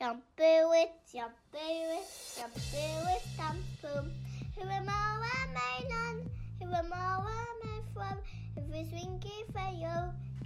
[0.00, 2.06] Shampoo it, shampoo it,
[2.36, 4.06] shampoo it, shampoo.
[4.54, 6.22] Who am I, my non?
[6.60, 7.18] Who am I,
[7.92, 8.18] from?
[8.56, 9.98] If it's winky for you,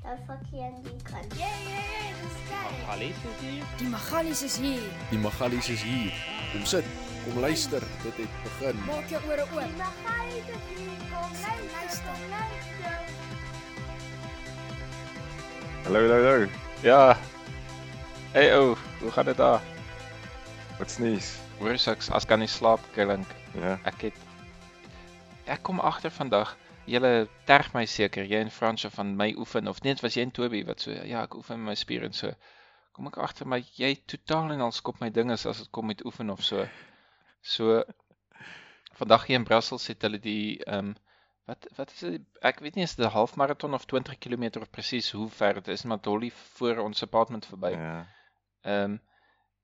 [0.02, 1.34] dan fuck je aan die kant.
[1.36, 2.92] Yeah, yeah, yeah, the sky.
[2.92, 3.64] Alice is hier.
[3.76, 4.82] Die Magalies is hier.
[5.10, 6.12] Die Magalies is hier.
[6.52, 6.84] Kom sit,
[7.24, 8.76] kom luister, dit het begin.
[8.86, 9.76] Maak jou ore Die oop.
[9.76, 12.96] magalies is hier, kom luister, luister.
[15.84, 16.48] Hallo, hallo, hallo.
[16.80, 17.16] Ja.
[18.32, 19.62] Hey ou, hoe gaan dit daar?
[20.78, 21.26] Wat's nuus?
[21.58, 23.28] Hoor ek as kan nie slaap klink.
[23.52, 23.74] Ja.
[23.84, 24.20] Ek het
[25.52, 26.54] ek kom agter vandag.
[26.88, 30.32] Julle terg my seker, jy en Fransje van my oefen of net was jy en
[30.32, 32.32] Toby wat so ja, ek oefen my spiere en so.
[32.96, 36.00] Kom ek agter my jy totaal en al skop my dinge as dit kom met
[36.08, 36.64] oefen of so.
[37.42, 37.82] So
[38.96, 40.94] vandag hier in Brussels het hulle die ehm
[41.52, 42.24] wat wat is dit?
[42.40, 45.68] Ek weet nie is dit 'n halfmaraton of 20 km of presies hoe ver dit
[45.76, 47.76] is, maar Dolly voor ons apartment verby.
[47.76, 48.08] Ja.
[48.62, 49.00] Ehm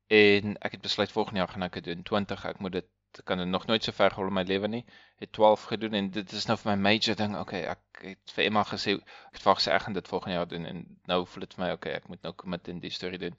[0.08, 2.44] en ek het besluit volgende jaar gaan ek dit doen 20.
[2.48, 2.86] Ek moet dit
[3.24, 4.84] kan dit nog nooit so ver gehol in my lewe nie.
[5.20, 7.36] Het 12 gedoen en dit is nou vir my major ding.
[7.36, 10.36] Okay, ek het vir Emma gesê ek het vir haar gesê ek gaan dit volgende
[10.36, 10.82] jaar doen en
[11.12, 13.36] nou voel dit vir my okay, ek moet nou commit in die storie doen.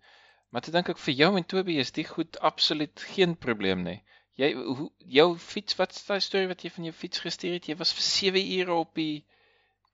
[0.49, 3.99] Maar toe dink ek vir jou en Toby is dit goed absoluut geen probleem nie.
[4.39, 7.67] Jy hoe jou fiets, wat is daai storie wat jy van jou fiets gestuur het?
[7.69, 9.25] Jy was vir 7 ure op die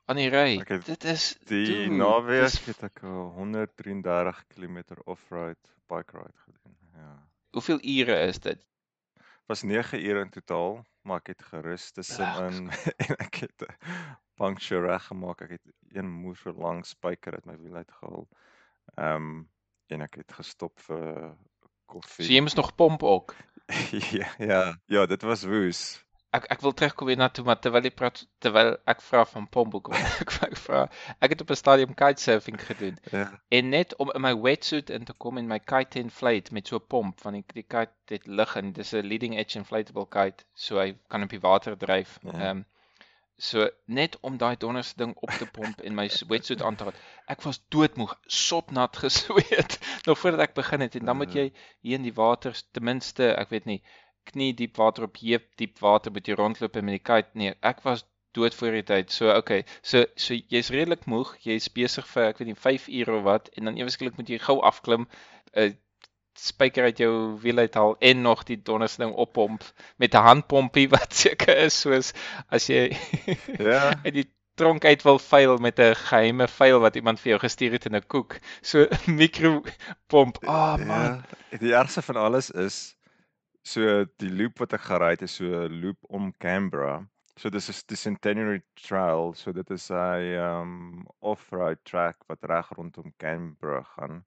[0.05, 0.57] aan die ry.
[0.85, 6.77] Dit is Die naweek dis- het ek al 133 km off-road bike ride gedoen.
[6.93, 7.27] Ja.
[7.51, 8.65] Hoeveel ure is dit?
[9.45, 12.69] Was 9 ure in totaal, maar ek het gerus tussenin
[13.07, 13.75] en ek het 'n
[14.35, 15.41] puncture reggemaak.
[15.41, 18.27] Ek het een moer so lank spyker uit my wiel uitgehaal.
[18.97, 19.43] Ehm
[19.87, 21.35] en ek het gestop vir
[21.85, 22.25] koffie.
[22.25, 23.35] So jy moes nog pomp ook.
[24.17, 26.04] ja, ja, ja, dit was woes.
[26.35, 29.45] Ek ek wil terugkom weer na toe maar terwyl jy praat terwyl ek vra van
[29.53, 30.81] pomp hoekom ek ek vra
[31.21, 33.25] ek het op 'n stadium kitesurfing gedoen Ja.
[33.59, 36.67] en net om in my wetsuit in te kom en my kite te inflate met
[36.67, 40.07] so 'n pomp van die, die kite het lig en dis 'n leading edge inflatable
[40.09, 42.19] kite so hy kan op die water dryf.
[42.23, 42.31] Ja.
[42.31, 42.63] Ehm
[43.37, 46.99] so net om daai donderste ding op te pomp en my wetsuit aan te gehad.
[47.27, 51.41] Ek was doodmoeg, sopnat gesweet nog voordat ek begin het en dan moet Ja.
[51.41, 51.51] jy
[51.81, 53.81] hier in die water ten minste, ek weet nie,
[54.31, 57.31] knie diep water op heup diep water moet jy rondloop en met die kite.
[57.33, 58.05] Nee, ek was
[58.35, 59.11] dood voor die tyd.
[59.11, 63.17] So okay, so so jy's redelik moeg, jy's besig vir ek weet nie 5 ure
[63.19, 65.07] of wat en dan ewesklik moet jy gou afklim,
[65.55, 65.73] 'n uh,
[66.35, 69.63] spyker uit jou wiel uithaal en nog die donderste ding oppomp
[69.97, 72.13] met 'n handpompie wat seker is soos
[72.49, 72.89] as jy
[73.59, 73.95] Ja.
[74.05, 77.71] uit die tronk uit wil vuil met 'n geheime vuil wat iemand vir jou gestuur
[77.71, 78.39] het in 'n koek.
[78.61, 78.87] So
[79.19, 80.37] mikropomp.
[80.43, 81.23] Ah oh, man.
[81.51, 82.95] Ja, die ergste van alles is
[83.65, 86.95] so die loop wat ek gery het is so 'n loop om Canberra.
[87.37, 92.69] So dis is die Centenary Trail, so dit is 'n um off-road track wat reg
[92.77, 94.23] rondom Canberra gaan.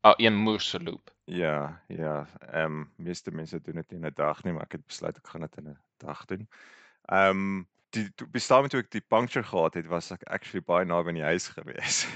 [0.00, 1.10] Ah, een moerse loop.
[1.24, 2.26] Ja, ja.
[2.52, 5.28] Ehm um, meeste mense doen dit in 'n dag nie, maar ek het besluit ek
[5.28, 6.48] gaan dit in 'n dag doen.
[7.04, 11.08] Ehm um, die bestaan toe ek die puncture gehad het, was ek actually baie naby
[11.08, 12.06] aan die huis gewees.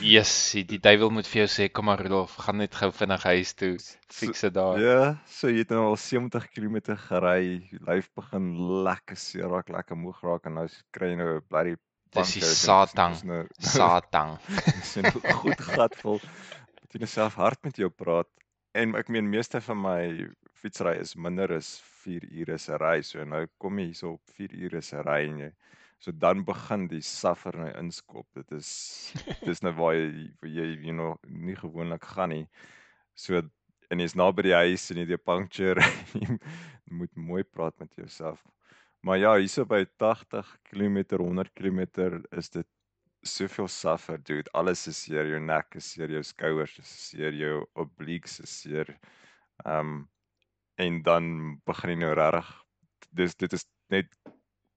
[0.00, 0.30] Yes,
[0.68, 3.74] die duiwel moet vir jou sê kom maar Rudolf, gaan net gou vinnig huis toe.
[4.12, 4.78] Fiks dit daar.
[4.80, 8.52] Ja, so jy het nou al 70 km gery, lyf begin
[8.86, 10.66] lekker seer raak, lekker moeg raak en nou
[10.96, 11.76] kry jy nou 'n bloody
[12.16, 13.12] Dis die Satan.
[13.12, 14.36] dis Nou, Satan.
[14.80, 16.20] dis nou goed gat vol.
[16.80, 18.28] Moet jy nou self hard met jou praat.
[18.76, 20.00] En ek meen meeste van my
[20.56, 23.00] fietsry is minder as 4 ure se ry.
[23.02, 25.50] So nou kom jy hierso op 4 ure se ry en jy
[25.98, 28.26] so dan begin die suffer nou inskop.
[28.36, 28.70] Dit is
[29.44, 32.46] dis nou waar jy waar jy you know nie gewoonlik gaan nie.
[33.14, 33.42] So
[33.90, 35.82] en jy's naby die huis en jy het 'n puncture
[36.20, 36.38] jy
[36.90, 38.42] moet mooi praat met jouself.
[39.06, 41.80] Maar ja, hierso by 80 km, 100 km
[42.32, 42.66] is dit
[43.22, 44.50] soveel suffer dude.
[44.52, 48.96] Alles is seer, jou nek is seer, jou skouers is seer, jou obliques is seer.
[49.64, 50.08] Um
[50.76, 51.28] en dan
[51.64, 52.48] begin jy nou regtig
[53.16, 54.10] dis dit is net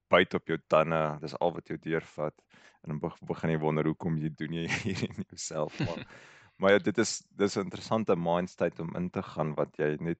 [0.09, 0.99] byt op jou tande.
[1.21, 2.35] Dis al wat jou deurvat.
[2.83, 6.03] En dan beg- begin jy wonder hoekom jy doen jy hier in jouself maar
[6.59, 10.19] maar ja, dit is dis 'n interessante mindstate om in te gaan wat jy net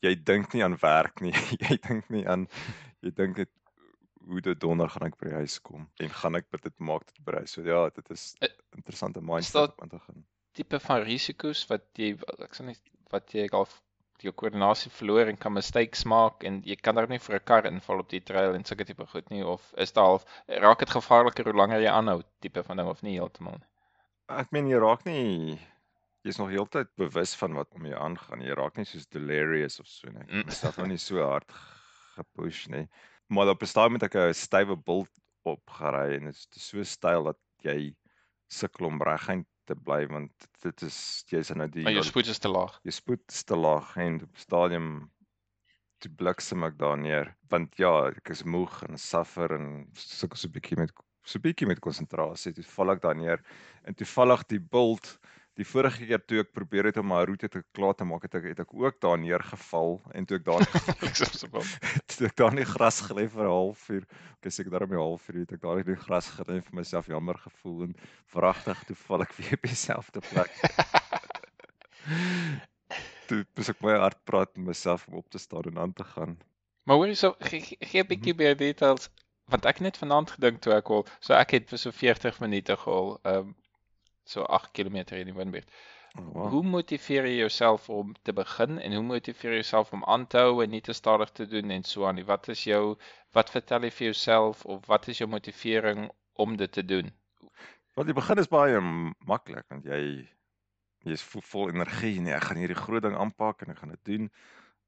[0.00, 1.32] jy dink nie aan werk nie.
[1.68, 2.46] jy dink nie aan
[3.00, 3.50] jy dink dit
[4.28, 7.20] hoe dit donder gaan ek by die huis kom en gaan ek dit maak dit
[7.24, 7.52] by die huis.
[7.56, 10.24] So ja, dit is Eh, interessante mindset om in te gaan.
[10.52, 12.12] Tipe van risiko's wat jy
[12.44, 12.80] ek sê net
[13.10, 13.66] wat jy al
[14.26, 17.66] jou koördinasie verloor en kan mistakes maak en jy kan daar nie vir 'n kar
[17.66, 20.24] inval op die trail en sulke tipe goed nie of is daar half
[20.66, 23.68] raak dit gevaarliker hoe langer jy aanhou tipe van ding of nie heeltemal nie.
[24.28, 25.58] Ek meen jy raak nie
[26.24, 28.42] jy's nog heeltyd bewus van wat om jou aangaan.
[28.44, 30.24] Jy raak nie soos delirious of so nie.
[30.26, 31.52] Ek myself nou nie so hard
[32.16, 32.88] gepush nie.
[33.28, 35.10] Maar op 'n stadium het ek 'n stywe bult
[35.44, 37.94] opgery en dit is so styl dat jy
[38.48, 40.98] sukkel om reguit te bly want dit is
[41.30, 42.78] jy's nou die Maar jou spoed is te laag.
[42.88, 44.90] jou spoed is te laag en op stadium
[46.02, 50.48] toe bliksem ek daar neer want ja ek is moeg en suffer en sukkel so
[50.48, 50.92] 'n bietjie met
[51.24, 53.42] so 'n bietjie met konsentrasie toe val ek daar neer
[53.84, 55.18] en toevallig die bult
[55.58, 58.36] die vorige keer toe ek probeer het om my roete te klaar te maak het
[58.38, 60.62] ek het ek ook daar neergeval en toe ek daar
[62.12, 64.04] toe ek daar in die gras gelê vir 'n halfuur
[64.38, 67.10] ek seker daarom 'n halfuur het ek daar in die gras gelê en vir myself
[67.10, 67.96] jammer gevoel en
[68.34, 70.52] wragtig toe val ek weer op dieselfde plek.
[73.28, 76.04] Toe moes ek baie hard praat met myself om op te staan en aan te
[76.04, 76.38] gaan.
[76.88, 79.10] Maar hoor hierso, gee gee- gee 'n bietjie meer details
[79.52, 82.76] want ek net vanaand gedink toe ek al so ek het vir so 40 minute
[82.76, 83.56] gehol, ehm um,
[84.28, 85.70] so 8 km in die windbuurt.
[86.18, 86.48] oh, wow.
[86.52, 90.42] Hoe motiveer jy jouself om te begin en hoe motiveer jy jouself om aan te
[90.44, 92.26] hou en nie te stadig te doen en so aan nie?
[92.28, 92.96] Wat is jou
[93.36, 96.08] wat vertel jy vir jouself of wat is jou motivering
[96.44, 97.12] om dit te doen?
[97.98, 98.80] Want die begin is baie
[99.26, 100.02] maklik want jy
[101.06, 104.04] jy is vol, energie nee ek gaan hierdie groot ding aanpak en ek gaan dit
[104.12, 104.32] doen.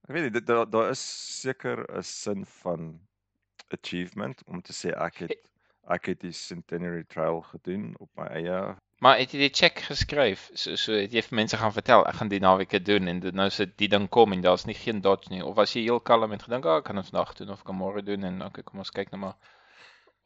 [0.08, 1.02] Ek weet nie dit daar daar is
[1.40, 2.92] seker 'n sin van
[3.76, 5.36] achievement om te sê ek het
[5.96, 8.60] ek het die Centenary Trail gedoen op my eie.
[9.00, 10.50] Maar het jy die check geskryf?
[10.60, 13.34] So so het jy vir mense gaan vertel ek gaan die naweek doen en dit
[13.34, 16.00] nou sit die ding kom en daar's nie geen dodge nie of was jy heel
[16.04, 18.62] kalm en gedink, "Ag, ek kan dit vandag doen of kan môre doen en okay,
[18.62, 19.36] kom ons kyk nou maar."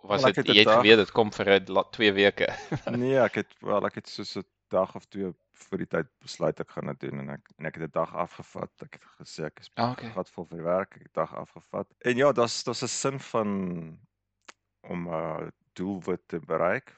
[0.03, 2.49] Of was dit 'n jy het geweet dit kom vir 'n la- twee weke?
[2.91, 6.61] Nee, ek het wel ek het soos 'n dag of twee voor die tyd besluit
[6.61, 8.71] ek gaan dit doen en ek en ek het 'n dag afgevat.
[8.83, 10.11] Ek het gesê ek is Ah, okay.
[10.11, 11.87] gatvol vir werk, ek het 'n dag afgevat.
[12.03, 13.99] En ja, daar's daar's 'n sin van
[14.83, 16.93] om 'n uh, doelwit te bereik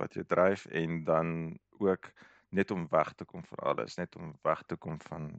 [0.00, 1.30] wat jou dryf en dan
[1.78, 2.10] ook
[2.50, 5.30] net om weg te kom van alles, net om weg te kom van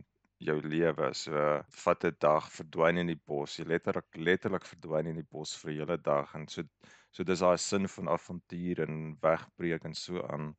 [0.42, 1.12] jou lewe.
[1.14, 3.58] So vat 'n dag, verdwyn in die bos.
[3.60, 6.64] Jy letterlik letterlik verdwyn in die bos vir 'n hele dag en so
[7.12, 10.56] so dis daai sin van avontuur en wegbreek en so aan.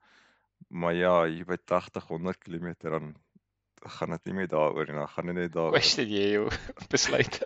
[0.68, 3.14] Maar ja, hier by 80, 100 km dan
[3.98, 6.50] gaan dit nie meer daaroor nie, dan gaan dit net daaroor Question jy jou
[6.94, 7.40] besluit?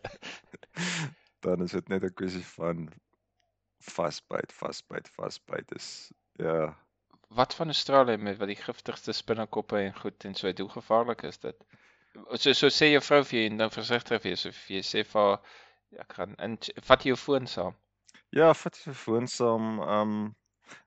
[1.46, 2.88] dan is dit net 'n kwessie van
[3.78, 6.74] vasbyt, vasbyt, vasbyt is ja.
[7.28, 11.22] Wat van Australië met wat die giftigste spinnekoppe en goed en so, uit, hoe gevaarlik
[11.22, 11.66] is dit?
[12.34, 15.20] So so sê jou vrou vir jou en dan versigtig wees of jy sê vir
[15.22, 16.56] haar ek gaan in
[16.88, 17.74] vat jou foon saam.
[18.32, 19.76] Ja, vat jy foon saam.
[19.84, 20.16] Ehm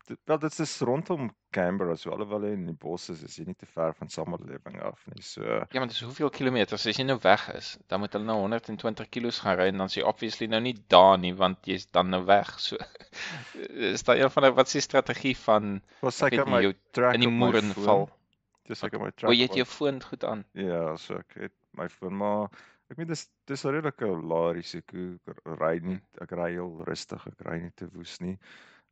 [0.07, 3.46] dit wel dit is rondom Canberra, so alhoewel hy in die bos is, is hy
[3.48, 5.22] nie te ver van samelewing af nie.
[5.25, 8.38] So Ja, maar dis hoeveel kilometers as jy nou weg is, dan moet hulle nou
[8.44, 11.88] 120 kilos gaan ry en dan is jy obviously nou nie daar nie want jy's
[11.92, 12.60] dan nou weg.
[12.60, 12.78] So
[13.94, 17.22] is daar een van die wat die strategie van was ek weet my track in
[17.22, 18.10] die my moeren val.
[18.69, 19.34] Dis seker my O, track.
[19.34, 20.45] jy het jou foon goed aan.
[20.54, 22.50] Ja, so ek het my foon maar
[22.92, 25.18] ek weet dis dis 'n redelike lae risiko.
[25.34, 28.38] Ek ry nie ek ry heel rustig, ek ry nie te woes nie.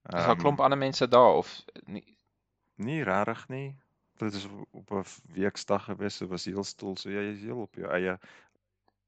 [0.08, 1.54] Is daar 'n Ehm, klomp ander mense daar of
[1.86, 2.04] nie?
[2.78, 3.76] Nie regtig nie.
[4.18, 5.04] Dit is op- 'n
[5.34, 8.18] weeksdag gewees, so was heel stil, so jy is heel op jou eie.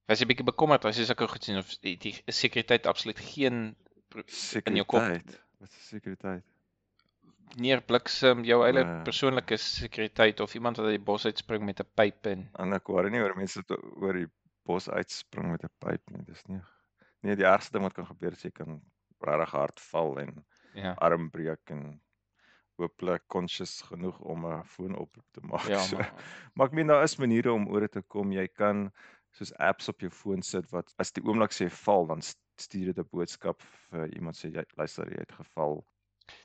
[0.08, 3.76] Was jy bietjie bekommerd as jy sulke goed sien of die, die sekuriteit absoluut geen
[4.10, 4.24] pro-
[4.66, 5.42] in jou kop Sekuriteit.
[5.60, 6.44] Wat is sekuriteit?
[7.58, 9.04] neer bliksem jou eie Nee.
[9.04, 12.86] persoonlike sekuriteit of iemand wat uit die bos uitspring met 'n pyp en En ek
[12.88, 14.28] hoor nie oor mense wat oor die
[14.66, 16.24] bos uitspring met 'n pyp nie.
[16.26, 16.62] Dis nie.
[17.22, 18.82] Nee, die ergste ding wat kan gebeur is jy kan
[19.22, 20.94] regtig hard val en ja.
[21.00, 22.00] arm breek en
[22.80, 25.68] hooplik conscious genoeg om 'n foonoproep te maak.
[25.68, 25.98] Ja, so.
[25.98, 26.14] maar
[26.56, 28.32] Maar ek meen daar is maniere om oor dit te kom.
[28.32, 28.90] Jy kan
[29.38, 32.86] soos apps op jou foon sit wat as die oomblik sê val, dan st- stuur
[32.94, 35.84] dit 'n boodskap vir iemand sê jy luister jy het geval.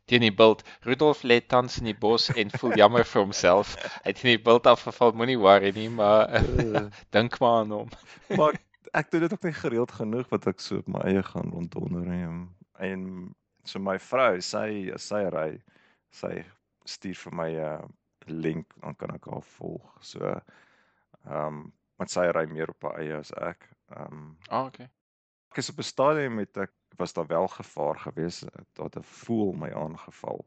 [0.07, 0.63] teen die bult.
[0.81, 3.75] Rudolf lê tans in die bos en voel jammer vir homself.
[4.05, 7.89] Hy het in die bult afgeval, moenie worry nie, maar Uh, dink maar aan hom.
[8.37, 8.55] maar
[8.93, 12.07] ek doen dit ook nie gereeld genoeg wat ek so op my eie gaan ronddonder
[12.07, 12.49] en
[12.79, 15.61] en so my vrou, sy sy ry,
[16.15, 16.45] sy
[16.85, 17.89] stuur vir my 'n uh,
[18.27, 19.97] link dan kan ek haar volg.
[20.01, 23.69] So ehm um, want sy ry meer op haar eie as ek.
[23.97, 24.89] Ehm um, Ah, okay.
[25.51, 29.53] ek is op 'n stadium met ek was daar wel gevaar geweest dat 'n voël
[29.53, 30.45] my aangeval.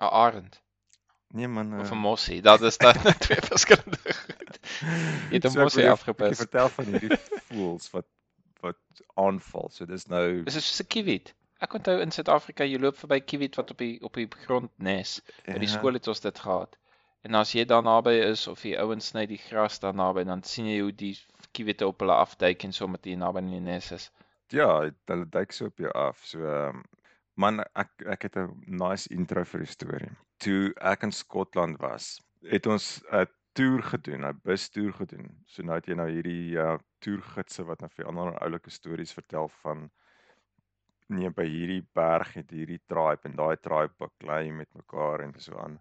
[0.00, 0.62] 'n Arend
[1.30, 2.42] Nee man, of uh, 'n mossie.
[2.42, 2.94] Dat is dan
[3.24, 4.58] twee verskillende goed.
[5.30, 6.28] Jy het 'n so ek mossie afgepas.
[6.28, 7.18] bietjie vertel van hierdie
[7.50, 8.06] voëls wat
[8.60, 8.78] wat
[9.14, 9.68] aanval.
[9.70, 11.34] So dis nou Dis is 'n kiewit.
[11.64, 15.16] Ek onthou in Suid-Afrika jy loop verby kiewit wat op die op die grond nes.
[15.46, 16.76] By die ja, skool het ons dit gehad.
[17.26, 20.44] En as jy daar naby is of die ouens sny die gras daar naby, dan
[20.46, 21.16] sien jy hoe die
[21.56, 24.06] kiewitte op hulle afduik en so met die naby in die nes is.
[24.54, 24.68] Ja,
[25.10, 26.22] hulle duik so op jou af.
[26.30, 26.84] So ehm
[27.38, 30.14] man ek ek het 'n nice intro vir die storie.
[30.38, 32.20] Toe ek in Skotland was,
[32.54, 33.26] het ons 'n
[33.58, 35.28] toer gedoen, 'n bustoer gedoen.
[35.46, 39.48] So nou het jy nou hierdie uh toergidse wat nou vir ander oulike stories vertel
[39.62, 39.90] van
[41.08, 45.56] nee, by hierdie berg het hierdie tribe en daai tribe baklei met mekaar en so
[45.58, 45.78] aan.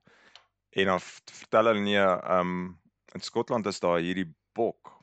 [0.77, 2.05] En dan vertel hulle nee,
[2.37, 2.79] um
[3.15, 4.93] in Skotland is daar hierdie bok.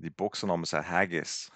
[0.00, 1.50] Die bok se naam is 'n haggis.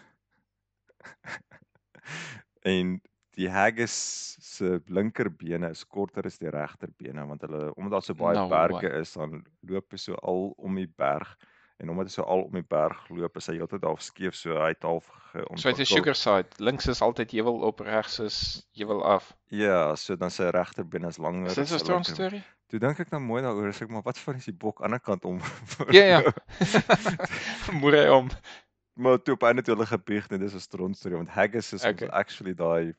[2.74, 3.00] en
[3.34, 3.94] die haggis
[4.40, 8.88] se linkerbene is korter as die regterbene want hulle omdat daar so baie No berge
[8.88, 9.00] way.
[9.00, 11.34] is, dan loop hy so al om die berg
[11.84, 14.56] en omdat hy so al om die berg loop, is hy heeltyd half skeef so
[14.58, 15.86] hy het half So dit is geontwikkel.
[15.96, 16.48] sugar side.
[16.62, 18.36] Links is altyd heuwel op, regs is
[18.78, 19.32] heuwel af.
[19.50, 21.46] Ja, so dan sy regterbeen is langer.
[21.50, 22.42] Is dit as so 'n strong story?
[22.70, 24.90] Toe dink ek nou mooi daaroor, sê ek maar wat van is die bok aan
[24.94, 25.40] die ander kant om?
[25.98, 26.32] Ja ja.
[27.80, 28.28] Moer hy om.
[28.96, 31.84] maar toe op einde toe hulle gebieg net dis 'n stront storie want haggis is
[31.84, 32.08] Okay.
[32.08, 32.94] actually daai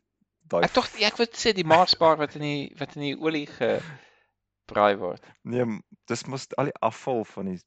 [0.52, 3.48] daai Ek tog ek wou sê die maarsbaar wat in die wat in die olie
[3.48, 5.24] gebraai word.
[5.44, 5.64] nee,
[6.08, 7.60] dis mos al die afval van die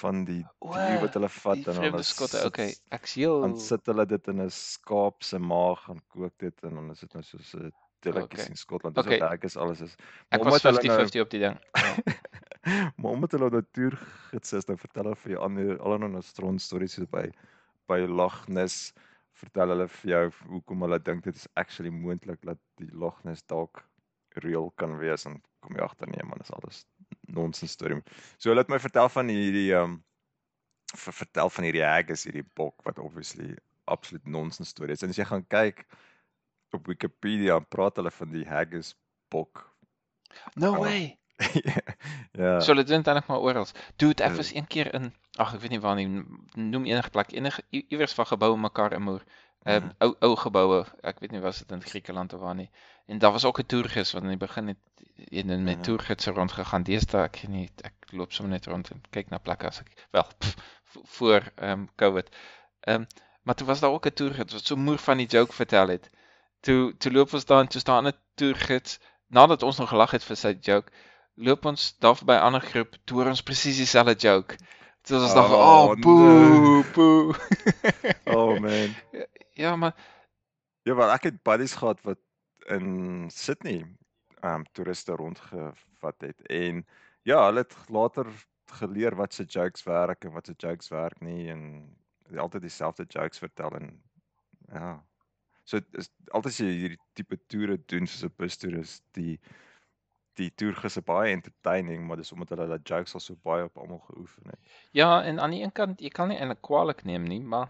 [0.00, 0.40] van die
[0.72, 2.40] dier wat hulle vat en hulle skotte.
[2.48, 6.64] Okay, ek's heel dan sit hulle dit in 'n skaap se maag en kook dit
[6.64, 7.72] en dan is dit nou soos 'n
[8.02, 8.46] delicacy Okay.
[8.50, 8.94] in Skotland.
[8.96, 9.18] Dis Okay.
[9.20, 9.92] wat haggis alles is.
[10.30, 11.58] ek Maar was omdat hulle nou- 50-50 op die ding.
[12.64, 12.92] Ja.
[12.96, 16.92] maar omdat hulle natuurgids is, dan vertel hulle vir jou ander allerlei nou stront stories
[16.94, 17.24] so by
[17.88, 18.92] by Loch Ness
[19.34, 23.42] vertel hulle vir jou hoekom hulle dink dit is actually moontlik dat die Loch Ness
[23.42, 23.82] dalk
[24.44, 26.84] reël kan wees en kom jy agter nee man, dis alles
[27.20, 28.02] nonsens storie.
[28.38, 30.04] So hulle het my vertel van hierdie ehm um,
[30.96, 33.54] ver, vertel van hierdie haggis, hierdie bok wat obviously
[33.84, 35.02] absoluut nonsens storie is.
[35.02, 35.86] En as jy gaan kyk
[36.72, 38.94] op Wikipedia, praat hulle van die haggis
[39.28, 39.66] bok.
[40.54, 40.80] No Oh.
[40.80, 41.18] way.
[42.38, 42.60] ja.
[42.60, 43.66] So hulle doen dit eintlik maar oral.
[43.96, 44.34] Ek Ja.
[44.36, 46.06] was een keer in ag ek weet nie waar nie,
[46.54, 49.24] noem enige plek, enige iewers van geboue mekaar in moer.
[49.64, 49.92] Ehm Mhm.
[49.98, 50.84] ou ou geboue.
[51.02, 52.70] Ek weet nie was dit in Griekeland of waar nie.
[53.12, 54.78] En daar was ook 'n toergids wat in die begin het
[55.16, 55.82] een en met Mhm.
[55.84, 56.82] toergidse rondgegaan.
[56.82, 60.06] Deesdae ek weet nie, ek loop sommer net rond en kyk na plekke as ek
[60.10, 60.54] wel pff,
[61.16, 62.28] voor ehm um, COVID.
[62.80, 63.06] Ehm um,
[63.42, 66.10] maar toe was daar ook 'n toergids wat so moer van die joke vertel het.
[66.60, 70.24] Toe toe loop ons daar en toe staan 'n toergids nadat ons nog gelag het
[70.24, 70.92] vir sy joke
[71.34, 74.56] loop ons daar verby 'n ander groep toe hoor ons presies dieselfde joke.
[75.02, 77.34] Toe ons Oh, oh boe boe.
[78.24, 78.94] Oh man.
[79.62, 79.94] ja, maar
[80.84, 82.18] Ja, wel ek het buddies gehad wat
[82.70, 83.84] in Sydney
[84.44, 86.86] um, toeriste rondgevat het en
[87.22, 88.28] ja, hulle het later
[88.72, 91.96] geleer wat se jokes werk en wat se jokes werk nie en
[92.36, 93.90] altyd dieselfde jokes vertel en
[94.72, 95.00] ja.
[95.64, 99.38] So is altyd as jy hierdie tipe toere doen soos 'n bustoer is die
[100.40, 103.76] die toergis is baie entertaining, maar dis omdat hulle hulle jokes al so baie op
[103.78, 104.58] almal geoefen het.
[104.90, 107.68] ja, en aan die een kant jy kan nie eintlik kwaliek neem nie, maar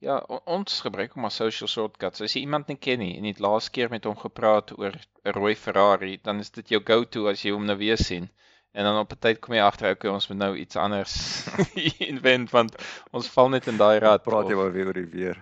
[0.00, 2.20] ja, ons gebruik hom as social shortcuts.
[2.20, 4.92] As jy iemand nie ken nie en jy het laas keer met hom gepraat oor
[5.24, 8.28] 'n rooi Ferrari, dan is dit jou go-to as jy hom nou weer sien.
[8.72, 11.46] En dan op 'n tyd kom jy agter, okay, ons moet nou iets anders
[12.12, 12.76] invent want
[13.12, 14.22] ons val net in daai rad.
[14.22, 15.36] Praat jy maar weer oor die weer.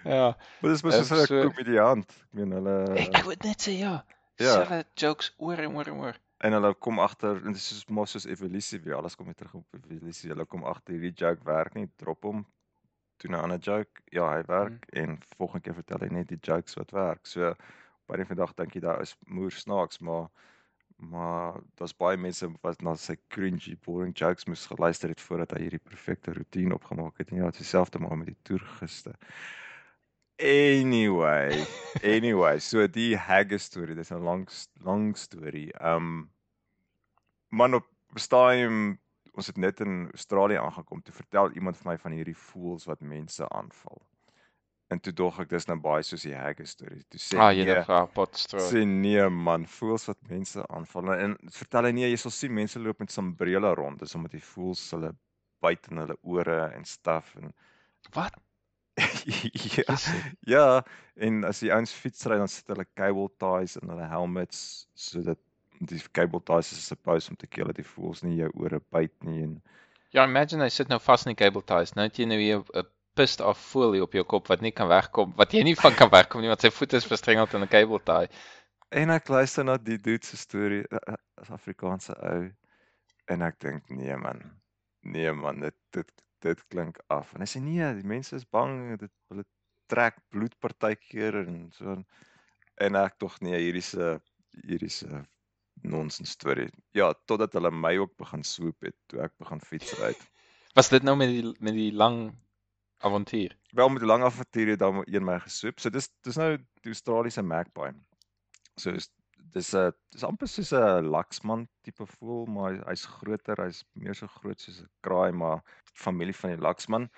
[0.03, 2.09] ja, Maar dis mos soos 'n so- komediant.
[2.09, 4.03] Ek meen hulle ek, moet net sê ja.
[4.35, 4.53] Ja.
[4.53, 6.15] Selfe jokes oor en oor en oor.
[6.41, 9.35] En hulle kom agter en dit is soos mos soos evolusie weer alles kom weer
[9.41, 10.29] terug op evolusie.
[10.33, 12.45] Hulle kom agter hierdie joke werk nie drop hom
[13.21, 15.01] doen 'n ander joke ja hy werk Mhm.
[15.03, 17.25] en volgende keer vertel hy net die jokes wat werk.
[17.27, 17.53] So
[18.07, 20.29] by die vandag dink jy daar is moer snaaks maar
[20.97, 25.61] maar daar's baie mense wat na sy cringy boring jokes moes geluister het voordat hy
[25.63, 29.15] hierdie perfekte roetine opgemaak het en ja dit is dieselfde maar met die toergiste
[30.41, 31.65] Anyway,
[32.03, 34.47] anyway, so die haggis storie, dis 'n lang
[34.83, 35.69] lang storie.
[35.79, 36.29] Um
[37.51, 38.97] man op stadium
[39.37, 42.99] ons het net in Australië aangekom, toe vertel iemand vir my van hierdie voëls wat
[43.01, 44.01] mense aanval.
[44.91, 47.03] En toe dog ek dis nou baie soos die haggis storie.
[47.09, 48.65] Toe sê Ah, jy nee, het gehad potstrooi.
[48.65, 51.13] sê nee man, voëls wat mense aanval.
[51.13, 54.43] En vertel hy nee, jy sal sien mense loop met sambrele rond, dis omdat die
[54.43, 55.13] voëls hulle
[55.61, 57.53] byt in hulle ore en staf en
[58.13, 58.33] Wat?
[59.77, 59.97] ja,
[60.47, 60.65] ja,
[61.15, 65.39] en as die ouens fietsry dan sit hulle cable ties in hulle helmets sodat
[65.91, 69.15] die cable ties is supposed om te keer dat die voëls nie jou ore byt
[69.27, 69.61] nie en
[70.11, 71.93] Ja, imagine hy sit nou vas in die cable ties.
[71.95, 74.89] Nou het jy nou hier 'n pissed off folie op jou kop wat nie kan
[74.91, 77.71] wegkom, wat jy nie van kan wegkom nie want sy voet is verstrengeld in 'n
[77.71, 78.27] cable tie.
[78.91, 82.49] en ek luister na die dude se storie uh, uh, as Afrikaanse ou
[83.31, 84.41] en ek dink nee man.
[85.01, 86.11] Nee man, dit dit
[86.45, 87.33] dit klink af.
[87.35, 89.45] En hy sê nee, die mense is bang, dit hulle
[89.91, 92.05] trek bloed partykeer en so aan.
[92.81, 94.15] en ek tog nee, hierdie se
[94.65, 95.23] hierdie se
[95.87, 96.69] nonsens storie.
[96.97, 100.13] Ja, totdat hulle my ook begin swoep het toe ek begin fietsry.
[100.77, 102.31] Was dit nou met die met die lang
[103.05, 103.57] avontuur?
[103.75, 105.79] Wel met die lang avontuur het dan een my gesoep.
[105.79, 106.55] So dis dis nou
[106.85, 107.93] die Australiese magpie.
[108.79, 109.09] So is
[109.53, 114.13] dis 'n dis amper soos 'n laksman tipe voël, maar hy- hy's groter, hy's meer
[114.15, 115.61] so groot soos 'n kraai, maar
[115.93, 117.09] familie van die laksman.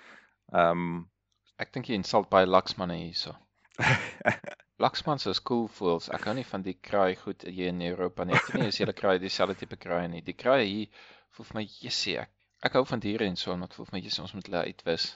[0.52, 1.10] Ehm um,
[1.56, 3.30] Ek dink jy insult baie laksmanne hierso.
[4.82, 6.08] Laksmans is cool voels.
[6.10, 8.34] Ek hou nie van die kraai goed hier in Europa nie.
[8.34, 10.20] Ek weet nie as julle kraai dieselfde tipe kraai nie.
[10.26, 10.88] Die kraai hier
[11.36, 12.30] voel vir my jessie ek.
[12.66, 14.64] Ek hou van diere en so, maar dit voel vir my jessie ons moet hulle
[14.66, 15.06] uitwis.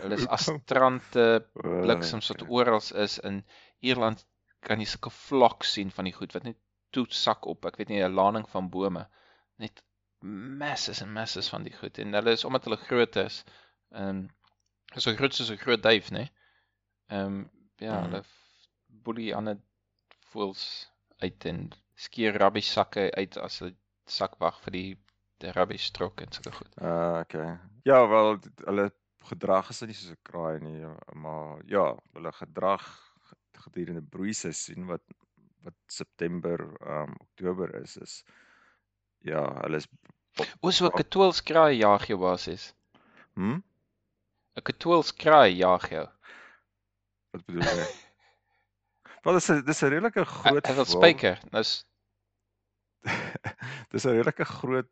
[0.00, 1.26] Hulle is astrante
[1.58, 3.42] Uh, bliksems wat oral is in
[3.84, 4.24] Ierland
[4.60, 6.56] kan jy sulke vlak sien van die goed wat net
[6.90, 7.64] toe sak op.
[7.64, 9.06] Ek weet nie 'n laning van bome.
[9.58, 9.82] Net
[10.22, 13.44] masses en masses van die goed en hulle is omdat hulle groot is.
[13.92, 14.28] Ehm um,
[14.96, 16.28] so groot soos 'n groot duif, né?
[17.10, 18.02] Ehm um, ja, Mhm.
[18.04, 18.22] hulle
[18.86, 19.58] boelie ander
[20.30, 23.74] voels uit en skeer rubbish sakke uit as hulle
[24.06, 24.96] sak wag vir die
[25.38, 26.72] die rubbish trok en sulke goed.
[26.82, 27.58] Uh okay.
[27.84, 28.92] Ja, wel hulle
[29.28, 33.07] gedrag is nie soos 'n kraai nie, maar ja, hulle gedrag
[33.56, 35.02] gedurende broeiseisoen wat
[35.62, 38.24] wat September, um Oktober is is
[39.20, 39.88] ja, hulle is
[40.62, 42.72] O, so 'n katools-kraai jaag jou basies.
[43.34, 43.58] hm?
[44.56, 46.06] 'n Katools-kraai jaag jou.
[47.32, 47.86] Wat bedoel jy?
[49.24, 50.98] Wel dis 'n dis 'n redelike groot Hy wil voël.
[50.98, 51.38] spyker.
[51.52, 51.84] Nou s-
[53.92, 54.88] dis 'n redelike groot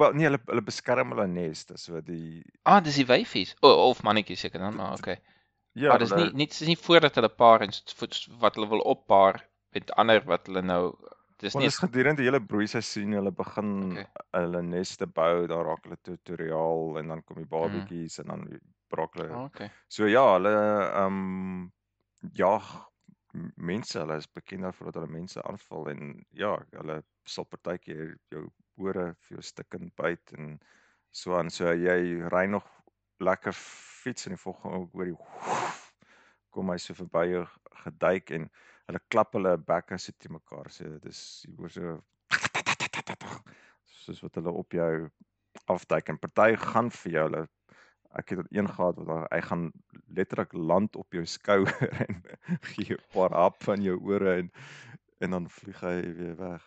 [0.00, 3.54] wel nee, hulle hulle beskerm hulle nes, dis wat die Ah, dis die wyfies.
[3.60, 5.18] O, oh, of mannetjies seker dan, maar okay.
[5.74, 7.74] Ja, maar dis nie nie dis nie voordat hulle paar en
[8.44, 9.40] wat hulle wil oppaar
[9.76, 10.82] met ander wat hulle nou
[11.44, 14.06] dis nie dis gedurende die hele broeiseisoen, hulle begin Okay.
[14.36, 17.88] hulle neste bou, dan raak hulle tutoriaal en dan kom die Mhm.
[17.90, 18.44] babatjies en dan
[18.94, 19.70] raak hulle oh, okay.
[19.90, 20.52] So ja, hulle
[21.02, 21.70] ehm
[22.38, 22.66] jag
[23.34, 28.14] m- mense, hulle is bekend daarvoor dat hulle mense aanval en ja, hulle sal partykeer
[28.34, 28.46] jou
[28.78, 30.58] ore vir jou stikkend byt en
[31.10, 31.50] so aan.
[31.50, 31.98] So jy
[32.30, 32.68] ry nog
[33.20, 35.18] lekker fiets en die volgende hoor jy
[36.50, 37.44] kom hy so verby jou
[37.84, 38.50] geduik en
[38.90, 40.70] hulle klap hulle bekke so te mekaar.
[40.74, 41.96] So dis jy hoor so
[44.00, 44.92] soos wat hulle op jou
[45.70, 47.46] afduik en party gaan vir jou hulle
[48.18, 49.72] ek het een gehad wat hy gaan
[50.06, 51.70] letterlik land op jou skouer
[52.06, 52.22] en
[52.72, 54.50] gee jou 'n paar hap van jou ore en
[55.20, 56.62] en dan vlieg hy weer weg.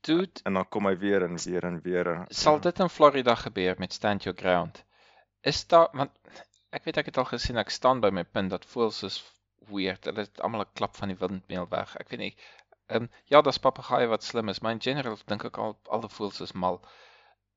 [0.00, 2.06] Dude, En dan kom hy weer en weer en weer.
[2.06, 4.84] En, sal dit in Florida gebeur met Stand Your Ground?
[5.40, 6.10] Is daar want
[6.76, 9.18] ek weet ek het al gesien ek staan by my punt dat voels is
[9.70, 10.04] weird.
[10.08, 11.96] Hulle het almal 'n klap van die windmeel weg.
[12.02, 12.34] Ek weet nie.
[12.88, 16.06] Ehm um, ja, daar's papegaaie wat slim is, maar in general dink ek al al
[16.06, 16.80] die voels is mal.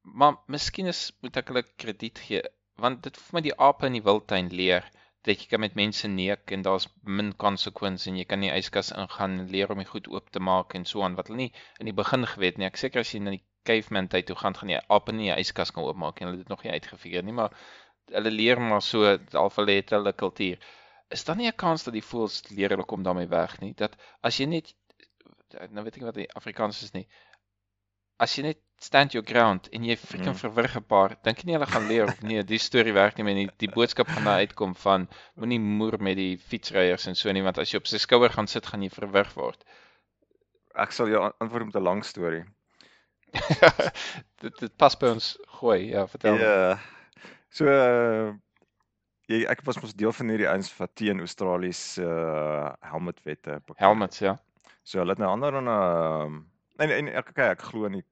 [0.01, 2.43] Maar miskien is moet ek hulle krediet gee
[2.83, 4.85] want dit vir my die ape in die wildtuin leer
[5.27, 6.87] dat jy kan met mense neek en daar's
[7.19, 10.41] min konsekwensies en jy kan nie yskas ingaan en leer om die goed oop te
[10.49, 12.67] maak en so aan wat hulle nie in die begin geweet nie.
[12.71, 15.39] Ek seker as jy na die caveman tyd toe gaan gaan jy ape nie 'n
[15.45, 17.55] yskas kan oopmaak en hulle het dit nog nie uitgefigure nie, maar
[18.11, 20.57] hulle leer maar so al hulle het hulle kultuur.
[21.09, 23.73] Is daar nie 'n kans dat die voëls leer hulle kom daarmee weg nie?
[23.73, 24.73] Dat as jy net
[25.69, 27.07] nou weet ek wat die Afrikaans is nie.
[28.19, 30.41] As jy net stand your ground en jy freaking Mhm.
[30.41, 33.23] verwrig 'n paar, dink jy nie hulle gaan leer of nee, die storie werk nie
[33.23, 33.49] meer nie.
[33.57, 37.57] Die boodskap gaan daar uitkom van moenie moer met die fietsryers en so nie, want
[37.57, 39.63] as jy op sy skouer gaan sit, gaan jy verwrig word.
[40.75, 42.43] ek sal jou an- antwoord met 'n lang storie.
[44.41, 46.35] dit dit pas by ons gooi, ja, vertel.
[46.37, 46.77] my.
[47.53, 48.31] So uh,
[49.29, 53.59] jy ek was mos deel van hierdie ouens wat teen Australië se uh, helmetwette.
[53.77, 54.33] Helmets, ja.
[54.83, 56.41] So hulle het nou ander dan ehm
[56.81, 58.05] en en ek kyk ek glo in die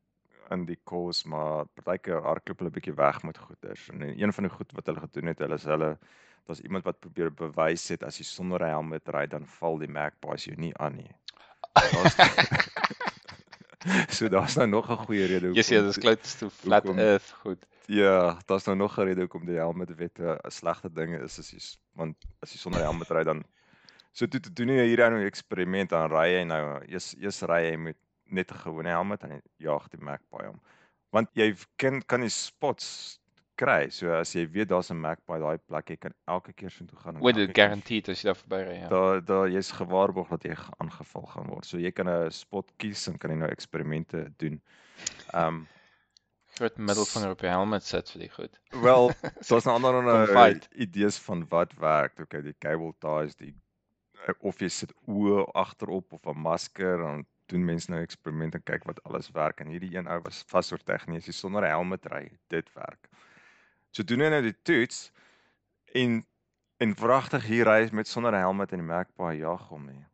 [0.54, 4.54] in die cause maar partykeer hardloop hulle bietjie weg met goeders en een van die
[4.54, 5.89] goed wat hulle gedoen het hulle is hulle
[6.45, 9.89] daar's iemand wat probeer bewys het as jy sonder 'n helm ry dan val die
[9.89, 11.12] magpies jou nie aan nie.
[11.93, 12.15] Daar's
[14.15, 17.31] So daar's nou nog 'n goeie rede Jy sê dis close to flat hoekom- earth,
[17.43, 17.65] goed.
[17.87, 19.93] Ja, daar's nou nog 'n rede hoekom die helmwette
[20.43, 21.59] 'n slegte ding is as jy
[21.95, 23.43] want as jy sonder helm ry dan
[24.13, 27.71] so toe toe doen jy hierdie nou eksperiment dan ry jy nou eers eers ry
[27.71, 30.61] jy met net 'n gewone helm en jy jaag die magpie om.
[31.11, 33.19] Want jy kan kan die spots
[33.62, 33.89] kry.
[33.93, 36.97] So as jy weet daar's 'n magpie daai plek jy kan elke keer so toe
[37.04, 38.88] gaan elke dit guaranteed as jy daar verby ry, ja.
[38.89, 41.65] Daar daar jy's gewaarborg dat jy ge- aangeval gaan word.
[41.65, 44.62] So jy kan 'n spot kies en kan jy nou eksperimente doen.
[45.34, 45.67] Ehm um,
[46.58, 48.60] Groot middelvinger op jou helmet sit vir die goed.
[48.84, 49.08] Wel,
[49.50, 50.67] daar's nou ander fight.
[50.76, 52.19] idees van wat werk.
[52.19, 53.54] Okay, die cable ties, die
[54.28, 58.63] eh, of jy sit oë agterop of 'n masker dan doen mense nou eksperimente en
[58.63, 61.69] kyk wat alles werk en hierdie een ou was vas oor tegnies, hy sonder 'n
[61.74, 63.10] helm ry, dit werk.
[63.91, 65.10] So doen hy nou die toets
[65.93, 66.21] en
[66.82, 70.06] en wragtig hier ry met sonder 'n helm en die magpie jag hom nie.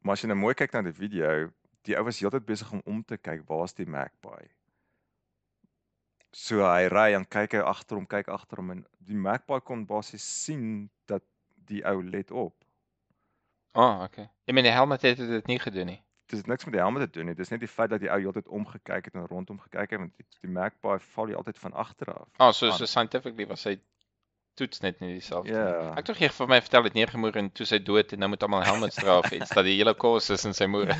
[0.00, 1.50] Maar as jy nou mooi kyk na die video,
[1.82, 4.46] die ou was heeltyd besig om om te kyk waar's die magpie.
[6.32, 9.86] So hy ry en kyk hy agter hom, kyk agter hom en die magpie kon
[9.86, 11.24] basies sien dat
[11.66, 12.54] die ou let op.
[13.74, 14.28] Ah, okay.
[14.46, 16.02] Ek meen die helmet het dit nie gedoen nie.
[16.26, 17.34] Dit is niks met die helm te doen nie.
[17.36, 20.14] Dis net die feit dat die ou heeltyd omgekyk het en rondom gekyk het want
[20.16, 22.28] die, die magpie val jy altyd van agter af.
[22.36, 22.78] Ah, so aan.
[22.78, 23.76] so scientifically was hy
[24.54, 25.58] toets net nie dieselfde nie.
[25.58, 25.90] Ja.
[25.92, 28.46] Ek het tog vir my vertel het neergemoer en toe sy dood en nou moet
[28.46, 30.94] almal helmets dra of iets dat die hele kos is in sy moer.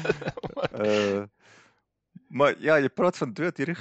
[0.73, 1.25] Uh
[2.39, 3.79] maar ja, jy praat van dood hierdie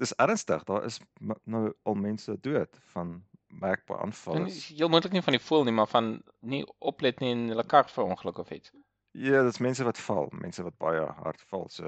[0.00, 0.64] dis ernstig.
[0.64, 1.00] Daar is
[1.44, 3.20] nou al mense dood van
[3.62, 4.48] magpie aanvalle.
[4.50, 7.90] Heel moontlik nie van die voel nie, maar van nie oplet nie en hulle kar
[7.92, 8.72] verongeluk of iets.
[9.12, 11.64] Ja, dis mense wat val, mense wat baie hard val.
[11.68, 11.84] So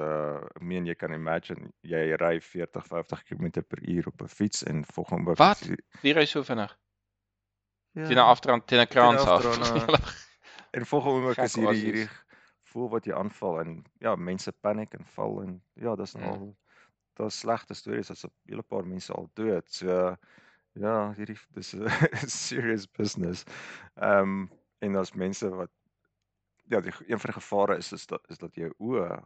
[0.56, 4.64] ek meen jy kan imagine jy ry 40, 50 km per uur op 'n fiets
[4.66, 5.60] en volgens oomblik Wat?
[6.02, 6.76] Wie ry so vinnig?
[7.94, 9.44] Ja, Teen 'n afdrand, teen 'n kraans af.
[9.46, 9.98] afdraande.
[10.76, 12.08] en volgens oomblik is hierdie hierdie
[12.72, 16.20] voel wat jy aanval en ja, mense paniek en val en ja, dis Ja.
[16.22, 16.56] al
[17.20, 19.68] daar's slegte stories as 'n hele paar mense al dood.
[19.70, 20.16] So
[20.72, 21.88] ja, hierdie dis 'n
[22.28, 23.44] serious business.
[23.96, 25.70] Ehm um, en daar's mense wat
[26.70, 29.22] ja, die een van die gevare is is dat is dat jou oë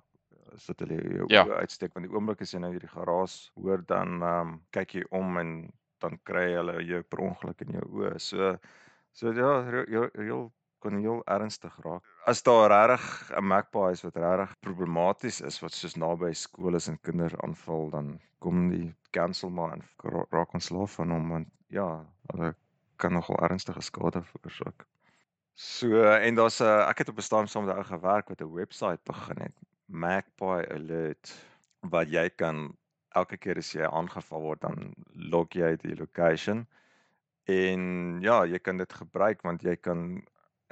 [0.55, 1.45] is dat hulle jou Ja.
[1.45, 4.95] oë uitsteek want die oomblik as jy nou hierdie geraas hoor dan ehm um, kyk
[4.95, 8.19] jy om en dan kry hulle jou per ongeluk in jou oë.
[8.19, 8.57] So
[9.13, 12.03] so ja, heel heel kan heel ernstig raak.
[12.27, 16.89] As daar regtig 'n magpie is wat regtig problematies is wat soos naby skole is
[16.89, 21.49] en kinders aanval, dan kom die cancel maar en ra- raak ontslaaf van hom want
[21.69, 22.55] ja, hulle
[22.97, 24.87] kan nogal ernstige skade veroorsaak.
[25.59, 28.41] So en daar's 'n ek het op 'n stadium saam met 'n ou gewerk wat
[28.41, 31.33] 'n webwerf begin het, Magpie Alert,
[31.81, 32.77] wat jy kan
[33.09, 36.67] elke keer as jy aangeval word dan log jy die location
[37.45, 40.23] en ja, jy kan dit gebruik want jy kan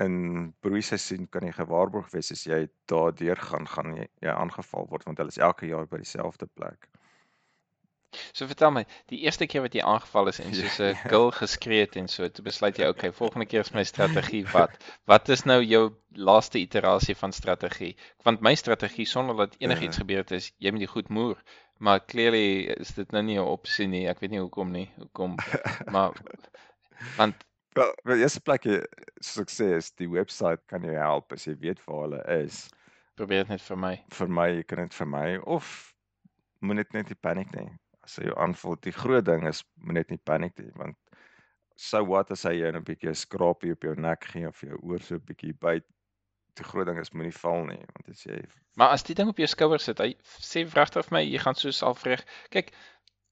[0.03, 5.05] in broeiseisoen kan jy gewaarborg wees as jy daardeur gaan gaan jy, jy aangeval word
[5.05, 6.89] want hulle is elke jaar by dieselfde plek.
[8.33, 11.09] So vertel my, die eerste keer wat jy aangeval is en soos 'n ja.
[11.09, 14.71] gil geskree het en so, toe besluit jy, okay, volgende keer is my strategie wat?
[15.07, 17.97] Wat is nou jou laaste iterasie van strategie?
[18.25, 20.03] Want my strategie sonder dat enigiets Ja.
[20.03, 21.43] gebeur het is jy moet die goed moer.
[21.79, 24.07] Maar clearly is dit nou nie 'n opsie nie.
[24.09, 24.91] Ek weet nie hoekom nie.
[24.97, 25.35] Hoekom?
[25.95, 26.13] Maar
[27.17, 27.35] want
[27.75, 28.77] Wel, wel eerste plek jy
[29.19, 32.69] soos ek sê is die webwerf kan jou help as jy weet waar hulle is.
[33.19, 34.05] probeer dit net vir my.
[34.11, 35.95] Vir my, jy kan dit vir my of
[36.61, 37.69] moet net nie paniek nie.
[38.05, 40.97] As hy jou aanval, die groot ding is moet net nie paniek nie want
[41.77, 45.01] so wat as hy jou 'n bietjie skrapie op jou nek gee of jou oor
[45.01, 45.87] so 'n bietjie byt.
[46.55, 48.43] Die groot ding is moenie val nie want as jy
[48.77, 51.55] Maar as die ding op jou skouer sit, hy sê regtig vir my jy gaan
[51.55, 52.25] soos alvreg.
[52.51, 52.73] Kyk,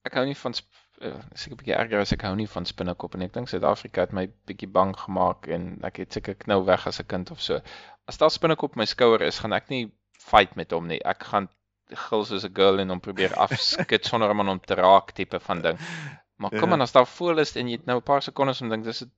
[0.06, 3.14] ek hou nie van uh, seker 'n bietjie erger as ek hou nie van spinnekop
[3.14, 6.86] en ek dink Suid-Afrika het my bietjie bang gemaak en ek het seker knou weg
[6.86, 7.60] as 'n kind of so.
[8.08, 11.00] As daar spinnekop op my skouer is, gaan ek nie fight met hom nie.
[11.04, 11.48] Ek gaan
[11.94, 15.40] gil soos 'n girl en hom probeer afskud sonder om aan hom te raak tipe
[15.40, 15.78] van ding.
[16.36, 16.72] Maar kom Ja.
[16.74, 19.02] aan, as daar voel is en jy het nou 'n paar sekondes om dink dis
[19.02, 19.10] 'n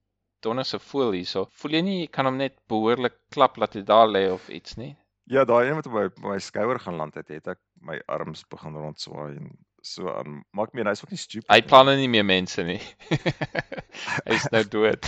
[0.42, 1.46] donderse voel hierso.
[1.50, 4.76] Voel jy nie jy kan hom net behoorlik klap laat hy daar lê of iets
[4.76, 4.96] nie?
[5.26, 8.44] Ja, daai een wat op my my skouer gaan land het, het ek my arms
[8.48, 10.44] begin rondswaai en so aan.
[10.52, 11.48] Maar ek meen hy's ook nie stupid.
[11.50, 12.80] Hy planne nie meer mense nie.
[14.28, 15.06] Hy's nou dood.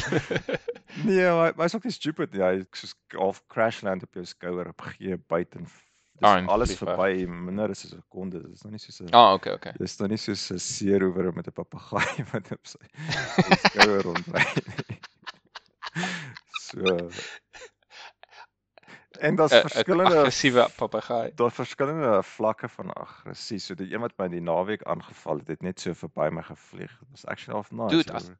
[1.04, 1.26] Nee,
[1.58, 2.42] hy's ook nie stupid nie.
[2.42, 5.66] Hy soos half crash land op jou skouer op gee byt en
[6.18, 8.40] dis Ah, alles verby minder as 'n sekonde.
[8.48, 9.72] Dis nog nie soos 'n Ah, okay, okay.
[9.78, 12.78] dis nog nie soos 'n seeroewer met 'n papegaai wat op sy,
[13.66, 14.44] skouer rondry.
[16.66, 17.08] So
[19.20, 21.30] En daar's verskillende aggressiewe papegaai.
[21.34, 23.58] Daar verskillende vlakke van aggressie.
[23.58, 26.92] So die een wat my die naweek aangeval het, het net so verby my gevlieg.
[27.00, 27.96] Dit was actually half nice.
[27.96, 28.30] Dude, as-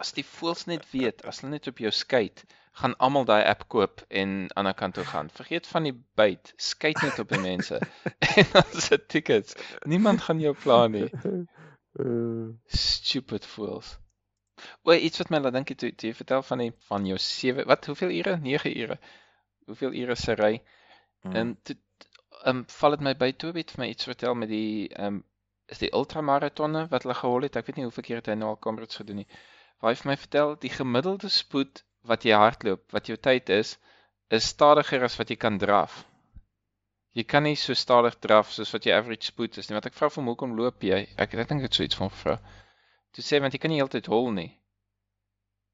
[0.00, 3.64] As die voëls net weet, as hulle net op jou skyt, gaan almal daai app
[3.68, 5.30] koop en aan 'n kant toe gaan.
[5.30, 7.78] Vergeet van die byt, skyt net op die mense.
[8.36, 9.54] en dan se tickets.
[9.84, 11.10] Niemand gaan jou pla nie.
[12.00, 13.98] uh, Stupid fools.
[14.82, 17.64] O, iets wat my laat dink het toe jy vertel van die van jou 7,
[17.66, 18.36] wat hoeveel ure?
[18.36, 18.98] 9 ure.
[19.66, 20.62] Hoeveel ure se ry?
[21.22, 21.76] mm, En toe
[22.44, 25.06] ehm um, val dit my by toe weet vir my iets vertel met die ehm
[25.06, 25.24] um,
[25.70, 27.56] is die ultramaratonne wat hulle gehol het.
[27.56, 29.26] Ek weet nie hoeveel keer het hy nou al Comrades gedoen nie.
[29.80, 33.74] Waar hy vir my vertel die gemiddelde spoed wat jy hardloop, wat jou tyd is,
[34.30, 36.04] is stadiger as wat jy kan draf.
[37.18, 39.74] Jy kan nie so stadig draf soos wat jou average spoed is nie.
[39.74, 41.00] Want ek vra vir hom hoekom loop jy?
[41.18, 42.36] Ek ek dink dit so iets van vra.
[43.10, 44.52] Toe sê hy, want jy kan nie heeltyd hol nie.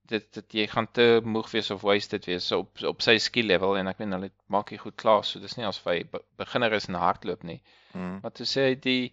[0.08, 3.48] Dit dit jy gaan te moeg wees of wasted wees so op op sy skill
[3.50, 6.20] level en ek weet hulle maak jy goed klaar so dis nie as hy be,
[6.38, 7.58] beginner is in hardloop nie.
[7.92, 9.12] mm, Maar toe sê hy die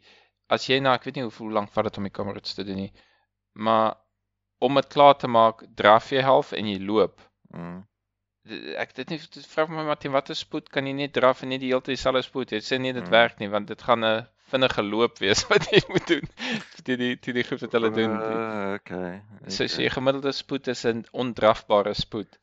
[0.54, 2.78] as jy nou ek weet nie hoe lank vat dit om die Comrades te doen
[2.86, 2.92] nie.
[3.58, 3.98] Maar
[4.64, 7.20] om dit klaar te maak, draf jy half en jy loop.
[7.54, 7.82] mm.
[8.76, 11.44] Ek dit nie dit vra vir my maar teen watter spoed kan jy net draf
[11.46, 12.58] en nie die hele tyd dieselfde spoed hê.
[12.60, 13.12] Sê nee dit Mm.
[13.16, 16.28] werk nie want dit gaan 'n vinnige loop wees wat jy moet doen.
[16.84, 18.12] Die die die, die wat hulle doen.
[18.20, 19.22] Uh, okay.
[19.48, 19.86] So so okay.
[19.86, 22.38] jy gemiddelde spoed is 'n ondrafbare spoed.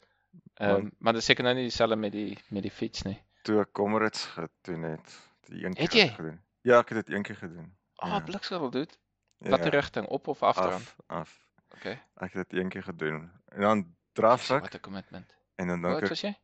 [0.60, 3.18] Ehm um, maar dit is seker nou nie dieselfde met die met die fiets nie.
[3.42, 6.08] Toe ek Comrades gedoen het, die een keer Het jy?
[6.16, 6.40] gedoen.
[6.62, 7.68] Ja, ek het dit een keer gedoen.
[7.96, 8.16] Ah, Ja.
[8.16, 8.98] oh, bliksel doet.
[9.44, 10.06] Ja, Watter rigting?
[10.06, 10.94] Op of afdrand?
[11.06, 11.38] af, af.
[11.76, 11.96] Okay.
[12.20, 13.30] Ek het dit eendag gedoen.
[13.54, 15.34] En dan draf ek Wat 'n commitment.
[15.56, 16.34] en dan dink ek was jy?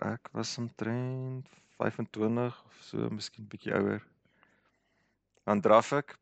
[0.00, 4.02] ek was omtrent 25 of so, miskien bietjie ouer.
[5.44, 6.18] Dan draf ek.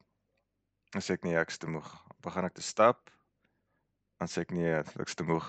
[0.93, 1.89] Dan sê ek nee, ek's te moeg.
[2.25, 3.11] Begin ek te stap.
[4.19, 5.49] Dan sê ek nee, ek's te moeg.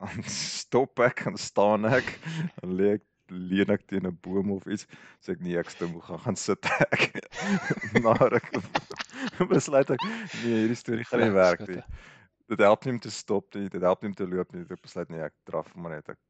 [0.00, 0.22] Dan
[0.56, 2.06] stop ek, dan staan ek,
[2.60, 4.86] dan lê ek leun ek teen 'n boom of iets.
[5.24, 6.06] Sê ek nee, ek's te moeg.
[6.08, 7.08] Dan gaan sit ek.
[8.04, 8.50] Maar ek
[9.52, 11.82] besluit ek nee, hierdie storie gaan nie werk nie.
[12.52, 14.66] Dit help nie om te stop nie, dit help nie om te loop nie.
[14.68, 16.20] Ek besluit nee, ek draf maar net ek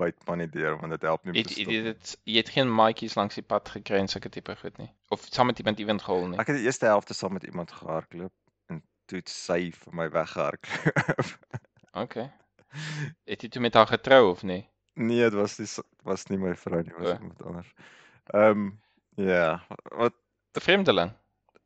[0.00, 1.72] byt maar nie deur want dit help nie om te stop.
[1.72, 4.90] jy het jy het geen maatjies langs die pad gekry en sulke tipe goed nie.
[5.14, 6.40] Of saam met iemand iewend gehol nie.
[6.42, 8.34] Ek het die eerste helfte saam met iemand gehardloop
[8.72, 11.58] en toe het sy vir my weggehardloop.
[11.92, 12.30] Okay.
[13.28, 14.62] Het jy toe met haar getrou of nie?
[14.94, 15.68] Nee, dit was nie
[16.02, 17.12] was nie my vrou nie, was O.
[17.20, 17.72] iemand anders.
[18.34, 18.70] Ehm
[19.16, 19.62] ja,
[19.96, 20.14] wat
[20.54, 21.12] 'n Vreemdeling.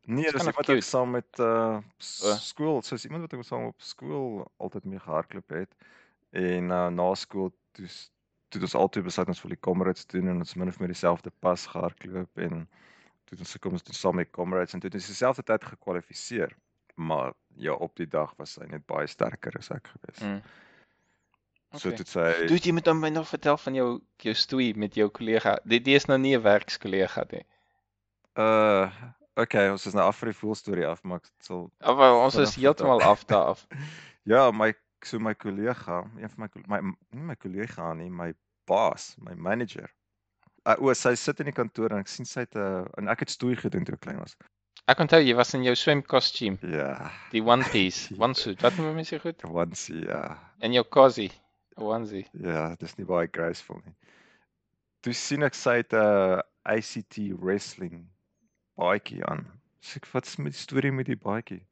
[0.03, 3.81] nee, Dis iemand wat ek saam met uh skool, soos iemand wat ek saam op
[3.81, 5.75] skool altyd mee gehardloop het.
[6.31, 7.87] En uh, na skool toe
[8.49, 10.89] toe het ons altyd besluit ons wil die comrades doen en ons min of meer
[10.89, 12.69] dieselfde pas gehardloop en
[13.25, 15.65] toe het ons gekom ons doen saam met comrades en toe het ons dieselfde tyd
[15.65, 16.55] gekwalifiseer.
[16.95, 20.23] Maar ja, op die dag was sy net baie sterker as ek gewees.
[20.23, 20.43] Mm.
[21.75, 21.97] So Okay.
[21.97, 24.95] toe het sy Doet jy moet dan my nog vertel van jou jou stoei met
[24.95, 25.59] jou kollega.
[25.65, 27.45] Dit die is nou nie 'n werkskollega nie.
[28.39, 28.91] uh
[29.37, 32.19] okay, ons is nou af vir die voel storie af, maar ek sal Of wel,
[32.21, 33.67] ons is heeltemal af daar af.
[34.27, 34.75] Ja, my
[35.05, 38.33] so my kollega, een van my my nie my kollega nie, my
[38.67, 39.89] baas, my manager.
[40.67, 43.09] Uh, o, sy sit in die kantoor en ek sien sy het 'n uh, en
[43.09, 44.37] ek het stoei gedoen toe ek klein was.
[44.89, 48.61] Ek onthou jy was in jou swemkostuum, Ja, die one piece, one suit.
[48.63, 49.45] Wat noem mense goed?
[49.45, 50.39] once ja.
[50.59, 51.46] En jou cozy, 'n
[51.77, 52.27] onesie.
[52.33, 53.95] Ja, dis nie baie graceful nie.
[55.05, 58.07] Toe sien ek sy het 'n ACT wrestling
[58.77, 59.47] baadjie aan.
[59.81, 61.63] Sê ek wat's met die storie met die baadjie?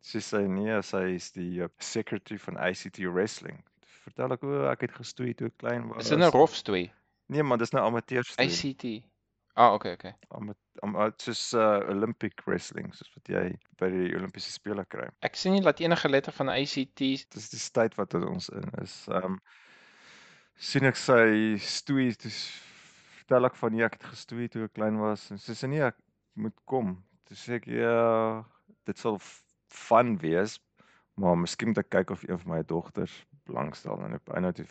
[0.00, 3.58] Sy sê nee, sy is die uh, secretary van ACT wrestling.
[4.04, 6.04] Vertel ek hoe ek het gestoei toe ek klein was.
[6.04, 6.92] Is dit 'n rof stoei?
[7.26, 8.46] Nee man, dis nou amateur stoei.
[9.56, 10.12] Ah, okay, okay.
[10.36, 13.44] Ama- ama- soos uh, Olympic wrestling, soos wat jy
[13.80, 15.06] by die Olimpiese spele kry.
[15.24, 18.98] Ek sien nie dat enige letter van ACT Dis die tyd wat ons in is.
[19.08, 19.38] Um,
[20.60, 22.36] sien ek sy stoei, dis
[23.22, 25.80] vertel ek van nee, ek het gestoei toe ek klein was en sy sê nee,
[25.88, 25.96] ek
[26.36, 26.98] moet kom.
[27.24, 28.44] Toe sê ek ja,
[28.84, 29.16] dit sal
[29.72, 30.58] fun wees,
[31.16, 33.16] maar miskien moet ek kyk of een van my dogters
[33.48, 34.68] belangstel en op einde toe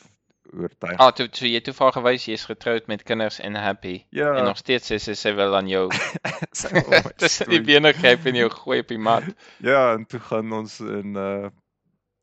[0.54, 0.98] oortuig.
[1.00, 4.06] Ah, toe toe jy toe vir gewys jy's getroud met kinders en happy.
[4.10, 5.88] ja, En nog steeds sê sy sy wil aan jou
[6.72, 9.24] wil my tussen die bene gryp en jou gooi op die mat.
[9.70, 11.50] Ja, en toe gaan ons in uh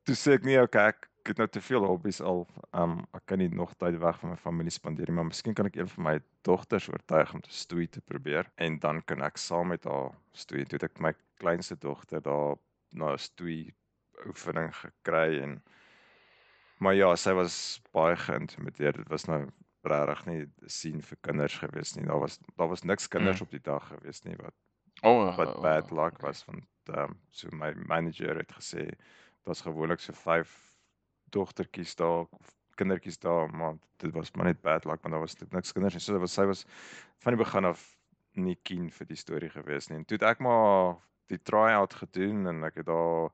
[0.05, 2.41] toe sê ek nee, okay, ek ek het nou te veel hobbies al.
[2.75, 5.69] Um ek kan nie nog tyd weg van my familie spandeer nie, maar miskien kan
[5.69, 9.39] ek een van my dogters oortuig om te stoei te probeer en dan kan ek
[9.39, 10.65] saam met haar stoei.
[10.67, 12.59] Toe het ek my kleinste dogter daar
[12.91, 13.71] na 'n stoei
[14.27, 15.63] oefening gekry en
[16.83, 17.57] maar ja, sy was
[17.95, 18.97] baie geïntimideerd.
[19.03, 19.41] Dit was nou
[19.87, 22.05] regtig nie sien vir kinders gewees nie.
[22.07, 23.47] Daar was daar was niks kinders Mm.
[23.47, 24.55] op die dag gewees nie wat
[25.03, 26.29] Oh, wat oh, bad luck okay.
[26.29, 28.85] was want ehm um, so my manager het gesê
[29.47, 30.53] daar's gewoonlik so 5
[31.35, 35.37] dogtertjies daar of kindertjies daar maar dit was maar net bad luck want daar was
[35.51, 36.01] niks kinders nie.
[36.03, 36.65] So was sy was
[37.25, 37.83] van die begin af
[38.35, 39.99] nie keen vir die storie gewees nie.
[39.99, 40.97] En toe het ek maar
[41.33, 43.31] die try-out gedoen en ek het daar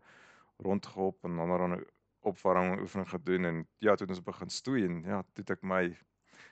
[0.64, 1.78] rondgehop en dan maar
[2.26, 5.62] opwarming oefening gedoen en ja, toe het ons begin stoei en ja, toe het ek
[5.62, 5.85] my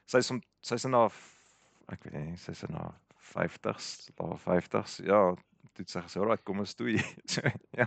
[0.06, 1.12] sy's om sy's in haar
[1.92, 2.94] ek weet nie, sy's in haar
[3.26, 5.00] 50s, laat 50s.
[5.06, 5.34] Ja,
[5.74, 6.96] toe het sy gesê, "Alraai, kom ons stoei."
[7.32, 7.40] So
[7.74, 7.86] ja.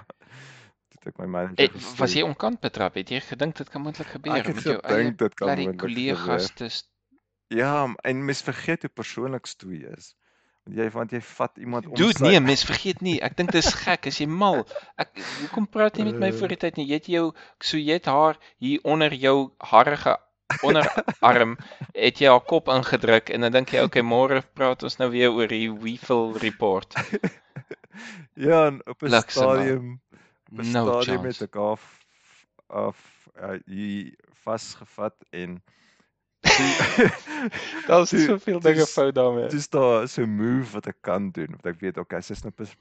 [0.90, 2.96] Toe het ek my manager Eh, was jy onkant betrap?
[3.00, 6.50] Het jy gedink dit kan moontlik gebeur Ek met jou eie dit kan moontlik kollegas
[6.50, 6.56] gebeur.
[6.56, 6.90] te st-
[7.50, 10.16] Ja, en mens vergeet hoe persoonlik stoei is.
[10.66, 13.18] Want jy want jy vat iemand om Dude, sy nee, mens vergeet nie.
[13.22, 14.66] Ek dink dis gek, as jy mal.
[14.98, 15.10] Ek
[15.42, 16.38] hoekom praat jy met my Uh.
[16.40, 16.86] voor die tyd nie?
[16.88, 20.18] Jy het jou so jy het haar hier onder jou harige
[20.66, 21.58] onderarm
[21.94, 25.30] het jy haar kop ingedruk en dan dink jy okay, môre praat ons nou weer
[25.32, 26.94] oor die Weevil report.
[28.40, 30.00] Ja, en op 'n stadium
[30.52, 31.44] op 'n No stadium het chance.
[31.44, 31.82] ek af
[32.68, 32.98] af
[33.42, 35.62] uh, hier vasgevat en
[37.88, 39.48] Daar's Toe- soveel dinge fout daarmee.
[39.50, 42.52] dis daar so 'n move wat ek kan doen wat ek weet okay, sy's nou
[42.52, 42.76] pers-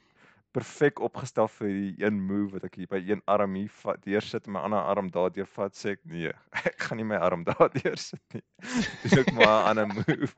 [0.52, 4.46] perfek opgestel vir die een move wat ek hier by een arm hier vat, deursit
[4.46, 6.32] en my ander arm daardeur vat, sê ek nee,
[6.64, 8.42] ek gaan nie my arm daardeur sit nie.
[9.02, 10.32] Dis ook maar 'n ander move.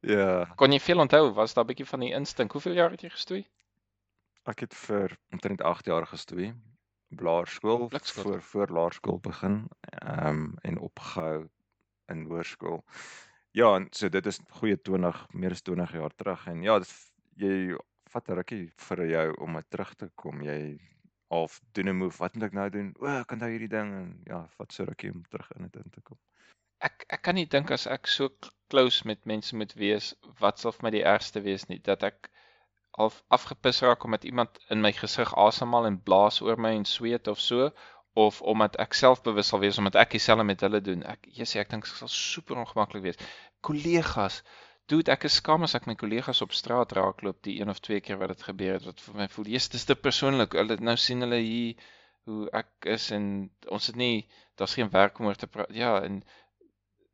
[0.00, 1.32] ja, Kon jy veel onthou?
[1.34, 2.52] Was daar 'n bietjie van die instink?
[2.52, 3.46] Hoeveel jaar het jy gestoei?
[4.50, 6.52] ek het vir omtrent 8 jaar gestoei.
[7.18, 11.48] Laerskool voor voor laerskool begin, ehm um, en opgehou
[12.06, 12.84] in hoërskool.
[13.50, 16.92] Ja, en so dit is goeie 20, meer as 20 jaar terug en ja, dit,
[17.34, 17.76] jy
[18.12, 20.42] vat 'n rukkie vir jou om dit terug te kom.
[20.42, 20.78] Jy
[21.30, 22.18] half doen 'n move.
[22.18, 22.94] Wat moet ek nou doen?
[22.98, 25.90] O, ek onthou hierdie ding en ja, vat so rukkie om terug in dit in
[25.90, 26.18] te kom.
[26.78, 28.30] Ek ek kan nie dink as ek so
[28.72, 32.30] close met mense moet wees, wat sal vir my die ergste wees nie, dat ek
[32.98, 37.28] half afgepis raak omdat iemand in my gesig asemhaal en blaas oor my en sweet
[37.28, 37.70] of so
[38.18, 41.04] of omdat ek selfbewus sal wees omdat ek dieselfde met hulle doen.
[41.06, 43.20] Ek jessie, ek dink dit sal super ongemaklik wees.
[43.66, 44.40] Kollegas,
[44.90, 48.02] dude, ek is skaam as ek my kollegas op straat raakloop die een of twee
[48.02, 50.96] keer wat dit gebeur het wat vir my voel, "Jesus, dis te persoonlik." Hulle nou
[50.96, 51.76] sien hulle hier
[52.26, 55.70] hoe ek is en ons het nie daar's geen werk om oor te praat.
[55.74, 56.22] Ja, en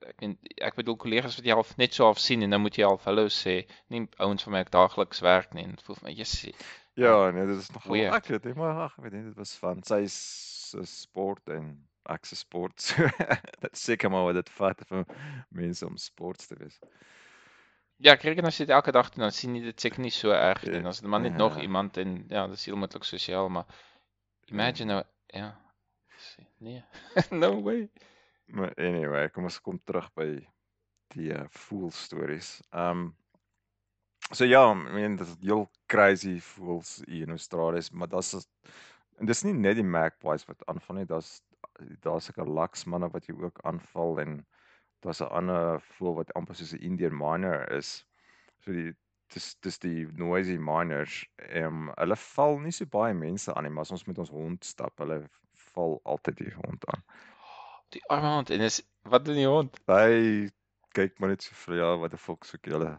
[0.04, 2.76] ek meen ek bedoel kollegas wat jy half net so half sien en dan moet
[2.76, 5.96] jy half hallo sê, nie ouens van my ek daagliks werk nie en dit voel
[5.96, 6.54] vir my, "Jessie."
[6.96, 8.14] Ja, nee, dit is nogal Weird.
[8.14, 12.24] awkward, hè, maar ag, ek weet nie, dit was van sy 'n sport en ek
[12.26, 12.80] se sport.
[12.80, 13.02] So
[13.64, 15.04] dit seker maar wat dit vat vir
[15.50, 16.78] mense om sports te wees.
[17.98, 20.10] Ja, ek reken as jy dit elke dag doen, dan sien jy dit seker nie
[20.10, 20.74] so erg nie.
[20.74, 21.62] Ja, Dan is dit maar net nog ja.
[21.62, 23.64] iemand en ja, dis heel moontlik sosiaal, maar
[24.52, 25.54] imagine nou ja.
[26.58, 26.84] Nee.
[27.30, 27.88] no way.
[28.46, 30.26] Maar anyway, kom ons kom terug by
[31.14, 32.60] die uh, voel stories.
[32.72, 33.14] Um
[34.34, 38.48] so ja, I mean dit is heel crazy voels hier in Australië, maar daar's is-
[39.18, 41.40] en dis nie net die magpies wat aanval nie, daar's
[42.02, 44.46] daar's seker laksmanne wat jy ook aanval en
[45.04, 48.04] daar's 'n ander voel wat amper soos 'n Indian miner is.
[48.60, 48.94] So die
[49.34, 51.24] dis dis die noisy miners.
[51.38, 54.64] Ehm hulle val nie so baie mense aan nie, maar as ons met ons hond
[54.64, 55.28] stap, hulle
[55.72, 57.02] val altyd die hond aan.
[57.96, 59.76] Die arme hond en is wat doen die hond?
[59.88, 60.50] Hy
[60.96, 62.90] kyk maar net so vir ja, wat 'n fok soek julle.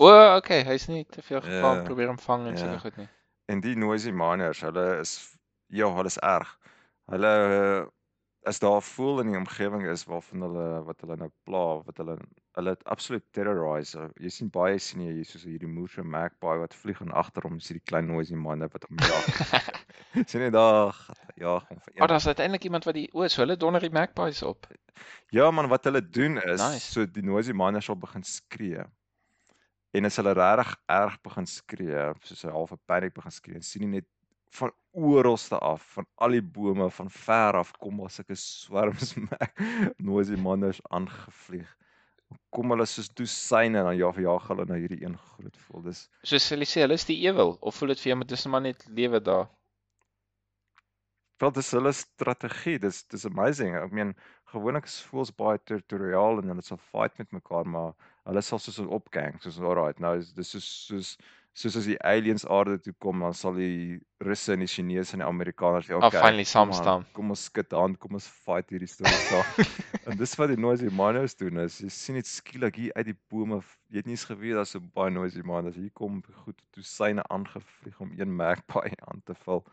[0.00, 2.60] O, okay, hy's nie te veel geval Ja, probeer hom vang en ja.
[2.64, 3.08] sulke goed nie.
[3.52, 5.12] En die noisy miners, hulle is
[5.80, 6.52] ja, hulle is erg.
[7.12, 7.32] Hulle
[8.46, 11.96] as daar 'n voel in die omgewing is waarvan hulle wat hulle nou pla, wat
[11.98, 12.16] hulle
[12.56, 14.06] hulle het absoluut terrorize.
[14.22, 17.68] Jy sien baie sien jy soos hierdie moerse magpie wat vlieg en agter hom is
[17.68, 19.24] hierdie klein noisy miner wat hom jag.
[20.30, 20.94] sien jy daar
[21.36, 24.42] jag hom vir Maar daar's uiteindelik iemand wat die o, so hulle donder die magpies
[24.42, 24.66] op.
[25.30, 26.92] Ja man, wat hulle doen is Nice.
[26.92, 28.84] so die noisy miners sal begin skree.
[29.92, 33.88] En as hulle regtig erg begin skree, soos 'n halfe paniek begin skree, sien jy
[33.88, 34.06] net
[34.50, 39.52] van oralste af, van al die bome van ver af kom daar sulke swerms mag-
[39.98, 41.68] noisy miners aangevlieg.
[42.50, 45.82] Kom hulle soos dosyne en dan jaag jaag hulle na hierdie een groot voel.
[45.90, 48.46] Dis Soos hulle sê, hulle is die ewel of voel dit vir jou met dis
[48.46, 49.46] maar net lewe daar.
[51.38, 52.78] wel dis hulle strategie.
[52.78, 53.76] Dis dis amazing.
[53.76, 54.14] Ek meen
[54.52, 57.92] gewoonlik is voels baie territoriaal en hulle sal fight met mekaar, maar
[58.24, 61.10] hulle sal soos opgang, soos alright, nou is dis soos soos
[61.56, 65.22] soos as die aliens aarde toe kom, dan sal die Russe en die Chinese en
[65.22, 67.06] die Amerikaners ja, Ah, finally kom aan, saamstaan.
[67.16, 69.64] Kom ons skit hand, kom ons fight hierdie storie saam.
[70.06, 73.16] en dis wat die noisy miners doen is jy sien net skielik hier uit die
[73.32, 75.76] bome, jy het nie eens geweet daar's so baie noisy miners.
[75.80, 79.64] Hier kom goed dosyne aangevlieg om een magpie aan te val.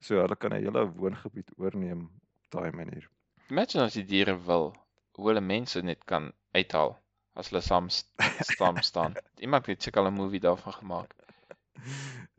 [0.00, 3.08] So hulle kan 'n hele woongebied oorneem op daai manier.
[3.50, 4.70] Imagine as die diere wil
[5.18, 6.94] hoe hulle mense net kan uithaal
[7.38, 9.14] as hulle saam saam staan.
[9.38, 11.14] Iemand het seker al 'n movie daarvan gemaak.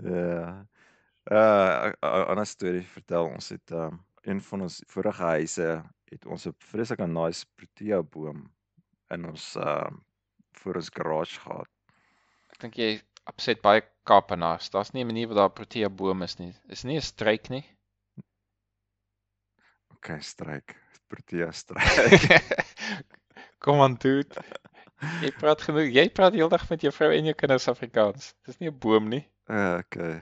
[0.03, 0.67] Ja.
[1.31, 6.47] Uh 'n ander storie vertel ons het um, een van ons vorige huise het ons
[6.47, 8.51] 'n vreeslike nice protea boom
[9.09, 9.89] in ons uh
[10.59, 11.69] voor ons garage gehad.
[12.51, 14.69] Ek dink jy opset baie Kaapenaars.
[14.69, 16.53] Daar's nie 'n manier waar daar protea boom is nie.
[16.67, 17.65] Is nie 'n struik nie.
[19.95, 20.75] Okay, stryk.
[21.07, 22.41] Protea stryk.
[23.59, 24.35] Kom aan dude.
[25.23, 25.89] Jy praat genoeg.
[25.95, 28.33] Jy praat heeldag met jou vrou en jou kinders Afrikaans.
[28.47, 29.23] Dis nie 'n boom nie.
[29.49, 30.21] Uh, okay.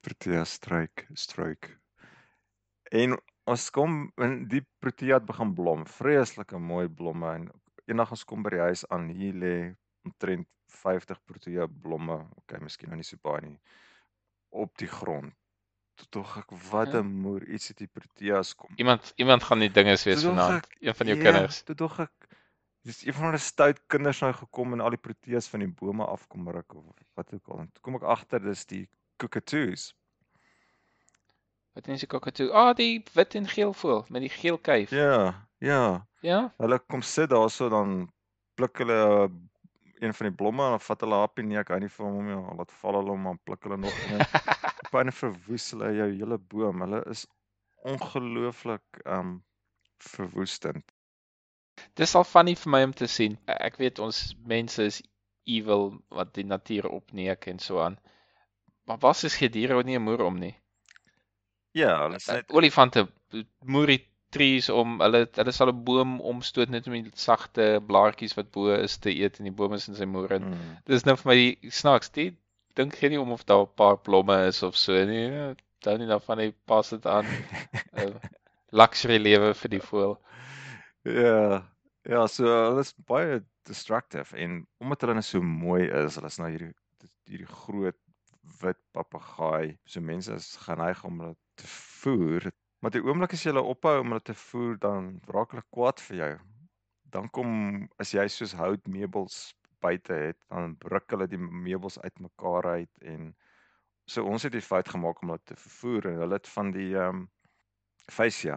[0.00, 1.76] Protea stryk, struik.
[2.90, 5.86] En ons kom in die protea het begin blom.
[5.86, 7.50] Vreeslike mooi blomme en
[7.86, 9.54] eendag ons kom by die huis aan, hier lê
[10.04, 12.20] omtrent 50 protea blomme.
[12.42, 13.58] Okay, miskien nou nie so baie nie
[14.50, 15.34] op die grond.
[16.00, 17.00] Toe dog ek wat Ja.
[17.00, 18.72] 'n moer iets het die proteas kom.
[18.76, 20.66] Iemand iemand gaan die dinges wees vanaand.
[20.80, 21.62] Een van jou ja, kinders.
[21.62, 22.12] Toe dog ek
[22.88, 26.04] dis een van hulle stout kinders nou gekom en al die proteas van die bome
[26.04, 27.64] afkom ruk of wat ook al.
[27.64, 28.84] En toe kom ek agter dis die
[29.20, 29.90] cockatoos.
[31.76, 32.50] Wat is die cockatoo?
[32.50, 34.90] Ah, die wit en geel voël met die geel kuif.
[34.90, 36.06] Ja, ja.
[36.20, 36.40] Ja.
[36.60, 38.10] Hulle kom sit daarso dan
[38.58, 39.30] pluk hulle
[40.00, 42.06] een van die blomme en dan vat hulle 'n happie nee, ek hou nie van
[42.16, 42.34] hom nie.
[42.34, 44.20] Dan laat val hulle hom en pluk hulle nog een.
[44.92, 46.80] 'n einde verwoes hulle jou hele boom.
[46.84, 47.26] Hulle is
[47.92, 49.44] ongelooflik um
[49.98, 50.84] verwoestend.
[51.96, 53.38] Dis al funny vir my om te sien.
[53.48, 55.02] E- Ek weet ons mense is
[55.46, 57.98] evil wat die natuur opneek en so aan.
[58.86, 60.54] Maar was is gediere wat nie 'n moer om nie.
[61.74, 63.06] Ja, hulle sê Uh, Olifante
[63.64, 64.00] moer die
[64.34, 64.98] trees om.
[65.02, 69.10] Hulle hulle sal 'n boom omstoot net om die sagte blaartjies wat bo is te
[69.14, 71.70] eet en die boom is in sy moer en mm, dis nou vir my die
[71.70, 72.30] snaaks die
[72.78, 75.26] dink geen nie om of daar 'n paar blomme is of so nie.
[75.30, 75.54] Ja,
[75.84, 77.24] Hou nie daarvan nie, pas dit aan.
[77.96, 78.10] Uh,
[78.80, 80.18] luxury lewe vir die voël.
[81.04, 81.66] Ja.
[82.08, 86.38] Ja, so hulle is baie destructive en omdat hulle nou so mooi is, hulle is
[86.40, 86.70] nou hierdie
[87.28, 87.98] hierdie groot
[88.62, 89.76] wit papegaai.
[89.84, 92.48] So mense is geneig om hulle te voer.
[92.80, 96.00] Maar die oomblik as jy hulle ophou om hulle te voer, dan raak hulle kwaad
[96.08, 96.30] vir jou.
[97.16, 97.52] Dan kom
[98.00, 99.38] as jy soos houtmeubels
[99.84, 103.30] buite het, dan ruk hulle die meubels uitmekaar uit en
[104.08, 106.90] so ons het die fout gemaak om hulle te vervoer en hulle het van die
[106.96, 107.28] ehm um,
[108.10, 108.56] fascia.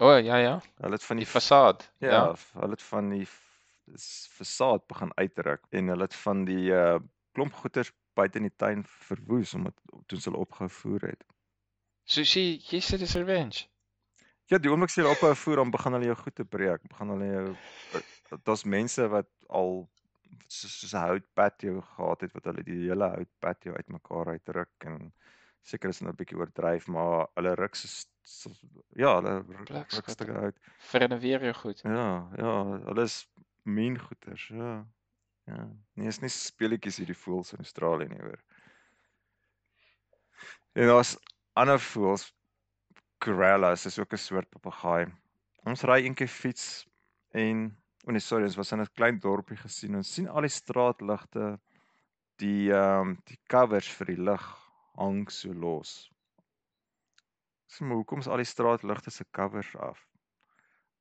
[0.00, 0.60] O, oh, ja ja.
[0.78, 1.92] Hulle het van Die die fasaad.
[1.98, 2.34] Ja, Ja.
[2.60, 6.98] hulle het van die fasaad begin uitruk en hulle het van die uh
[7.32, 9.74] klomp goeders buite in die tuin verwoes omdat
[10.06, 11.24] toe hulle opgehou voer het.
[12.04, 13.66] So jy jy sê dis revenge.
[14.48, 16.82] Ja, die oomblik jy hulle ophou voer, dan begin hulle jou goed te breek.
[16.88, 17.46] Begin hulle jou
[17.98, 19.88] eh, daar's mense wat al
[20.48, 25.12] soos 'n hout patio gehad het wat hulle die hele hout patio uitmekaar uitruk en
[25.68, 28.50] seker is dit nou 'n bietjie oordryf, maar hulle ruk so
[28.96, 29.34] ja, hulle
[29.70, 30.56] ruk, stukke hout.
[30.92, 31.82] Renoveer jou goed.
[31.84, 32.54] Ja, ja,
[32.88, 33.26] hulle is
[33.64, 34.86] mean goeters, ja.
[35.48, 35.64] Ja,
[35.96, 38.40] nee, is nie speletjies hierdie voëls in Australië nie hoor.
[40.76, 41.14] En daar's
[41.56, 42.28] ander voëls,
[43.24, 45.08] koalas is ook 'n soort papegaai.
[45.64, 46.86] Ons ry eendag fiets
[47.32, 49.96] en o nee, sorry, ons was in 'n klein dorpie gesien.
[49.96, 51.58] Ons sien al die straatligte,
[52.36, 54.67] die ehm um, die covers vir die lig
[54.98, 55.92] hang so los.
[57.72, 59.98] Sê maar hoekom is al die straatligte se covers af?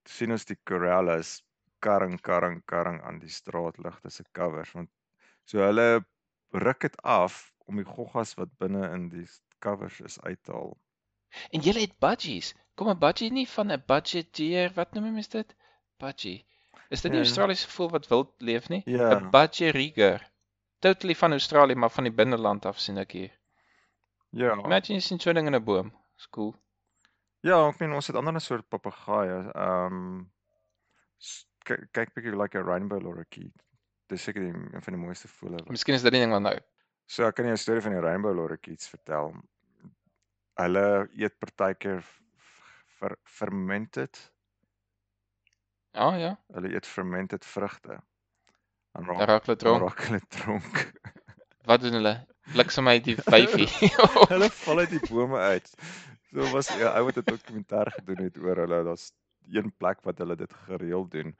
[0.04, 1.38] Toe sien ons die koalas
[1.86, 4.89] karring karring karring aan die straatligte se covers want
[5.45, 5.88] so hulle
[6.66, 9.26] ruk dit af om die goggas wat binne in die
[9.60, 10.78] covers is uit te haal.
[11.52, 12.54] En jy het budgies.
[12.76, 15.56] Kom 'n budgie nie van 'n budgeteer, wat noem mens dit?
[15.98, 16.45] Budgie.
[16.89, 17.26] Is dit nie Ja.
[17.26, 18.82] Australiese voël wat wild leef nie?
[18.86, 19.20] Ja.
[19.20, 20.32] 'n Budgerieger.
[20.80, 23.36] Totally van Australië, maar van die binneland af sien ek hier.
[24.32, 24.53] Ja.
[24.53, 25.91] Imagine jy sien so 'n ding in 'n boom.
[26.17, 26.55] Dis cool.
[27.41, 29.51] Ja, ek meen ons het ander soort papegaaie.
[29.55, 30.32] Ehm um,
[31.65, 33.53] kyk kyk bietjie like 'n rainbow lorikeet.
[34.09, 35.57] Dis seker die een van die mooiste voële.
[35.57, 36.59] wat- Miskien is dit die ding wat nou
[37.09, 39.34] So ek kan jou 'n storie van die rainbow lorikeets vertel.
[40.57, 42.01] Hulle eet partykeer
[42.99, 44.32] fer, fermented.
[45.93, 48.01] Ah ja, Hulle eet fermented vrugte.
[48.93, 49.82] Dan raak hulle dronk.
[49.82, 50.91] raak hulle dronk.
[51.67, 52.25] Wat doen hulle?
[52.54, 53.68] Bliksem uit die vyfie.
[54.34, 55.68] hulle val uit die bome uit.
[56.32, 58.84] So was 'n ou wat 'n dokumentêr gedoen het oor hulle.
[58.84, 59.12] Daar's
[59.52, 61.36] een plek wat hulle dit gereeld doen.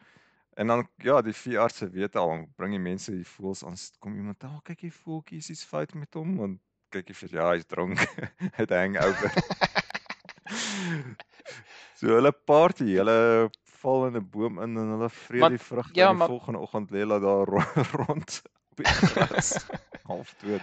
[0.58, 3.76] En dan ja, die veeartse weet al, bring die mense die voëls aan.
[4.00, 7.14] Kom iemand, "Ag, oh, kyk hier voeltjie, is iets fout met hom." Want kyk jy
[7.16, 8.00] vir ja, hy's dronk.
[8.40, 9.32] Hy het 'n hangover.
[12.00, 13.50] so hulle party, hulle
[13.82, 16.28] val in 'n boom in en hulle vreet Maar- die vrugte ja, en die maar-
[16.28, 18.42] volgende oggend lê hulle daar ro- rond
[18.72, 19.66] op die gras,
[20.04, 20.62] half dood.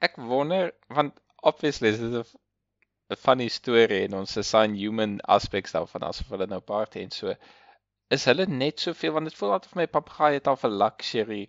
[0.00, 2.24] Ek wonder want obviously is dit 'n
[3.12, 7.34] 'n funny storie en ons assign human aspects daarvan asof hulle nou party en so.
[8.16, 11.40] Is hulle net soveel want dit voel vir my papegaai het al vir luxury.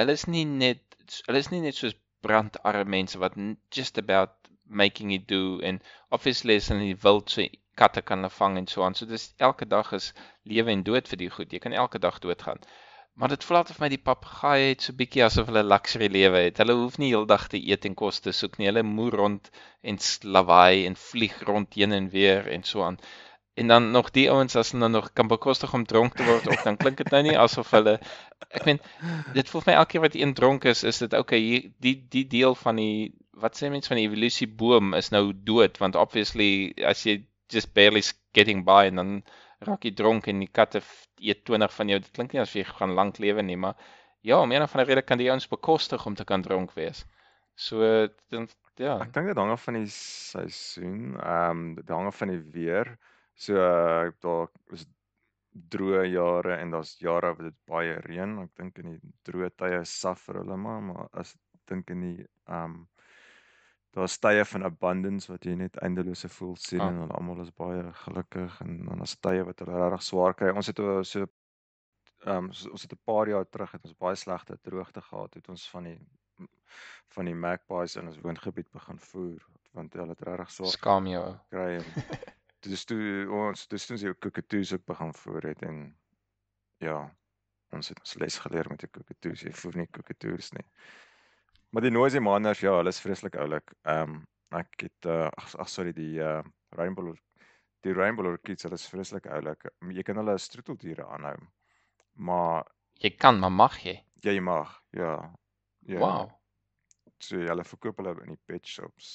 [0.00, 1.96] Hulle is nie net hulle is nie net soos
[2.26, 4.34] brandarme mense wat n- just about
[4.82, 5.80] making it do en
[6.18, 7.46] obviously is hulle nie wild so
[7.82, 8.94] katte kan hulle vang en so aan.
[8.94, 10.12] So dis elke dag is
[10.54, 11.52] lewe en dood vir die goed.
[11.52, 12.60] Jy kan elke dag doodgaan.
[13.18, 16.42] Maar dit voel altyd vir my die papegaai het so bietjie asof hulle luxury lewe
[16.48, 16.58] het.
[16.62, 18.68] Hulle hoef nie heeldag te eet en kos te soek nie.
[18.70, 19.50] Hulle moer rond
[19.82, 22.98] en s- lawaai en vlieg rond heen en weer en so aan.
[23.58, 26.62] En dan nog die ouens as hulle nog kan bekostig om dronk te word ook
[26.64, 27.96] dan klink dit nou nie asof hulle
[28.54, 28.78] ek meen
[29.34, 31.96] dit voel vir my elke keer wat een dronk is is dit okay hier die
[32.14, 33.10] die deel van die
[33.42, 37.16] wat sê mense van die evolusie boom is nou dood want obviously as jy
[37.50, 38.04] just barely
[38.38, 39.12] getting by en dan
[39.66, 40.82] raak jy dronk en die katte
[41.18, 43.76] eet 20 van jou dit klink nie asof jy gaan lank lewe nie maar
[44.22, 47.04] ja om een of ander rede kan die ouens bekostig om te kan dronk wees
[47.58, 47.82] so
[48.30, 48.48] dan
[48.78, 51.16] ja Ek dink dit hang af van die seisoen.
[51.18, 52.92] Ehm um, dit hang af van die weer.
[53.38, 54.86] So uh, daar is
[55.74, 58.36] droë jare en daar's jare wat dit baie reën.
[58.44, 59.82] Ek dink in die droë tye
[60.22, 61.34] vir hulle maar, maar as
[61.70, 62.78] dink in die ehm um,
[63.98, 66.88] daar's tye van abundance wat jy net eindelose voel sien Ah.
[66.88, 70.54] en hulle almal is baie gelukkig en dan is tye wat hulle regtig swaar kry.
[70.54, 70.76] Ons het
[71.12, 71.26] so
[72.26, 75.34] ehm um, so, ons het 'n paar jaar terug het ons baie slegte droogte gehad.
[75.34, 75.98] Het ons van die
[77.14, 79.46] van die magpies in ons woongebied begin voer
[79.76, 81.86] want hulle het regtig swaar skaam jou kry en
[82.72, 83.00] dis toe
[83.40, 85.82] ons dis toe ons die kookatoes ook begin voer het en
[86.84, 86.98] ja
[87.76, 90.66] ons het ons les geleer met die kookatoes jy voer nie kookatoes nie
[91.72, 94.18] maar die noisy manners ja hulle is vreeslik oulik ehm um,
[94.58, 96.40] ek het uh, ag ag sorry die uh,
[96.78, 97.12] rainbow
[97.84, 101.36] die rainbow orchids hulle is vreeslik oulik jy kan hulle as troeteldiere aanhou
[102.30, 102.64] maar
[103.04, 105.14] jy kan maar mag jy ja jy mag ja
[105.86, 106.38] ja wow
[107.26, 109.08] So hulle verkoop hulle in die pet shops.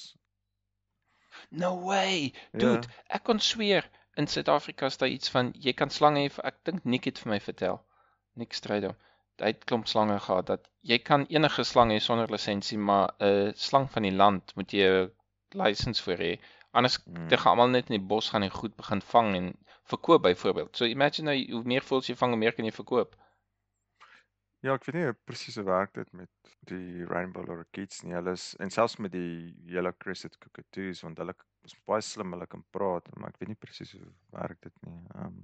[1.50, 2.32] No way.
[2.52, 2.58] Ja.
[2.60, 3.86] Dude, ek kon sweer
[4.20, 6.32] in Suid-Afrika is daar iets van jy kan slange hê.
[6.50, 7.80] Ek dink Nick het vir my vertel.
[8.40, 8.98] Nick Strydom.
[9.42, 13.48] Hy het klomp slange gehad dat jy kan enige slang hê sonder lisensie, maar 'n
[13.48, 15.10] uh, slang van die land moet jy 'n
[15.62, 16.32] lisensie vir hê.
[16.72, 17.28] Anders Hmm.
[17.28, 19.46] te gaan almal net in die bos gaan en goed begin vang en
[19.84, 20.76] verkoop byvoorbeeld.
[20.76, 23.16] So imagine nou hoe meer voels jy vang, hoe meer kan jy verkoop.
[24.64, 28.14] Ja, ek weet nie presies hoe werk dit met die rainbow lorikeets nie.
[28.16, 31.34] Hulle is en selfs met die yellow crested cockatoos want hulle
[31.68, 34.06] is baie slim, hulle kan praat, maar ek weet nie presies hoe
[34.38, 34.96] werk dit nie.
[35.14, 35.42] Ehm um,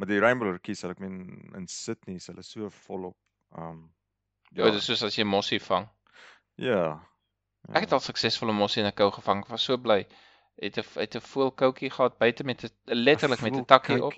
[0.00, 3.16] maar die rainbow lorikeets, hulle ek meen in Sydney is hulle so volop.
[3.56, 3.90] Um,
[4.56, 5.86] Ja, dis soos as jy mossie vang.
[6.58, 6.98] ja.
[7.76, 9.42] Ek het al suksesvolle mossie in 'n kou gevang.
[9.44, 10.06] Ek was so bly.
[10.58, 14.14] Het 'n het 'n voelkoutjie gehad buite met 'n letterlik met 'n takkie op.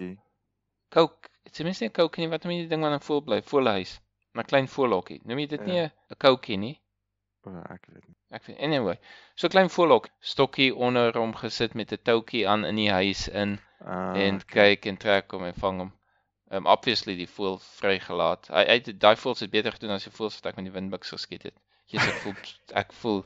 [0.88, 1.28] Kouk.
[1.44, 3.42] Dit is minstens 'n koukie nie wat noem jy die ding wat in voel bly,
[3.42, 4.00] voelhuis.
[4.34, 5.20] 'n Klein voelhokkie.
[5.24, 5.84] Noem jy dit nie Ja.
[5.84, 6.80] 'n 'n koukie nie?
[7.44, 8.16] O, ek weet nie.
[8.30, 8.98] Ek weet anyway.
[9.34, 13.58] So klein voelhok, stokkie onder hom gesit met 'n toutjie aan in die huis in
[13.84, 14.76] Ah, en okay.
[14.76, 15.92] kyk en trek hom en vang hom.
[16.52, 18.46] Um obviously die voel vrygelaat.
[18.48, 21.10] Hy hy daai voels het beter gedoen as die voels wat ek met die windbuks
[21.10, 21.56] geskiet het.
[21.90, 22.36] Jesus, ek voel
[22.82, 23.24] ek voel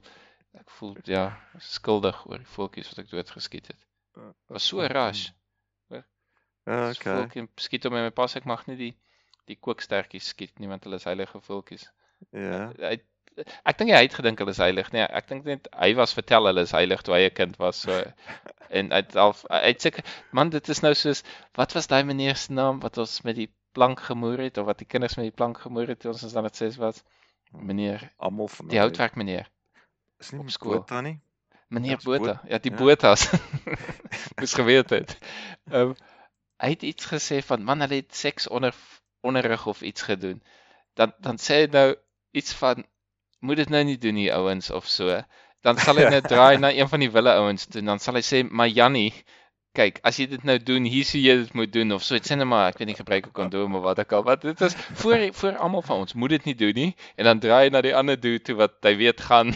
[0.57, 1.25] ek voel ja,
[1.61, 3.83] skuldig oor die voeltjies wat ek doodgeskiet het.
[4.17, 5.29] Uh, Was so rush.
[5.91, 6.03] Ja,
[6.67, 6.91] Okay.
[6.91, 7.13] okay.
[7.13, 8.95] Voeltjie skiet hom en my pas ek mag nie die
[9.47, 11.85] die kookstertjies skiet nie want hulle is heilige voeltjies.
[12.33, 12.73] Ja.
[12.81, 12.97] Hy
[13.45, 14.93] ek dink hy het gedink hulle is heilig.
[14.95, 17.83] Nee, ek dink net hy was vertel hulle is heilig toe hy 'n kind was
[17.85, 17.93] so
[18.79, 21.23] en hy het al hy het seker man dit is nou soos
[21.59, 24.81] wat was daai meneer se naam wat ons met die plank gemoer het of wat
[24.83, 27.03] die kinders met die plank gemoer het toe ons ons dan dit ses was
[27.53, 29.51] meneer Almal van die houtwerk meneer
[30.21, 30.81] is nie op skool.
[30.81, 31.19] Botha nie.
[31.69, 32.79] meneer Botha ja die ja.
[32.81, 33.29] Botas
[34.39, 35.17] moes geweet het
[35.71, 35.95] um,
[36.63, 38.75] hy het iets gesê van man hulle het seks onder
[39.21, 40.43] onderrig of iets gedoen
[40.95, 41.89] dan dan sê hy nou
[42.33, 42.85] iets van
[43.47, 45.21] moet dit nou nie doen nie ouens of so
[45.67, 48.19] dan sal hy net draai na een van die wille ouens toe en dan sal
[48.19, 49.13] hy sê maar Jannie
[49.77, 52.29] kyk as jy dit nou doen hier sou jy dit moet doen of so dit
[52.29, 54.61] sê net maar ek weet nie gebruik 'n kondoom of wat ook al wat dit
[54.69, 57.73] is voor voor almal van ons moet dit nie doen nie en dan draai hy
[57.73, 59.55] na die ander dude toe wat hy weet gaan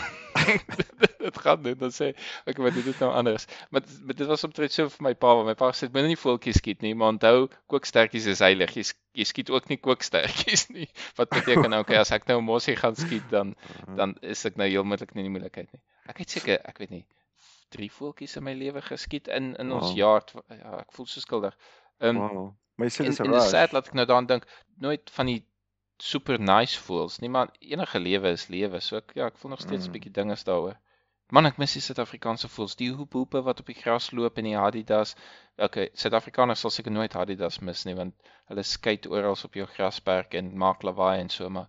[1.24, 2.12] dit gaan doen dan sê
[2.46, 5.46] ek wat dit nou anders maar, maar dit was omtrent so vir my pa want
[5.46, 8.86] my pa sê moenie nie voeltjies skiet nie maar onthou kookstertjies is heilig jy,
[9.20, 12.96] jy skiet ook nie kookstertjies nie wat beteken okay as ek nou 'n mossie gaan
[12.96, 13.96] skiet dan Uh-huh.
[13.96, 15.80] dan is ek nou heeltemal nie in die moeilikheid nie.
[16.10, 17.02] Ek het seker, ek weet nie,
[17.70, 19.96] drie voeltjies in my lewe geskiet in in ons Wow.
[19.96, 20.34] yard.
[20.48, 21.56] Ja, ek voel so skuldig.
[22.00, 22.54] Ehm Wow.
[22.76, 24.46] Maar jy sê dis en dis sad dat ek nou daaraan dink,
[24.80, 25.40] nooit van die
[25.98, 28.80] super nice voels nie, maar enige lewe is lewe.
[28.80, 29.92] So ek ja, ek voel nog steeds 'n Mm.
[29.98, 30.76] bietjie dinges daaroor.
[31.30, 34.56] Man, ek mis die Suid-Afrikaanse voels, die hoephoepe wat op die gras loop en die
[34.58, 35.14] Adidas.
[35.58, 38.14] Okay, Suid-Afrikaners sal seker nooit Adidas mis nie want
[38.48, 41.68] hulle skei oral op jou grasperk en maak lawaai en so, maar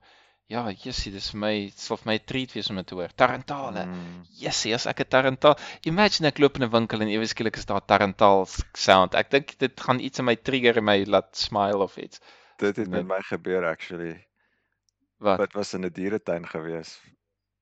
[0.52, 3.14] ja, jessie, dis vir my, sal vir my treat wees om dit te hoor.
[3.18, 3.86] Tarantale.
[3.88, 4.18] Mm.
[4.42, 5.56] Jessie, as ek 'n tarantaal,
[5.88, 9.16] imagine ek loop in 'n winkel en ewe skielik is daar tarantaal sound.
[9.16, 12.20] Ek dink dit gaan iets in my trigger en my laat smile of iets.
[12.58, 14.28] Dit het met my gebeur actually.
[15.20, 15.40] Wat?
[15.40, 17.00] Dit was in 'n dieretuin gewees.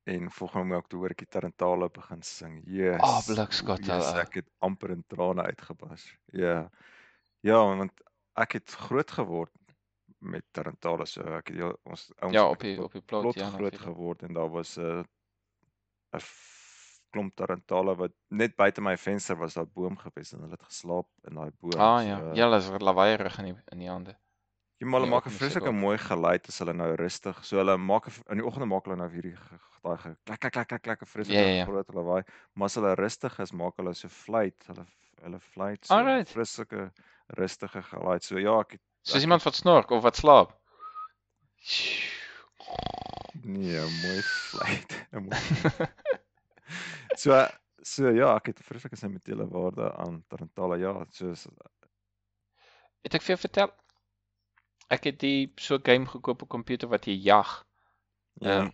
[0.06, 2.62] En volgende maand toe hoor ek die tarantale begin sing.
[2.66, 3.02] Yes.
[3.02, 4.20] Ah, blikskot, Yes, ou.
[4.20, 6.06] ek het amper in trane uitgebars.
[6.34, 6.70] Ja.
[7.42, 7.92] Ja, want
[8.36, 9.52] ek het groot geword
[10.20, 13.42] met tarantale so ek het heel, ons ouens Ja, op die op die plot, plot
[13.42, 13.50] ja.
[13.54, 13.82] groot natuurlijk.
[13.88, 15.04] geword en daar was 'n
[16.16, 20.40] 'n f- klomp tarantale wat net buite my venster was daar 'n boom gewees en
[20.44, 21.86] hulle het geslaap in daai boom.
[21.86, 24.16] Ah ja, so, ja, hulle is lawaaierig in die in die hande.
[24.80, 27.40] Ja, maar hulle Ja, maak 'n vreeslike mooi geluid as hulle nou rustig.
[27.46, 29.36] So hulle maak 'n in die oggende maak hulle nou hierdie
[29.84, 31.68] daai klak klak klak klak klak 'n vreeslike ja, ja.
[31.68, 32.24] groot lawaai.
[32.56, 34.56] Maar as hulle rustig is, maak hulle so fluit.
[34.68, 34.86] Hulle
[35.24, 36.92] hulle fluit so 'n vreeslike
[37.40, 38.24] rustige geluid.
[38.24, 40.54] So ja, ek het Soos ek iemand wat snork of wat slaap.
[43.44, 44.92] nee, 'n mooi fluit.
[45.18, 45.30] 'n
[47.22, 47.34] so
[47.82, 50.78] so ja, ek het 'n vreeslike sentimentele waarde aan tarantale.
[50.78, 51.48] Ja, soos
[53.02, 53.72] Het ek vir jou vertel?
[54.90, 57.66] Ek het die so 'n game gekoop op komputer wat jy jag.
[58.34, 58.62] ja.
[58.62, 58.70] Ehm,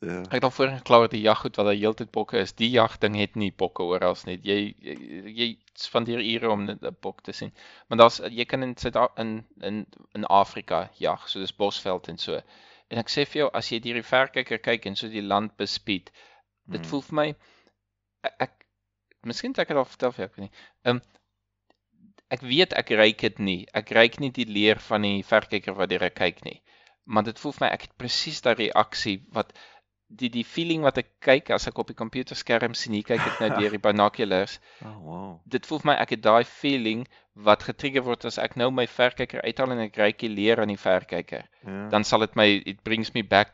[0.00, 0.20] ja.
[0.28, 2.52] Ek het al voorheen gekla dat die jaggoed wat daar heeltyd bokke is.
[2.52, 4.38] Die jagding het nie bokke oral nie.
[4.42, 4.94] Jy jy,
[5.38, 7.52] jy spandeer ure om 'n bok te sien.
[7.88, 12.18] Maar daar's jy kan in Suid in in in Afrika jag, so dis Bosveld en
[12.18, 12.40] so.
[12.90, 15.56] En ek sê vir jou as jy deur die verkyker kyk en so die land
[15.56, 16.10] bespied,
[16.66, 16.86] dit Mm.
[16.88, 17.34] voel vir my
[18.22, 18.52] ek, ek
[19.24, 20.58] miskien het ek dit al vertel vir jou, ek weet nie.
[20.84, 21.00] Ehm
[22.34, 23.66] ek weet ek ryk dit nie.
[23.74, 26.60] Ek ryk nie die leer van die verkyker wat deur kyk nie.
[27.04, 29.52] Maar dit voel vir my ek het presies daai reaksie wat
[30.20, 33.40] die die feeling wat ek kyk as ek op die komputerskerm sien, hier kyk ek
[33.42, 34.60] nou deur die binoculars.
[34.84, 35.26] Oh wow.
[35.46, 38.86] Dit voel vir my ek het daai feeling wat getrigger word as ek nou my
[38.86, 41.48] verkyker uithaal en ek ryk die leer aan die verkyker.
[41.66, 41.88] Ja.
[41.90, 43.52] Dan sal dit my it brings me back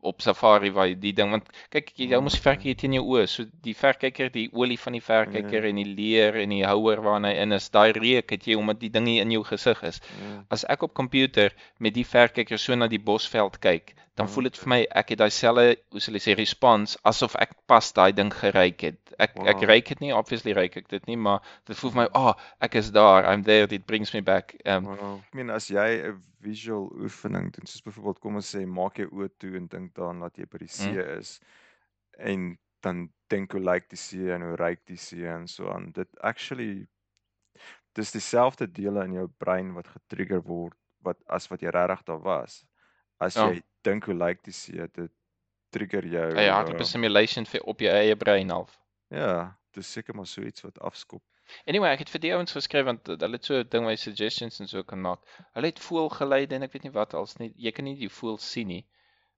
[0.00, 3.26] op safari waar die ding want kyk jy jy mos die verkyker teen jou oë
[3.28, 7.28] so die verkyker die olie van die verkyker en die leer en die houer waarna
[7.34, 10.00] hy in is daai reuk het jy omdat die ding hier in jou gesig is
[10.00, 10.30] Ja.
[10.56, 11.52] as ek op komputer
[11.84, 15.18] met die verkyker so na die bosveld kyk dan voel dit vir my ek het
[15.18, 19.32] daai selfe hoe sal ek sê respons asof ek pas daai ding geryk het ek
[19.42, 19.68] ek Wow.
[19.70, 22.34] ryk dit nie obviously ryk ek dit nie maar dit voel vir my ah oh,
[22.60, 25.16] ek is daar I'm there it brings me back um, Wow.
[25.26, 29.08] Ek meen as jy 'n visual oefening doen, soos byvoorbeeld kom ons sê maak jou
[29.10, 31.40] oë toe en dink daaraan dat jy by die see is
[32.18, 35.90] en dan dink hoe lyk die see en hoe ryk die see en so aan.
[35.96, 36.86] Dit actually
[37.96, 42.20] dis dieselfde dele in jou brein wat getrigger word wat as wat jy regtig daar
[42.22, 42.64] was.
[43.20, 43.48] As Ja.
[43.50, 45.10] jy dink hoe lyk die see, dit
[45.70, 46.32] trigger jou.
[46.36, 48.78] Eie hartklop uh, simulation vir op jou eie brein half.
[49.10, 51.22] Ja, dis seker maar so iets wat afskop.
[51.66, 54.60] Anyway, ek het vir die ouens geskryf want hulle het so 'n ding jy suggestions
[54.60, 55.20] en so kan maak.
[55.54, 57.52] Hulle het voelgeluide en ek weet nie wat als nie.
[57.56, 58.86] Jy kan nie die voel sien nie.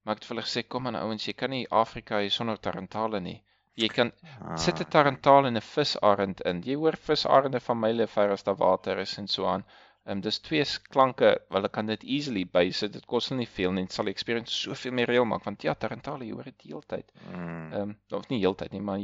[0.05, 2.57] Maar ek het vir hulle gesê, kom aan ouens, jy kan nie Afrika hier sonder
[2.61, 3.43] tarantale nie.
[3.77, 4.13] Jy kan
[4.57, 6.63] sit 'n Ah, tarantaal en 'n visarend in.
[6.63, 9.65] Jy hoor visarende van myle ver as daar water is en so aan.
[10.07, 12.93] Ehm um, dis twee klanke, hulle kan dit easily bysit.
[12.93, 13.83] Dit kos hulle nie veel nie.
[13.89, 16.87] Dit sal die experience soveel meer reël maak want ja, tarantale hoor dit die hele
[16.87, 17.11] tyd.
[17.31, 19.01] mm, Ehm um, of nie heeltyd nie, maar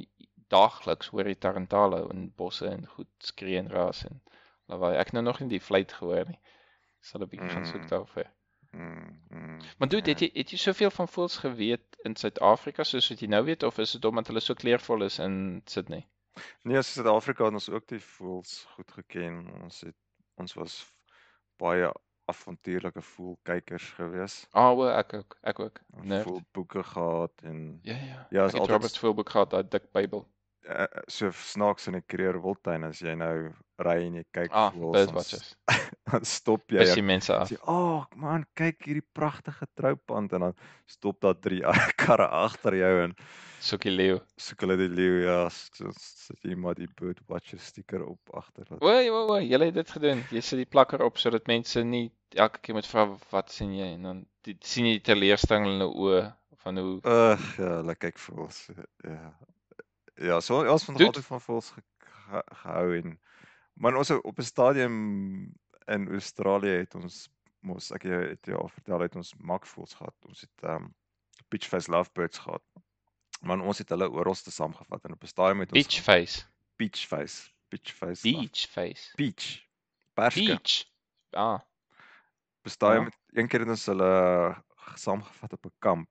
[0.53, 4.21] daagliks hoor jy tarantale in bosse en goed skree en raas en
[4.69, 4.95] lawaai.
[4.97, 6.39] Ek het nou nog nie die fluit gehoor nie.
[7.01, 7.89] Sal 'n bietjie gaan soek Mm.
[7.89, 8.29] daarvoor.
[8.73, 10.13] mm, mm, Maar dude, ja.
[10.13, 13.63] het jy het jy soveel van voëls geweet in Suid-Afrika soos wat jy nou weet
[13.63, 16.07] of is dit omdat hulle so kleurvol is in Sydney?
[16.65, 19.51] Nee, as Suid-Afrika het ons ook die voëls goed geken.
[19.63, 19.95] Ons het
[20.37, 20.93] ons was
[21.59, 21.91] baie
[22.31, 24.47] avontuurlike voëlkykers gewees.
[24.53, 25.81] Ah, o, ek ook, ek ook.
[25.97, 26.25] Ons Nerd.
[26.27, 28.27] voëlboeke gehad en Ja, ja.
[28.31, 30.27] Ja, is het altyd Robert Philbook gehad, daai dik Bybel.
[30.69, 33.53] uh, so snaaks in 'n Kruger Wildtuin as jy nou
[33.87, 35.55] ry en jy kyk Ah, voëls dan s- birdwatchers.
[36.13, 37.49] dan stop jy en die mense af.
[37.51, 40.55] sê, "Ag oh, man, kyk hierdie pragtige troupand" en dan
[40.87, 41.63] stop daar drie
[42.03, 43.17] karre agter jou en
[43.63, 44.17] Soek die leeu.
[44.37, 49.21] soek hulle die leeu ja, sit jy maar die birdwatcher stiker op agter O, o,
[49.37, 50.25] o, julle het dit gedoen.
[50.35, 53.93] Jy sit die plakker op sodat mense nie elke keer moet vra wat sien jy
[53.95, 56.33] en dan die, sien jy die teleurstelling in hulle oë
[56.65, 58.65] van hoe Ag ja, hulle kyk voels.
[59.05, 59.33] Ja.
[60.19, 61.07] Ja, so ons van Dude.
[61.13, 63.19] altyd van ge, ge, gehou en
[63.75, 65.55] maar ons op 'n stadium
[65.87, 67.29] in Australië het ons
[67.61, 70.15] mos ek het jou al vertel het ons makvoels gehad.
[70.27, 70.95] Ons het um
[71.49, 72.63] beachface lovebirds gehad.
[73.41, 76.45] Maar ons het hulle oral te saamgevat en op 'n stadium het ons beach face,
[76.77, 79.67] beachface, beachface love- beach face, beach
[80.15, 80.45] perske.
[80.47, 80.85] beach.
[81.31, 81.61] Ah,
[82.59, 83.09] Op 'n stadium Ja.
[83.11, 84.63] het een keer het ons hulle
[84.95, 86.09] saamgevat op 'n kamp.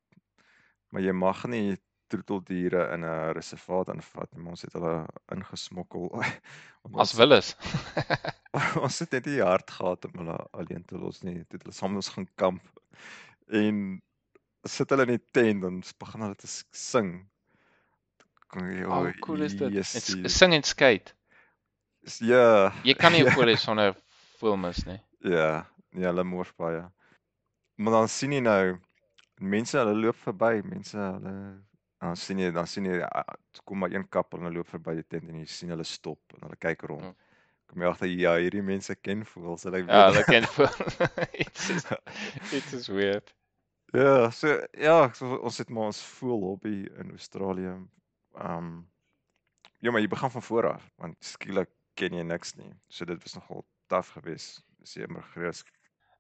[0.89, 1.78] Maar jy mag nie
[2.12, 4.41] troeteldiere in 'n reservaat aanvat nie.
[4.43, 4.93] maar Ons het hulle
[5.36, 6.09] ingesmokkel.
[6.22, 7.55] As ons, willes.
[8.86, 11.43] ons het net nie die hart gehad om hulle alleen te los nie.
[11.49, 12.62] Dit hulle saam ons gaan kamp.
[13.51, 14.01] En
[14.68, 17.14] sit hulle in die tent dan s- begin hulle te sing.
[18.51, 19.62] Kon jy Oh, cool is dit?
[19.62, 21.14] En s- Jessie, sing en skate.
[22.20, 22.72] Ja.
[22.84, 23.95] Jy kan nie voel hê sonder
[24.41, 24.99] films nie.
[25.24, 26.82] Ja, nee, hulle mors baie.
[27.78, 28.78] Maar dan sien jy nou
[29.39, 31.34] mense hulle loop verby, mense hulle
[32.02, 34.95] dan sien jy dan sien jy ah, kom maar een kap en hulle loop verby
[34.97, 37.04] die tent en jy sien hulle stop en hulle kyk rond.
[37.12, 37.14] Ja.
[37.72, 39.64] Kom jy agter ja, hierdie mense ken voels.
[39.68, 40.72] Hulle Ja, weet- hulle ken voel.
[41.45, 41.86] It's is
[42.58, 43.32] it is weird.
[43.93, 47.76] Ja, so ja, so, ons het maar ons voel hobby in Australië.
[48.39, 48.72] Um
[49.82, 52.72] ja, maar jy begin van voor af want skielik ken jy niks nie.
[52.89, 54.62] So dit was nogal taaf geweest.
[54.80, 55.64] Dis jy immigrees.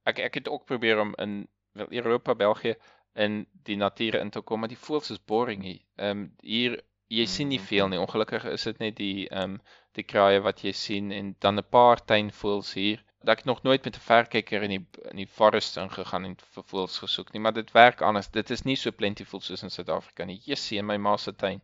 [0.09, 2.75] Ek ek het ook probeer om in Europa, België
[3.15, 5.79] in die natuur in te kom, maar die voëls is boring hier.
[5.97, 6.81] Ehm um, hier
[7.11, 7.99] jy sien nie veel nie.
[7.99, 9.61] Ongelukkig is dit net die ehm um,
[9.93, 13.03] die kraaie wat jy sien en dan 'n paar tuinvoëls hier.
[13.23, 16.63] Dat ek nog nooit met 'n verkyker in die in die forest ingegaan en vir
[16.63, 18.29] voëls gesoek nie, maar dit werk anders.
[18.31, 20.39] Dit is nie so plentiful soos in Suid-Afrika nie.
[20.45, 21.61] Jessie in my ma se tuin.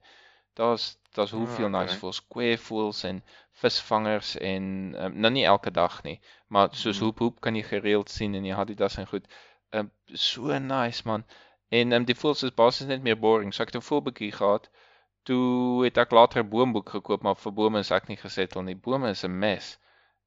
[0.55, 1.99] Daar's daar's hoeveel Ah, nice okay.
[1.99, 3.23] voëls, kweevoëls en
[3.61, 7.05] visvangers en um, nou nie elke dag nie, maar soos Mhm.
[7.05, 9.27] hoep hoep kan jy gereeld sien in die Adidas en goed.
[9.71, 11.25] Um, so nice man.
[11.69, 13.53] En um, die voëls is basies net meer boring.
[13.53, 14.69] So ek het 'n voelboekie gehad.
[15.27, 18.75] Toe het ek later 'n boomboek gekoop, maar vir bome is ek nie gesettel nie.
[18.75, 19.77] Bome is 'n mes.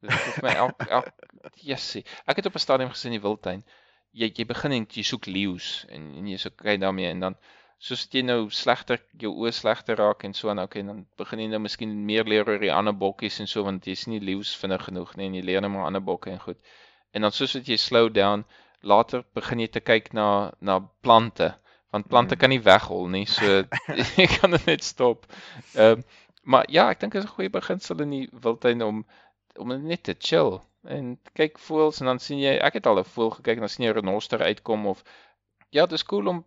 [0.01, 1.09] Dit het my elk elk
[1.55, 2.05] jessie.
[2.27, 3.65] Ek het op 'n stadium gesien in die wildtuin.
[4.13, 7.37] Jy jy begin en jy soek leeu's en, en jy soek kyk daarmee en dan
[7.79, 11.47] soos jy nou slegter jou oë slegter raak en so aan okay dan begin jy
[11.49, 14.51] nou miskien meer leer oor die ander bokkies en so want jy sien nie leeu's
[14.63, 16.59] vinnig genoeg nie en jy leer net maar ander bokke en goed.
[17.13, 18.45] En dan soos wat jy slow down
[18.83, 21.55] later begin jy te kyk na na plante
[21.93, 22.41] want plante Mhm.
[22.41, 23.65] kan nie weghol nie so
[24.17, 25.27] jy kan dit net stop.
[25.75, 26.05] Ehm um,
[26.43, 29.05] maar ja, ek dink dit is 'n goeie beginsel in die wildtuin om
[29.57, 33.05] om net te chill en kyk voëls en dan sien jy ek het al 'n
[33.05, 35.05] voël gekyk en dan sien jy 'n renoster uitkom of
[35.71, 36.45] ja, dit is cool om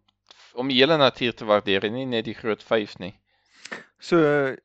[0.53, 3.13] om die hele natuur te waardeer en nie net die groot 5 nie.
[3.99, 4.55] So uh,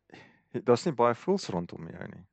[0.65, 2.25] daar's nie baie voels rondom jou nie.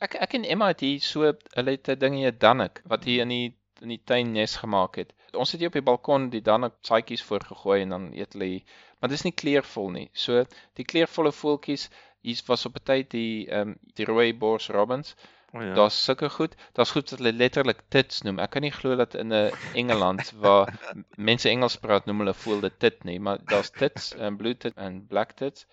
[0.00, 1.22] Ek ek en Emma het hier so
[1.54, 4.96] hulle het 'n dingie 'n dannik wat hier in die in die tuin nes gemaak
[4.96, 5.14] het.
[5.32, 8.62] Ons het hier op die balkon die dannik saaitjies voorgegooi en dan eet hulle
[8.98, 10.06] maar dis nie kleurvol nie.
[10.12, 10.44] So
[10.78, 11.88] die kleurvolle voeltjies,
[12.26, 15.14] hier was op 'n tyd die ehm um, die rooi bors robins.
[15.54, 15.74] O ja.
[15.74, 16.54] Daar's sulke goed.
[16.76, 18.38] Daar's goed wat hulle letterlik tits noem.
[18.38, 20.74] Ek kan nie glo dat in 'n Engeland waar
[21.16, 24.76] mense Engels praat noem hulle voel dit tit nie, maar daar's tits en blue tit
[24.76, 25.66] en black tits.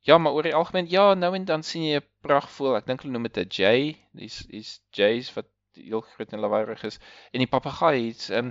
[0.00, 2.76] Ja, maar oor die algemeen ja, nou en dan sien jy 'n pragtvoël.
[2.76, 3.80] Ek dink hulle noem dit 'n jay.
[4.12, 5.46] Dis dis jays wat
[5.76, 6.98] heel groot en lawaaierig is.
[7.32, 8.50] En die papegaai het um,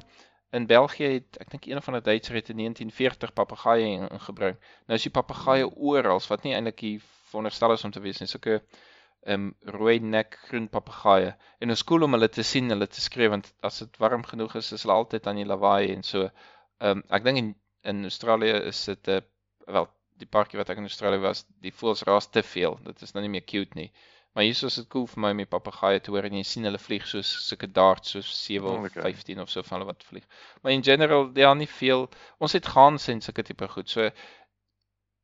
[0.53, 4.57] in België het ek dink een van die Duitsers het in 1940 papegaaie in- ingebring.
[4.87, 7.01] Nou is die papegaaie oral wat nie eintlik hier
[7.31, 8.27] veronderstel is om te wees nie.
[8.29, 8.61] Sulke
[9.25, 11.33] um rooi nek groen papegaaie.
[11.59, 14.55] En ons cool om hulle te sien, hulle te skree want as dit warm genoeg
[14.59, 16.29] is, is hulle altyd aan die lawaai en so.
[16.79, 17.53] Um ek dink in
[17.83, 19.21] in Australië is dit 'n uh,
[19.67, 19.87] wel
[20.21, 22.77] die parkie wat ek in Australië was, die voëls raas te veel.
[22.85, 23.89] Dit is nou nie meer cute nie.
[24.33, 26.65] Maar hier is dit cool vir my om die papegaaie te hoor en jy sien
[26.65, 29.13] hulle vlieg soos sulke darts soos 7 of Okay.
[29.13, 30.25] 15 of so van hulle wat vlieg.
[30.61, 32.09] Maar in general ja, nie veel.
[32.39, 33.89] Ons het gans en sulke tipe goed.
[33.89, 34.09] So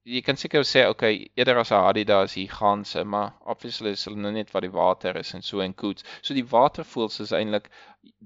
[0.09, 4.05] jy kan seker sê okay, eerder as 'n Hadida is hier ganse, maar obviously is
[4.05, 6.03] hulle nou net wat die water is en so en koets.
[6.21, 7.69] So die watervoëls is eintlik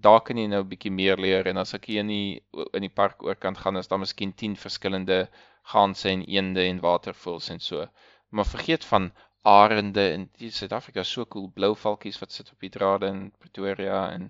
[0.08, 2.42] daar kan jy nou 'n bietjie meer leer en as ek hier in die
[2.74, 5.28] in die park oorkant gaan is daar miskien 10 verskillende
[5.74, 7.88] ganse en eende en watervoëls en so.
[8.32, 9.12] Maar vergeet van
[9.44, 14.12] arende en die Suid-Afrika so cool, blou valkies wat sit op die drade in Pretoria
[14.12, 14.30] en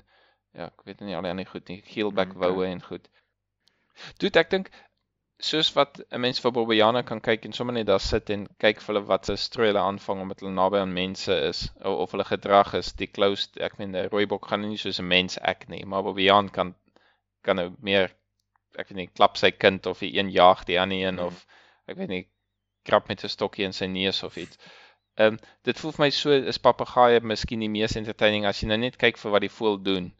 [0.54, 2.42] ja, ek weet nie al die ander goed nie, geelbek Okay.
[2.50, 3.10] woue en goed.
[4.22, 4.72] Doet ek dink
[5.44, 8.82] soos wat 'n mens vir Bobbejane kan kyk en sommer net daar sit en kyk
[8.82, 12.12] vir hulle wat se strooi hulle aanvang omdat hulle naby aan mense is of, of
[12.12, 15.68] hulle gedrag is, die closed, ek meen 'n rooibok gaan nie soos 'n mens ek
[15.70, 16.76] nie, maar Bobbejaan kan
[17.44, 18.10] kan nou meer
[18.78, 21.26] ek weet nie klap sy kind of die een jaag die ander een Mm.
[21.28, 21.46] of
[21.88, 22.28] ek weet nie
[22.84, 24.58] krap met 'n stokkie in sy neus of iets.
[24.58, 24.83] Ehm
[25.18, 28.80] um, dit voel vir my so is papegaaie miskien die mees entertaining as jy nou
[28.82, 30.12] net kyk vir wat die voël doen.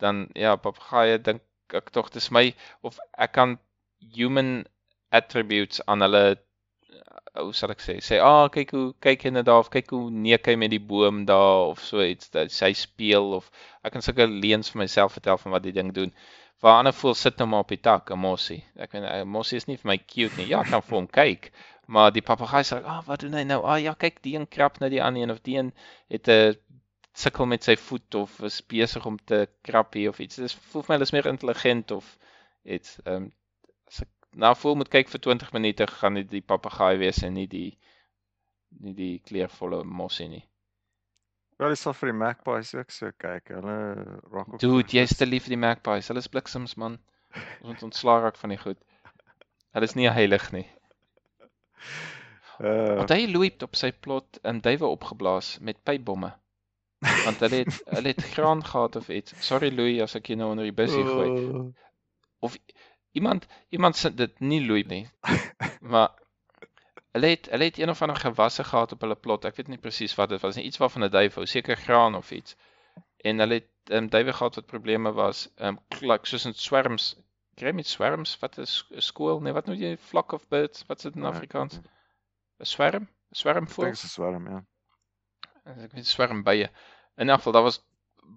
[0.00, 1.42] Dan ja, papegaaie dink
[1.76, 2.50] ek tog dis my
[2.82, 3.58] of ek kan
[4.16, 4.64] human
[5.14, 7.98] attributes aan hulle uh, hoe sal ek sê?
[8.02, 11.24] Sê, "Ah, kyk hoe kyk net daar of kyk hoe neek hy met die boom
[11.26, 13.50] daar of so iets sy speel of
[13.84, 16.14] ek kan sulke leuns vir myself vertel van wat die ding doen."
[16.60, 18.64] Waar ander voel sit nou maar op die tak, 'n mossie.
[18.76, 20.48] Ek weet 'n mossie is nie vir my cute nie.
[20.48, 21.52] Ja, ek kan vir hom kyk,
[21.90, 23.60] maar die papegaai sê, "Ah, wat doen hy nou?
[23.66, 25.72] Ah ja, kyk, die een krap nou die ander een of die een
[26.08, 26.54] het 'n
[27.12, 30.36] sukkel met sy voet of is besig om te krap hier of iets.
[30.36, 32.16] Dis voel vir my hulle is meer intelligent of
[32.62, 32.98] iets.
[33.04, 33.32] Ehm um,
[33.90, 34.10] as ek
[34.44, 37.70] na voel moet kyk vir 20 minute gaan dit die papegaai wees en nie die
[38.86, 40.44] nie die kleurvolle mossie nie.
[41.58, 43.50] Wel, dis sal vir die magpies ook so kyk.
[43.52, 43.78] Hulle
[44.32, 46.08] raak ook Dude, jy's te lief vir die magpies.
[46.08, 47.00] Hulle is bliksems man.
[47.34, 48.78] Ons moet ontslaa raak van die goed.
[49.74, 50.64] Hulle is nie heilig nie.
[52.60, 56.32] Uh, Want hy loop op sy plot in duwe opgeblaas met pypbomme.
[57.24, 59.32] Want hulle het hulle het graan gehad of iets.
[59.46, 61.72] Sorry Louis as ek jou nou onder die busie gooi.
[62.44, 62.52] oh,
[63.16, 65.06] Iemand iemand sê dit nie loop nie.
[65.92, 66.10] Maar
[67.16, 69.48] hulle het hulle het een of ander gewasse gehad op hulle plot.
[69.48, 70.66] Ek weet nie presies wat dit was nie.
[70.68, 72.56] Iets waarvan 'n duif hou, seker graan of iets.
[73.24, 75.48] En hulle het um, duwe gehad wat probleme was.
[75.56, 77.14] Ehm um, like soos in swarms.
[77.60, 79.40] Kry met swarms wat is 'n skool?
[79.44, 80.84] Nee, wat nou jy flock of birds?
[80.88, 81.76] Wat is dit in Nee, Afrikaans?
[82.60, 83.02] 'n Swarm?
[83.04, 83.84] 'n Swarm Ek voel?
[83.84, 84.64] dink dit is swarm, ja.
[85.66, 86.70] ek weet swarm bye.
[87.16, 87.80] In elk geval daar was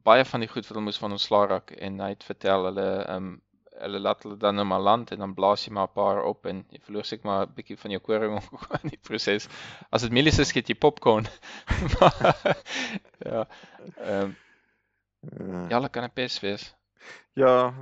[0.03, 2.87] baie van die goed wat hulle moes van ontslaa raak en hy het vertel hulle
[3.05, 3.41] ehm um,
[3.83, 6.45] hulle laat hulle dan in maar land en dan blaas jy maar 'n paar op
[6.45, 8.37] en jy verloor seker maar 'n bietjie van jou koring
[8.83, 9.47] in die proses.
[9.91, 11.27] As dit mielies is, skiet jy popcorn.
[11.99, 12.57] Maar,
[13.19, 13.47] ja.
[13.97, 14.35] Ehm
[15.39, 16.75] um, ja, hulle kan 'n pes wees.
[17.33, 17.73] Ja,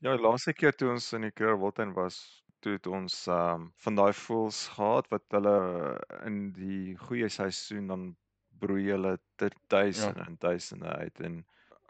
[0.00, 2.20] ja, die laaste keer toe ons in die Krugerwildtuin was,
[2.64, 5.54] toe het ons um van daai voëls gehad wat hulle
[6.28, 8.02] in die goeie seisoen dan
[8.60, 11.38] broei hulle ter duisende en duisende uit en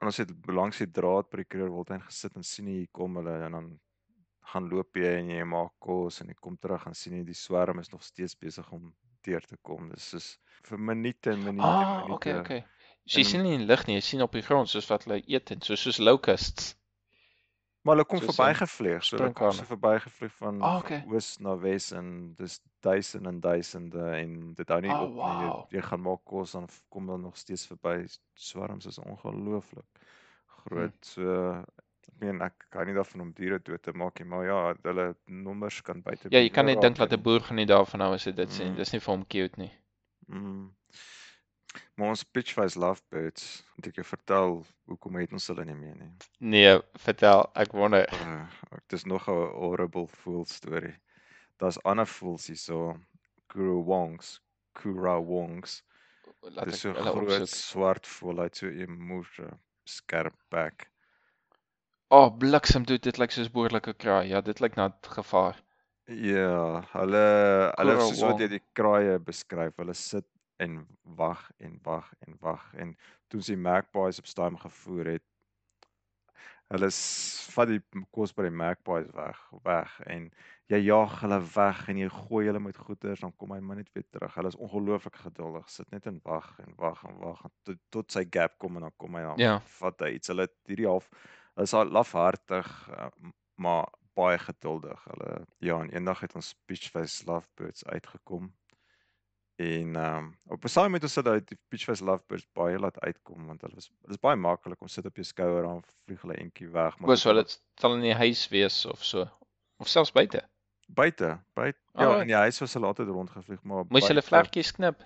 [0.00, 3.34] en ons het langs die draad by die Krugerwildtuin gesit en sien hier kom hulle
[3.46, 3.66] en dan
[4.52, 7.36] gaan loop jy en jy maak kos en jy kom terug en sien jy die
[7.36, 8.94] swerm is nog steeds besig om
[9.26, 9.90] deur te kom.
[9.92, 10.28] Dis soos
[10.64, 12.14] vir minute en minute Ah, minute.
[12.14, 12.60] okay, okay.
[13.04, 15.04] So jy en- sien nie in lug nie, jy sien op die grond soos wat
[15.04, 16.74] hulle eet en so soos locusts.
[17.82, 21.02] Maar hulle kom Soos, verbygevlieg, so hulle kom so verbygevlieg van Ah, okay.
[21.08, 25.16] oos na wes en dis duisende en duisende en dit hou nie Ah, op nie.
[25.16, 25.64] wow.
[25.70, 28.06] Jy, jy gaan maak kos dan kom hulle nog steeds verby.
[28.34, 29.86] Swarms is ongelooflik
[30.64, 30.96] groot.
[31.00, 31.24] So
[32.10, 35.14] ek meen ek kan nie daarvan om diere dood te maak nie, maar ja, hulle
[35.26, 38.12] nommers kan buite Ja, jy kan net dink dat 'n boer gaan nie daarvan hou
[38.14, 38.72] as hy dit sien.
[38.72, 38.76] Mm.
[38.76, 39.72] Dis nie vir hom cute nie.
[40.28, 40.74] Mm.
[41.94, 43.44] Maar ons Pitchface Lovebirds,
[43.76, 44.56] moet ek jou vertel
[44.90, 46.08] hoekom het ons hulle nie meer nie.
[46.54, 46.72] Nee,
[47.04, 48.06] vertel, ek wonder.
[48.20, 48.46] Uh,
[48.88, 50.96] dit is nog 'n horrible voel storie.
[51.62, 52.96] Daar's ander voels hierso,
[53.52, 54.40] Kurawongs,
[54.72, 55.82] Kurawongs.
[56.42, 57.54] Laat Dis ek so hulle groot opsoek.
[57.54, 59.28] swart voel uit so 'n moer
[59.84, 60.88] skerp bek.
[62.08, 64.28] Oh, bliksem doet dit lyk soos behoorlike kraai.
[64.28, 65.62] Ja, dit lyk na gevaar.
[66.06, 70.26] Ja, hulle hulle soos wat jy die kraaie beskryf, hulle sit
[70.66, 70.78] en
[71.20, 72.94] wag en wag en wag en
[73.32, 75.26] toe sy magpies op stadium gevoer het
[76.70, 76.90] hulle
[77.54, 77.80] vat die
[78.14, 80.28] kos by die magpies weg weg en
[80.70, 83.88] jy jaag hulle weg en jy gooi hulle met goeders dan kom hy maar net
[83.94, 84.34] weer terug.
[84.38, 85.66] Hulle is ongelooflik geduldig.
[85.70, 88.94] Sit net en wag en wag en wag tot, tot sy gap kom en dan
[89.02, 89.56] kom hy dan Ja.
[89.80, 90.30] vat hy iets.
[90.30, 93.08] Hulle het hierdie half hulle is al lafhartig uh,
[93.58, 95.02] maar baie geduldig.
[95.10, 98.52] Hulle ja, en eendag het ons Peachface Lovebirds uitgekom.
[99.60, 103.46] En ehm um, op 'n saam met ons sit die Peachface Lovebirds baie laat uitkom
[103.46, 106.36] want hulle is hulle is baie maklik om sit op jou skouer dan vlieg hulle
[106.44, 109.26] entjie weg maar wel dit sal in die huis wees of so.
[109.76, 110.42] Of selfs buite.
[110.86, 112.20] buite buite ja Alright.
[112.22, 115.04] in die huis was hulle altyd rondgevlieg maar Moes hulle vlekkies knip.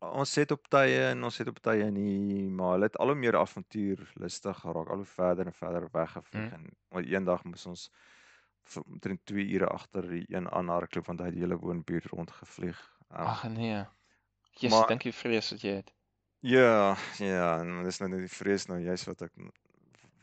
[0.00, 3.14] Ons het op tye en ons het op tye nie, maar hulle het al hoe
[3.18, 6.70] meer avontuurlustig geraak, al hoe verder en verder weggevlieg Mm.
[6.90, 7.90] en eendag moes ons
[8.64, 12.97] vir omtrent 2 ure agter die een aanhardloop want hy het die hele woonbuurt rondgevlieg.
[13.10, 13.84] Um, Ag nee.
[14.58, 15.92] Jesus, maar- dink jy vrees wat jy het.
[16.40, 19.32] Ja, ja, en dis nou net die vrees nou juist wat ek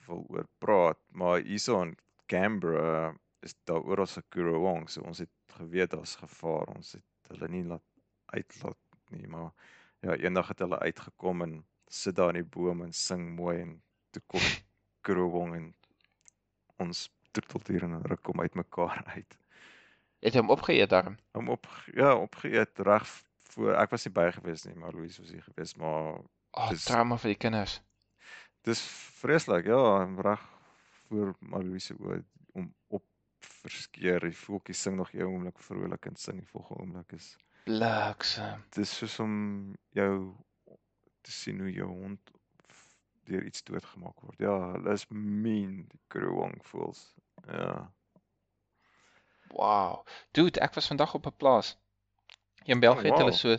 [0.05, 1.95] wil oor praat, maar hierso in
[2.31, 3.13] Canberra
[3.45, 6.71] is daar oral se Kurawong, so ons het geweet daar's gevaar.
[6.75, 7.83] Ons het hulle nie laat
[8.33, 8.77] uitlaat
[9.09, 9.51] nie, maar
[10.05, 13.75] ja, eendag het hulle uitgekom en sit daar in die boom en sing mooi en
[14.15, 14.41] toe kom
[15.05, 15.67] Kurawong en
[16.81, 19.37] ons troeteldier en ruk kom uitmekaar uit.
[20.19, 21.17] Het jy hom opgeëet daarom?
[21.31, 23.07] Hom op ja, opgeëet reg
[23.55, 26.21] voor ek was nie by gewees nie, maar Louise was hier gewees, maar
[26.55, 27.81] Oh, Dis- trauma vir die kinders.
[28.63, 28.79] Dis
[29.19, 30.41] vreeslik, ja, reg
[31.07, 32.21] voor Marloise oë
[32.55, 33.03] om op
[33.39, 34.19] verskeer.
[34.23, 37.35] Die voeltjies sing nog een oomblik vrolik en sing die volgende oomblik is
[37.65, 38.63] Bliksem.
[38.69, 40.33] dis soos om jou
[41.21, 42.31] te sien hoe jou hond
[43.25, 44.39] deur iets doodgemaak word.
[44.39, 47.15] Ja, hulle is mean, die Kruwang voels.
[47.47, 47.91] Ja.
[49.47, 50.05] Wow.
[50.31, 51.77] Dude, ek was vandag op 'n plaas.
[52.63, 53.39] In België het hulle wow.
[53.39, 53.57] so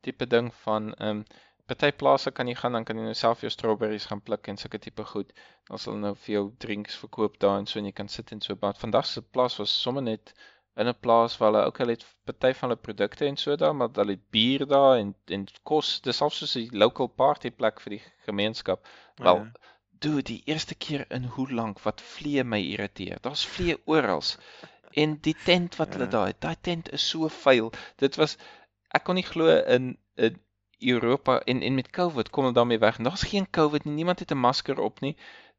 [0.00, 1.22] tipe ding van ehm
[1.68, 4.56] party plase kan jy gaan dan kan jy nou self jou strawberries gaan pluk en
[4.56, 5.32] sulke tipe goed.
[5.68, 8.40] Dan sal nou vir jou drinks verkoop daar en so en jy kan sit en
[8.40, 8.56] so.
[8.60, 10.32] Maar vandag se plaas was sommer net
[10.76, 13.74] in 'n plaas waar hulle ook hulle het party van hulle produkte en so daar,
[13.76, 16.00] maar hulle het bier daar en en kos.
[16.00, 18.86] Dis selfs soos 'n local party plek vir die gemeenskap.
[19.16, 19.52] Wel, Ja.
[20.00, 23.18] Dude, die eerste keer in hoe lank wat vliee my irriteer.
[23.20, 24.22] Daar's vliee oral.
[25.02, 26.24] En die tent wat hulle Ja.
[26.30, 27.72] het, daai tent is so vuil.
[28.02, 28.36] Dit was
[28.96, 29.46] ek kon nie glo
[29.76, 30.38] in in
[30.94, 32.96] Europa en en met COVID kom hulle daarmee weg.
[32.96, 33.94] Daar's geen COVID nie.
[33.94, 35.16] Niemand het 'n masker op nie.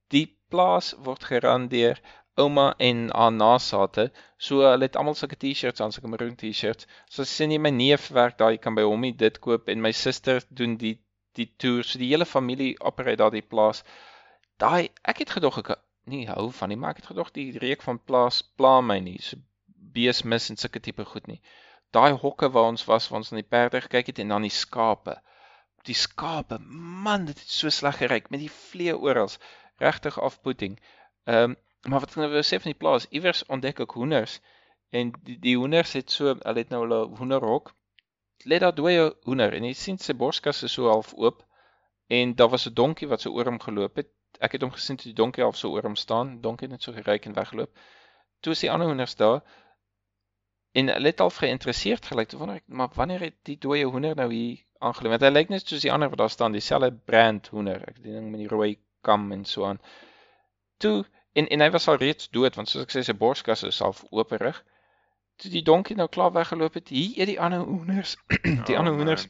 [0.07, 1.99] Die plaas word geran deur
[2.39, 4.11] ouma en haar nasate.
[4.37, 6.87] So hulle het almal sulke T-shirts aan, sulke maroon T-shirts.
[7.09, 9.91] So sien jy my neef werk daar, jy kan by hom dit koop en my
[9.91, 10.95] suster doen die
[11.35, 11.83] die toer.
[11.83, 13.83] So die hele familie operate daar die plaas.
[14.57, 15.77] Daai ek het gedog ek
[16.09, 19.17] nie hou van nie, maar ek het gedog die reuk van plaas pla my nie.
[19.23, 19.39] So
[19.95, 21.39] beesmis en sulke tipe goed nie.
[21.95, 24.53] Daai hokke waar ons was, waar ons na die perde gekyk het en dan die
[24.53, 25.15] skape.
[25.89, 26.59] Die skape,
[27.07, 29.31] man, dit het so sleg geryk met die vlee oral.
[29.81, 30.77] Regtig afputting.
[31.25, 31.57] Ehm um,
[31.87, 34.33] maar wat ek nou sê van die plaas, iewers ontdek ek hoenders
[34.91, 37.71] en die, die hoenders het so, hulle het nou hulle hoenderhok.
[38.43, 41.45] Let daar dooie hoender en jy sien sy borskas is so half oop
[42.09, 44.09] en daar was 'n donkie wat so oor hom geloop het.
[44.39, 46.41] Ek het hom gesien toe die donkie half so oor hom staan.
[46.41, 47.71] Donkie het net so geryk en weggeloop.
[48.39, 49.41] Toe is die ander hoenders daar
[50.71, 52.29] en hulle het al geïnteresseerd gelyk.
[52.29, 55.11] Toe wonder ek, maar wanneer het die dooie hoender nou hier aangeloop?
[55.11, 57.83] Want hy lyk net soos die ander wat daar staan, dieselfde brand hoender.
[57.87, 59.81] Ek die ding met die rooi kam en so aan.
[60.77, 63.81] Toe en en hy was al reeds dood want soos ek sê sy borskas is
[63.85, 64.63] half operig.
[65.39, 68.17] Toe die donkie nou klaar weggeloop het, hier eet die ander hoenders,
[68.67, 69.27] die Oh, ander hoenders.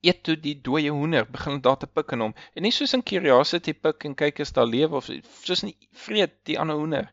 [0.00, 2.34] Eet toe die dooie hoender begin daar te pik in hom.
[2.54, 5.76] En nie soos in curiosity pik en kyk as daar lewe of so- soos nie
[5.92, 7.10] vreet die ander hoender.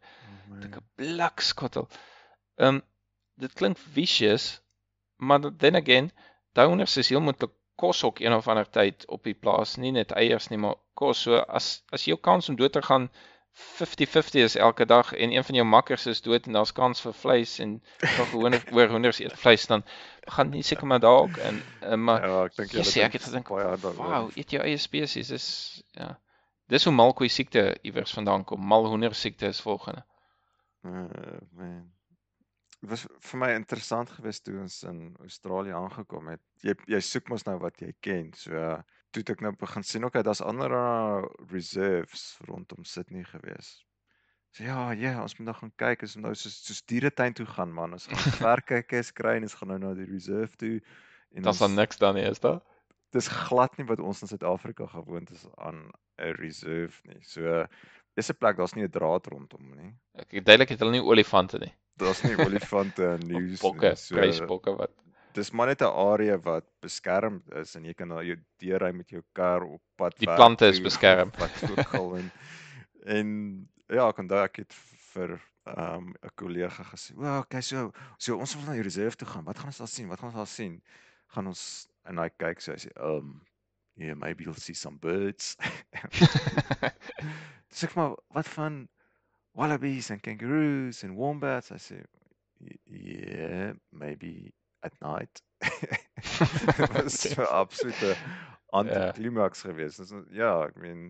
[0.51, 0.75] Oh, Dit.
[0.75, 1.87] 'n blikskottel.
[2.57, 2.81] Ehm um,
[3.37, 4.61] dit klink vicious,
[5.17, 6.11] maar then again,
[6.53, 9.91] daai hoenders is heel moontlik kos ook een of ander tyd op die plaas, nie
[9.91, 11.21] net eiers nie, maar kos.
[11.21, 13.09] So as as jou kans om dood te gaan
[13.55, 17.13] 50-50 is elke dag en een van jou makkers is dood en daar's kans vir
[17.13, 17.77] vleis en
[18.17, 19.83] nog hoender oor hoenders eet vleis dan
[20.35, 23.15] gaan nie seker maar daar ook in uh, maar Ja, ek dink julle Jessie, ek
[23.15, 24.11] het gedink, baie hard daaroor.
[24.11, 25.47] wow, eet jou eie spesies, dis
[25.95, 26.15] ja.
[26.67, 28.63] Dis hoe malkoei siekte iewers vandaan kom.
[28.65, 30.01] Malhoender siekte is volgende.
[30.81, 31.03] Uh,
[31.53, 31.91] man.
[32.81, 36.41] dit was vir my interessant geweest toe ons in Australië aangekom het.
[36.65, 38.33] Jy jy soek mos nou wat jy ken.
[38.33, 38.79] So uh,
[39.23, 43.85] toe ek nou begin sien okay, daar's ander uh, reserves rondom Sydney gewees.
[44.51, 47.45] So ja, ja, ons moet nou gaan kyk, ons moet nou soos soos dieretuin toe
[47.45, 47.93] gaan man.
[47.93, 50.81] Ons gaan verkykies kry en ons gaan nou na die reserve toe
[51.35, 52.61] en Daar's dan ons- niks dan nie, is daar?
[53.15, 55.89] dis glad nie wat ons in Suid-Afrika gewoond is aan
[56.19, 57.21] 'n reserve nie.
[57.23, 57.65] So
[58.15, 59.93] dis 'n plek, daar's nie 'n draad rondom nie.
[60.15, 61.71] Ek duidelik het hulle nie olifante nie.
[61.97, 63.95] Daar's nie olifante en Of nuus bokke, nie.
[63.95, 64.91] So kruisbokke wat.
[65.35, 69.09] Dis maar net 'n area wat beskermd is en jy kan na jou deurry met
[69.09, 71.31] jou kar op pad Die werk plante is beskerm.
[71.41, 72.31] Wat ook en
[73.05, 73.27] en
[73.87, 74.73] ja, ek onthou ek het
[75.13, 79.27] vir um 'n kollega gesê, "O, okay, so so ons wil na die reserve toe
[79.27, 79.43] gaan.
[79.43, 80.07] Wat gaan ons daar sien?
[80.07, 80.81] Wat gaan ons daar sien?"
[81.27, 83.41] Gaan ons en hy kyk so hy sê, "Um
[83.95, 85.55] yeah, maybe you'll see some birds."
[87.69, 88.87] Dis ek maar wat van
[89.51, 91.71] wallabies en kangaroos en wombats?
[91.71, 92.03] I
[92.59, 94.53] "Y- yeah, maybe
[94.85, 95.41] at night.
[96.77, 98.15] Dit was so absolute
[98.75, 100.01] antiklimaks geweest.
[100.03, 101.09] Dis ja, ek meen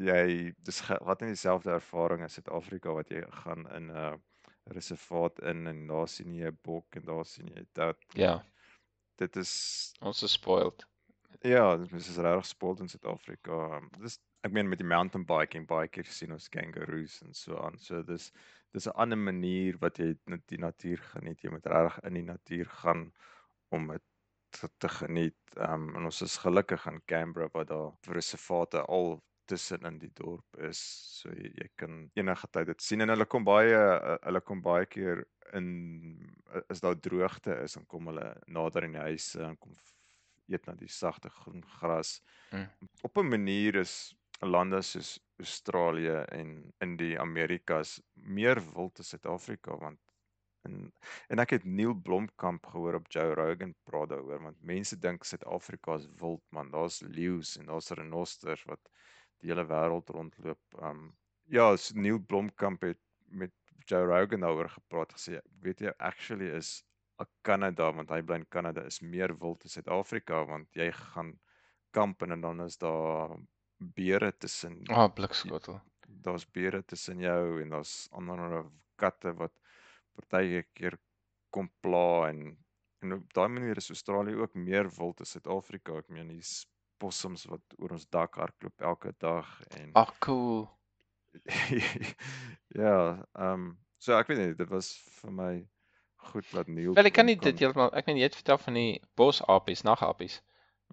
[0.00, 4.20] jy dis wat nie dieselfde ervaring as Suid-Afrika wat jy gaan in 'n
[4.70, 8.40] reservaat in en daar sien jy 'n bok en daar sien jy dat Ja,
[9.18, 9.52] dit is
[10.00, 10.86] ons is spoiled.
[11.40, 13.80] Ja, dis is regtig spoiled in Suid-Afrika.
[13.96, 17.78] Dis ek meen met die mountain biking baie keer sien ons kangaroos en so aan.
[17.80, 18.26] So dis
[18.76, 21.40] dis 'n ander manier wat jy net die natuur geniet.
[21.40, 23.12] Jy moet regtig in die natuur gaan
[23.70, 24.02] om dit
[24.50, 25.40] te, te geniet.
[25.56, 30.58] Um en ons is gelukkig in Canberra waar daar reservate al tussen in die dorp
[30.58, 30.80] is.
[31.22, 34.60] So jy, jy kan enige tyd dit sien en hulle kom baie uh, hulle kom
[34.60, 35.24] baie keer
[35.54, 35.70] in
[36.68, 39.72] as daar droogte is dan kom hulle nader aan die huise en kom
[40.50, 42.20] eet na die sagte groen gras.
[42.50, 42.68] Mm.
[43.06, 49.76] Op 'n manier is lande soos Australië en in die Amerikas meer wild as Suid-Afrika
[49.80, 50.00] want
[50.68, 50.92] en
[51.28, 55.96] en ek het Neil Blomkamp gehoor op Joe Rogan praat daaroor want mense dink Suid-Afrika
[56.00, 56.70] is wild man.
[56.70, 58.92] Daar's leeu's en daar's renosters wat
[59.40, 60.60] die hele wêreld rondloop.
[60.82, 63.52] Um ja, so Neil Blomkamp het met
[63.88, 66.80] Joe Rogan daaroor gepraat gesê, weet jy actually is
[67.20, 71.34] 'n Kanada want hy bly in Kanada is meer wild as Suid-Afrika want jy gaan
[71.92, 73.36] kamp en dan is daar
[73.96, 75.80] beere tussen Ah, oh, blikskotel.
[76.26, 78.64] daar's beere tussen jou en daar's ander
[78.96, 79.52] katte wat
[80.16, 80.98] partykeer
[81.50, 82.56] kom pla en
[83.02, 85.96] en op daai manier is Australië ook meer wild as Suid-Afrika.
[85.98, 86.66] Ek meen hier's
[87.00, 89.48] possums wat oor ons dak hardloop elke dag
[89.80, 90.68] en Ag, cool.
[92.82, 95.52] ja, ehm um, so ek weet nie, dit was vir my
[96.32, 98.74] goed wat Neil Wel, ek kan nie dit heeltemal ek meen jy het vertel van
[98.78, 100.40] die bosapies, nagapies.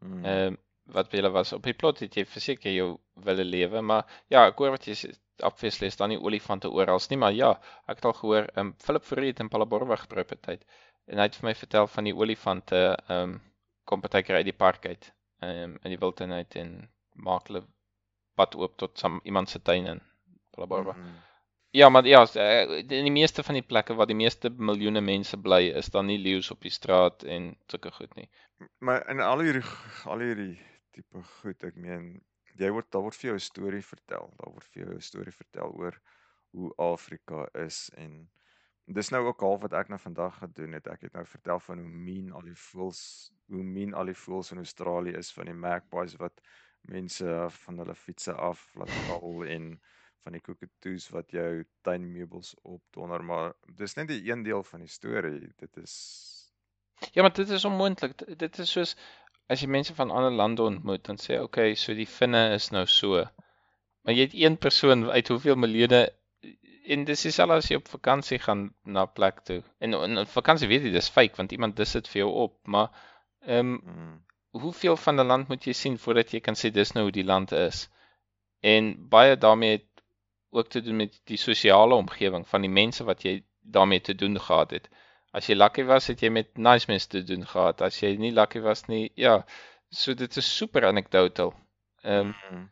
[0.02, 0.58] Mm, Ehm
[0.96, 2.92] wat vir julle was op die plot het jy verseker jou
[3.26, 5.10] wille lewe, maar ja, ek hoor wat jy sê,
[5.44, 7.50] obviously is daar nie olifante oral nie, maar ja,
[7.92, 10.64] ek het al gehoor, ehm Philip Fourie het in Palaborwa op 'n tyd.
[11.08, 13.38] En hy het vir my vertel van die olifante ehm
[13.84, 17.64] kom partykeer uit die park uit, ehm in die wildtuin uit en maak hulle
[18.36, 20.02] pad oop tot some, iemand se tuin in
[20.52, 20.94] Palaborwa.
[20.94, 21.16] mhm.
[21.72, 25.38] Ja, maar ja, eh, in die meeste van die plekke waar die meeste miljoene mense
[25.38, 28.30] bly, is daar nie leeu's op die straat en sulke goed nie.
[28.80, 29.66] Maar in al hierdie
[30.06, 30.56] al hierdie
[30.96, 32.08] tipe goed, ek meen
[32.58, 34.32] jy word daar word vir jou 'n storie vertel.
[34.40, 36.00] Daar word vir jou 'n storie vertel oor
[36.56, 38.30] hoe Afrika is en
[38.86, 40.88] dis nou ook half wat ek nou vandag gedoen het.
[40.88, 44.52] Ek het nou vertel van hoe mean al die voëls, hoe mean al die voëls
[44.52, 46.42] in Australië is van die magpies wat
[46.82, 49.82] mense van hulle fietsse af laat val en
[50.24, 54.92] van die cockatoos wat jou tuinmeubels opdonder, maar dis net die een deel van die
[54.92, 55.54] storie.
[55.58, 55.96] Dit is
[57.14, 58.38] Ja, maar dit is onmoontlik.
[58.38, 58.96] Dit is soos
[59.48, 62.86] as jy mense van ander lande ontmoet, dan sê okay, so die vinne is nou
[62.92, 63.22] so.
[64.04, 66.02] Maar jy het een persoon uit hoeveel miljoene
[66.96, 69.62] en dis dieselfde as jy op vakansie gaan na 'n plek toe.
[69.80, 72.90] En op vakansie weet jy dis fake want iemand dis dit vir jou op, maar
[73.42, 74.16] ehm um, mm,
[74.64, 77.30] hoeveel van 'n land moet jy sien voordat jy kan sê dis nou hoe die
[77.34, 77.90] land is?
[78.62, 79.87] En baie daarmee het
[80.58, 84.40] ook te doen met die sosiale omgewing van die mense wat jy daarmee te doen
[84.40, 84.90] gehad het.
[85.32, 87.82] As jy lucky was, het jy met nice mense te doen gehad.
[87.82, 89.42] As jy nie lucky was nie, ja.
[89.92, 91.54] So dit is super anekdotal.
[92.04, 92.66] Ehm um, mm.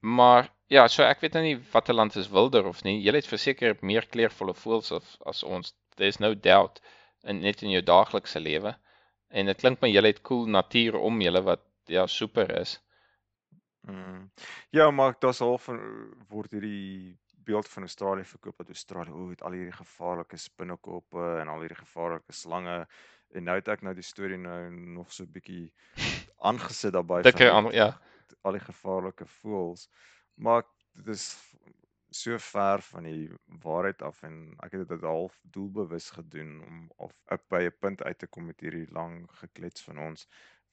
[0.00, 2.96] maar ja, so ek weet nou nie watter land is wilder of nie.
[3.04, 5.74] Julle het verseker meer kleurvolle voëls as as ons.
[5.96, 6.80] There's no doubt
[7.22, 8.74] in net in jou daaglikse lewe.
[9.30, 12.78] En dit klink my julle het cool natuur om julle wat ja, super is.
[13.82, 14.30] Mm.
[14.70, 15.80] Ja, maar daar's half van
[16.28, 21.48] word hierdie beeld van Australië verkoop dat Australië o, het al hierdie gevaarlike spinnekoppe en
[21.48, 22.86] al hierdie gevaarlike slange
[23.32, 25.72] en nou het ek nou die storie nou nog so bietjie
[26.38, 27.92] aangesit daarbey Dikker aan ja.
[28.42, 29.88] al die gevaarlike voëls.
[30.34, 30.62] Maar
[30.92, 31.26] dit is
[32.12, 33.30] so ver van die
[33.64, 38.02] waarheid af en ek het dit half doelbewus gedoen om of op by 'n punt
[38.02, 40.28] uit te kom met hierdie lang geklets van ons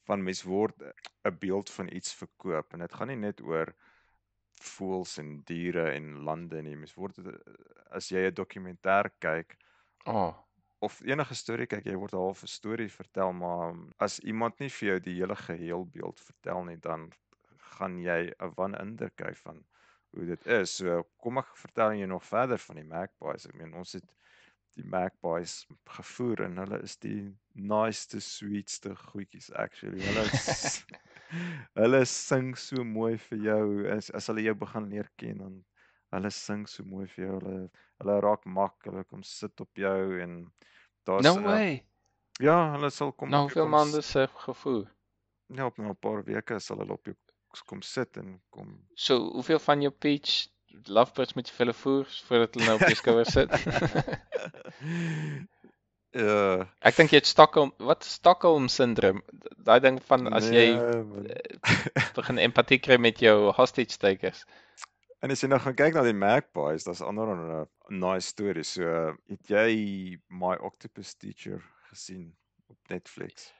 [0.10, 0.82] van mens word
[1.28, 3.74] 'n beeld van iets verkoop en dit gaan nie net oor
[4.60, 6.76] voëls en diere en lande nie.
[6.76, 7.20] Mens word
[7.92, 9.58] as jy 'n dokumentêr kyk
[10.06, 10.34] Oh,
[10.80, 14.88] of enige storie kyk, jy word half 'n storie vertel, maar as iemand nie vir
[14.90, 17.12] jou die hele geheel beeld vertel nie, dan
[17.76, 19.66] gaan jy 'n wanindruk kry van
[20.16, 20.78] hoe dit is.
[20.78, 23.46] So kom ek vertel jou nog verder van die magpies.
[23.46, 24.16] Ek meen ons het
[24.78, 25.54] die magpies
[25.98, 27.22] gevoer en hulle is die
[27.54, 30.04] niceste, sweetste goedjies actually.
[30.06, 30.86] Hulle is,
[31.82, 33.66] hulle sing so mooi vir jou
[33.96, 35.58] as as hulle jou begin leer ken dan
[36.16, 37.40] hulle sing so mooi vir jou.
[37.40, 37.58] Hulle
[38.04, 40.40] hulle raak mak, hulle kom sit op jou en
[41.10, 41.84] daar's no uh, way.
[42.40, 44.88] ja, hulle sal kom Nou hoeveel maande se gevoel?
[45.48, 47.16] Ja, op 'n paar weke sal hulle op jou
[47.66, 50.48] kom sit en kom So, hoeveel van jou peach
[50.88, 53.52] lovebirds moet jy vir hulle voer voordat hulle nou op jou skouer sit?
[56.20, 59.22] uh Ek dink jy het Stockholm, wat Stockholm syndroom?
[59.68, 61.28] Daai ding van as jy nee, man.
[62.18, 64.46] begin empatie kry met jou hostage takers.
[65.22, 67.68] En as jy nou gaan kyk na die magpies, daar's ander 'n
[68.00, 68.64] nice storie.
[68.64, 71.62] So, het jy My Octopus Teacher
[71.92, 72.36] gesien
[72.70, 73.52] op Netflix?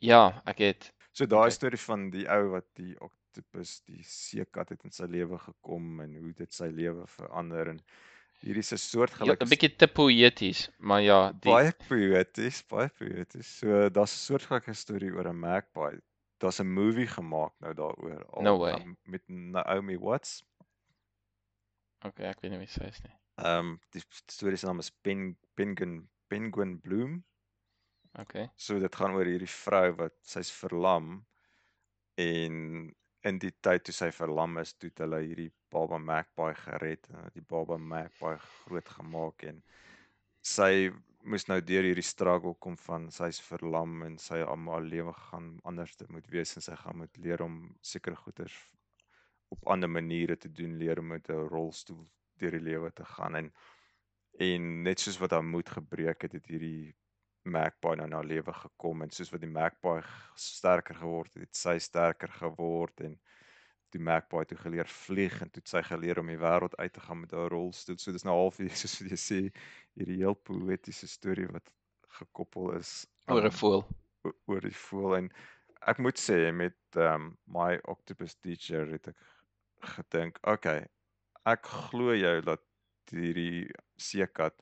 [0.00, 0.92] Ja, ek het.
[1.12, 1.50] So daai Okay.
[1.50, 2.94] storie van die ou wat die
[3.28, 7.82] octopus, die seekat het in sy lewe gekom en hoe dit sy lewe verander en
[8.42, 8.82] hierdie is 'n
[9.26, 13.48] Ja, soortgelyke 'n bietjie te poëties, maar ja, die baie poëties, baie poëties.
[13.60, 16.00] So daar's 'n soortgelyke storie oor 'n magpie.
[16.40, 18.82] Daar's 'n movie gemaak nou daaroor al No way.
[18.82, 20.42] um, met Naomi Watts.
[22.08, 23.14] Okay, ek weet nie wie sy is nie.
[23.42, 24.02] Ehm um, die
[24.34, 25.24] storie se naam is Pen
[25.56, 25.96] Penguin
[26.28, 27.24] Penguin Bloom.
[28.18, 28.50] Okay.
[28.64, 31.10] So dit gaan oor hierdie vrou wat sy's verlam
[32.24, 32.56] en
[33.26, 37.30] in die tyd toe sy verlam is, toe het hulle hierdie baba magpie gered en
[37.34, 39.62] die baba magpie groot gemaak en
[40.44, 40.90] sy
[41.26, 45.96] moes nou deur hierdie struggle kom van sy's verlam en sy almal lewe gaan anders
[45.98, 48.56] te moet wees en sy gaan moet leer om sekere goeders
[49.48, 52.06] op ander maniere te doen, leer om met 'n rolstoel
[52.38, 53.52] deur die lewe te gaan en
[54.38, 56.94] en net soos wat haar moed gebreek het, het hierdie
[57.50, 60.02] magpie nou na lewe gekom en soos wat die magpie
[60.38, 63.18] sterker geword het, het sy sterker geword en
[63.94, 67.00] die magpie toe geleer vlieg en toe het sy geleer om die wêreld uit te
[67.00, 67.96] gaan met haar rolstoel.
[67.98, 69.38] So dis nou half hier soos wat jy sê
[69.96, 71.70] hierdie heel poëtiese storie wat
[72.20, 73.84] gekoppel is Oor 'n aan- voël.
[74.46, 75.30] oor die voel en
[75.86, 79.16] ek moet sê met um, my octopus teacher het ek
[79.94, 80.86] gedink, okay,
[81.46, 82.62] ek glo jou dat
[83.10, 84.58] hierdie seekat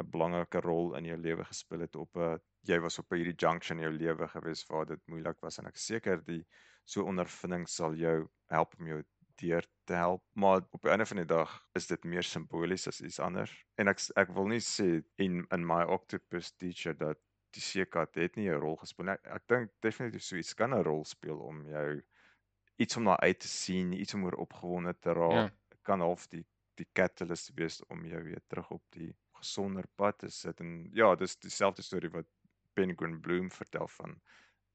[0.00, 3.78] 'n belangrike rol in jou lewe gespeel het op 'n jy was op hierdie junction
[3.78, 6.44] in jou lewe gewees waar dit moeilik was en ek seker die
[6.84, 9.02] so ondervinding sal jou help om jou
[9.40, 13.00] deur te help maar op die einde van die dag is dit meer simbolies as
[13.00, 17.18] iets anders en ek ek wil nie sê in in my octopus teacher dat
[17.56, 19.12] die seekat het nie 'n rol gespeel nie.
[19.14, 22.02] Ek, ek dink definitief so iets kan 'n rol speel om jou
[22.78, 25.46] iets om na uit te sien, iets om oor opgewonde te raak.
[25.46, 25.50] Ja.
[25.50, 25.78] Ja.
[25.82, 26.44] Kan half die
[26.80, 29.10] die catalyst wees om jou weer terug op die
[29.40, 32.28] gesonder pad te sit en ja, dis dieselfde storie wat
[32.78, 34.14] Penguin Bloom vertel van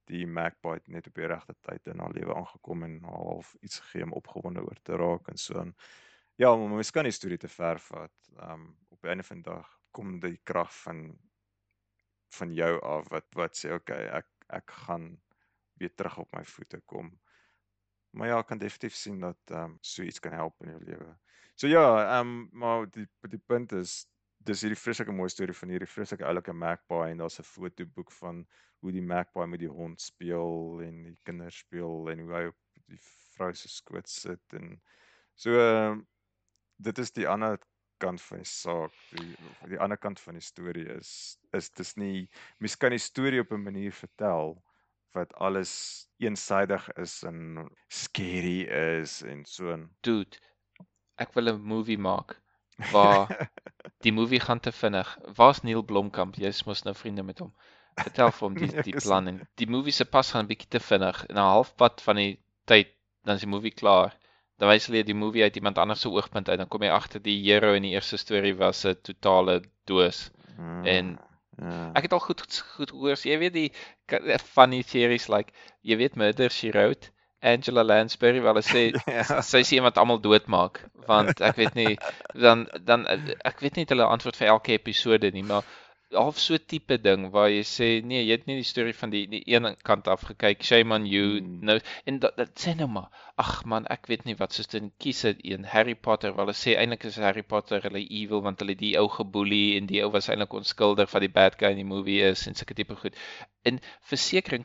[0.10, 3.80] die magpie het net op die regte tyd in haar lewe aangekom en half iets
[3.86, 5.74] gegee om opgewonde oor te raak en so aan.
[6.38, 8.16] Ja, maar mens kan die storie te ver vat.
[8.50, 11.06] Um op die einde van die dag kom die krag van
[12.36, 15.14] van jou af wat wat sê okay, ek ek gaan
[15.80, 17.10] weer terug op my voete kom.
[18.16, 20.84] Maar ja, ek kan definitief sien dat ehm um, so iets kan help in jou
[20.84, 21.16] lewe.
[21.56, 24.06] So ja, ehm um, maar die die punt is
[24.46, 28.46] dis hierdie vreeslike mooi storie van hierdie vreeslike oulike magpie en daar's 'n fotoboek van
[28.82, 32.58] hoe die magpie met die hond speel en die kinders speel en hoe hy op
[32.88, 33.00] die
[33.36, 34.82] vrou se skoot sit en
[35.36, 36.06] so ehm
[36.78, 37.58] dit is die ander
[38.04, 38.94] kant van die saak.
[39.16, 39.36] Die
[39.72, 42.30] die ander kant van die storie is is dis nie
[42.60, 44.64] mens kan die storie op 'n manier vertel
[45.16, 50.38] wat alles eensydig is en scary is en so en Dude,
[51.18, 52.42] ek wil 'n movie maak
[52.92, 53.50] waar
[54.06, 55.18] die movie gaan te vinnig.
[55.36, 56.36] Waar's Neil Blomkamp?
[56.36, 57.54] Jy's mos nou vriende met hom.
[57.96, 60.70] Vertel vir hom die ek die plan en die movie se pas gaan 'n bietjie
[60.70, 61.26] te vinnig.
[61.34, 62.32] Na halfpad van die
[62.66, 62.94] tyd
[63.26, 64.16] dan is die movie klaar.
[64.60, 66.60] Dan wys hulle die movie uit iemand anders se oogpunt uit.
[66.60, 70.30] Dan kom jy agter die hero in die eerste storie was 'n totale doos.
[70.84, 71.92] En ja.
[71.96, 72.42] Ek het al goed
[72.76, 73.16] goed gehoor.
[73.16, 73.72] so Jy weet die
[74.44, 77.12] funny theories like jy weet Murder She Wrote,
[77.46, 78.84] Angela Lansbury wel sê
[79.18, 79.42] Ja.
[79.46, 81.96] sy sê iemand almal doodmaak want ek weet nie
[82.34, 83.06] dan dan
[83.46, 85.64] ek weet nie hulle antwoord vir elke episode nie maar
[86.12, 89.24] half so tipe ding waar jy sê nee, jy het nie die storie van die
[89.32, 90.64] die een kant af gekyk.
[90.64, 91.40] Shame on you.
[91.42, 91.60] Mm.
[91.70, 93.10] Nou en dat, dat sê nou maar.
[93.42, 96.36] Ag man, ek weet nie wat soos dit kies het een Harry Potter.
[96.36, 99.90] Wel hulle sê eintlik is Harry Potter hulle evil want hulle die ou geboelie en
[99.92, 102.78] die ou was eintlik onskuldig wat die bad guy in die movie is en sulke
[102.78, 103.18] tipe goed.
[103.66, 103.82] In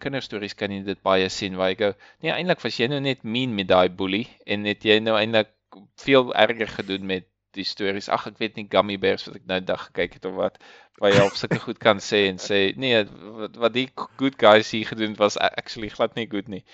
[0.00, 3.24] kinderstories kan jy dit baie sien waar jy go, nee, eintlik was jy nou net
[3.24, 5.56] mean met daai boelie en het jy nou eintlik
[6.04, 7.26] veel erger gedoen met
[7.56, 8.08] die stories.
[8.08, 10.58] Ag, ek weet nie Gummy Bears wat ek nou dag gekyk het of wat
[11.00, 13.04] waar jy op sulke goed kan sê en sê nee,
[13.40, 16.64] wat wat die good guys hier gedoen het was actually glad nie goed nie.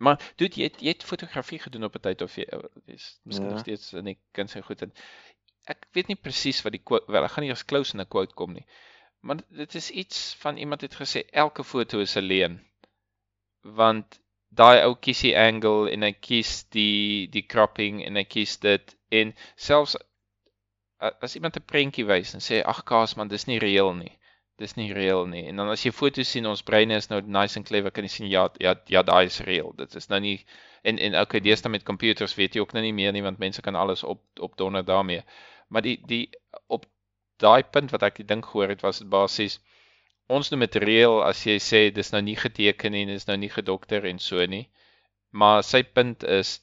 [0.00, 2.46] Maar dude, jy het, jy het fotografie gedoen op 'n tyd of jy
[2.86, 3.52] is miskien Ja.
[3.52, 4.92] nog steeds in die kind se goed en
[5.66, 8.08] ek weet nie presies wat die quote wel, ek gaan nie as close in 'n
[8.08, 8.66] quote kom nie.
[9.20, 12.60] Maar dit is iets van iemand het gesê elke foto is 'n leuen.
[13.62, 18.56] Want daai ou kies die angle en hy kies die die cropping en hy kies
[18.58, 19.96] dit en selfs
[21.00, 24.12] as iemand 'n prentjie wys en sê ag kaas man dis nie reëel nie.
[24.60, 25.44] Dis nie reëel nie.
[25.48, 28.10] En dan as jy foto's sien ons breine is nou nice en clever kan jy
[28.14, 29.72] sien ja ja ja daai is reëel.
[29.78, 30.36] Dit is nou nie
[30.84, 33.62] en en okay deesdae met computers weet jy ook nou nie meer nie want mense
[33.62, 35.22] kan alles op opdonder daarmee.
[35.68, 36.28] Maar die die
[36.66, 36.84] op
[37.38, 39.58] daai punt wat ek ding gehoor het was dit basies
[40.28, 43.50] ons noem dit reël as jy sê dis nou nie geteken nie, dis nou nie
[43.50, 44.68] gedokter en so nie.
[45.32, 46.60] Maar sy punt is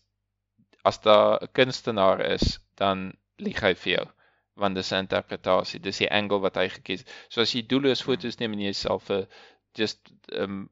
[0.85, 4.07] as daar 'n kunstenaar is, dan lieg hy vir jou
[4.61, 7.05] want dis 'n interpretasie, dis die angle wat hy gekies.
[7.29, 9.27] So as jy doelloos foto's neem en jy self 'n
[9.77, 10.11] just
[10.43, 10.69] um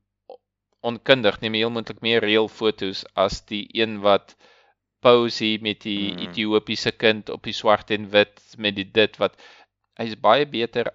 [0.90, 4.36] onkundig neem jy heel moontlik meer reël foto's as die een wat
[5.06, 6.20] pose hier met die Mm.
[6.28, 9.38] Ethiopiese kind op die swart en wit met die dit wat
[9.99, 10.91] hy's baie beter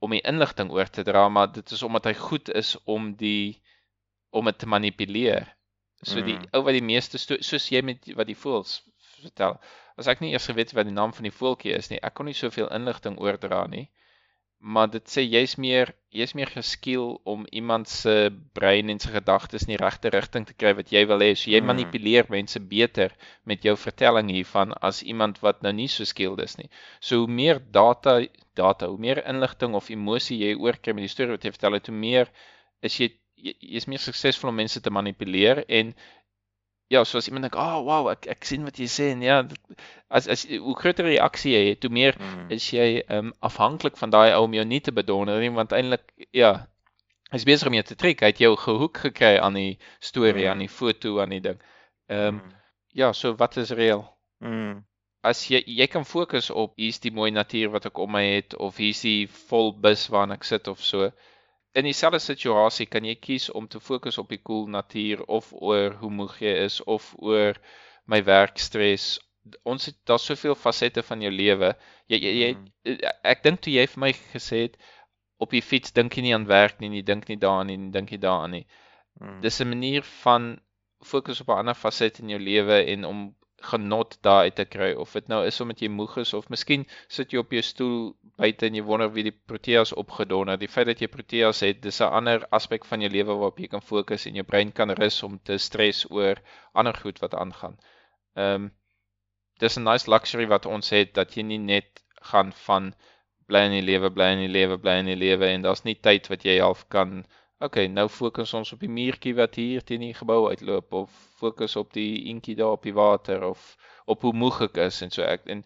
[0.00, 3.60] om die inligting oor te dra, maar dit is omdat hy goed is om die
[4.30, 5.48] om dit te manipuleer.
[6.02, 6.46] So die Mm.
[6.54, 8.82] ou wat die meeste soos jy met wat die voels
[9.22, 9.58] vertel.
[9.98, 12.14] As ek nie eers geweet het wat die naam van die voeltjie is nie, ek
[12.14, 13.88] kon nie soveel inligting oordra nie.
[14.60, 19.62] Maar dit sê jy's meer jy's meer geskiel om iemand se brein en sy gedagtes
[19.68, 21.34] in die regte rigting te kry wat jy wil hê.
[21.36, 21.66] So jy Mm.
[21.70, 23.12] manipuleer mense beter
[23.44, 26.68] met jou vertelling hiervan as iemand wat nou nie so skilled is nie.
[27.00, 28.20] So hoe meer data
[28.56, 31.86] data, hoe meer inligting of emosie jy oorkry met die storie wat jy vertel het,
[31.86, 32.28] hoe meer
[32.82, 35.94] is jy jy- jy's meer suksesvol om mense te manipuleer en
[36.90, 39.44] ja, soos iemand dink, "Ag, oh, wow, ek ek sien wat jy sê." En ja,
[40.10, 42.50] as as hoe groter reaksie jy het, hoe meer Mm.
[42.50, 46.02] is jy um afhanklik van daai ou om jou nie te bedonder nie, want eintlik
[46.32, 46.66] ja,
[47.30, 48.20] hy's besig om jou te trek.
[48.20, 50.50] Hy het jou gehoek gekry aan die storie, Mm.
[50.50, 51.60] aan die foto, aan die ding.
[52.08, 52.52] Ehm Mm.
[52.94, 54.08] ja, so wat is reël?
[54.40, 54.84] Mm.
[55.24, 58.54] as jy jy kan fokus op hier's die mooi natuur wat ek om my het
[58.56, 61.10] of hier's die vol bus waarin ek sit of so.
[61.74, 65.94] In dieselfde situasie kan jy kies om te fokus op die cool natuur of oor
[66.00, 67.58] hoe moeg jy is of oor
[68.06, 69.18] my werkstres.
[69.64, 71.74] Ons het daar's soveel fasette van jou lewe.
[72.08, 72.98] Jy jy, jy Mm.
[73.24, 74.76] ek dink toe jy vir my gesê het
[75.38, 77.90] op die fiets dink jy nie aan werk nie, jy dink nie daaraan nie, jy
[77.92, 78.66] dink nie daaraan nie.
[79.20, 79.40] Mm.
[79.40, 80.60] Dis 'n manier van
[81.04, 84.92] fokus op 'n ander faset in jou lewe en om genot daar uit te kry
[84.92, 87.96] of dit nou is omdat jy moeg is of miskien sit jy op jou stoel
[88.38, 90.58] buite en jy wonder wie die proteas opgedonder.
[90.60, 93.68] Die feit dat jy proteas het, dis 'n ander aspek van jou lewe waarop jy
[93.68, 96.38] kan fokus en jou brein kan rus om te stres oor
[96.72, 97.78] ander goed wat aangaan.
[98.36, 98.70] Ehm um,
[99.58, 102.94] dis 'n nice luxury wat ons het dat jy nie net gaan van
[103.48, 105.96] bly in die lewe, bly in die lewe, bly in die lewe en daar's nie
[106.08, 107.24] tyd wat jy half kan
[107.58, 111.74] Okay, nou fokus ons op die muurtjie wat hier teen die gebou uitloop of fokus
[111.76, 113.72] op die eentjie daar op die water of
[114.06, 115.64] op hoe moeg ek is en so ek en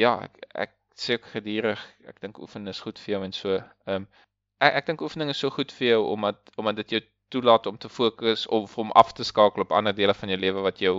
[0.00, 3.60] ja, ek ek sê ook gedurig, ek dink oefen is goed vir jou en so.
[3.86, 4.08] Ehm um,
[4.60, 7.78] ek, ek dink oefening is so goed vir jou omdat omdat dit jou toelaat om
[7.78, 10.96] te fokus of om af te skakel op ander dele van jou lewe wat jou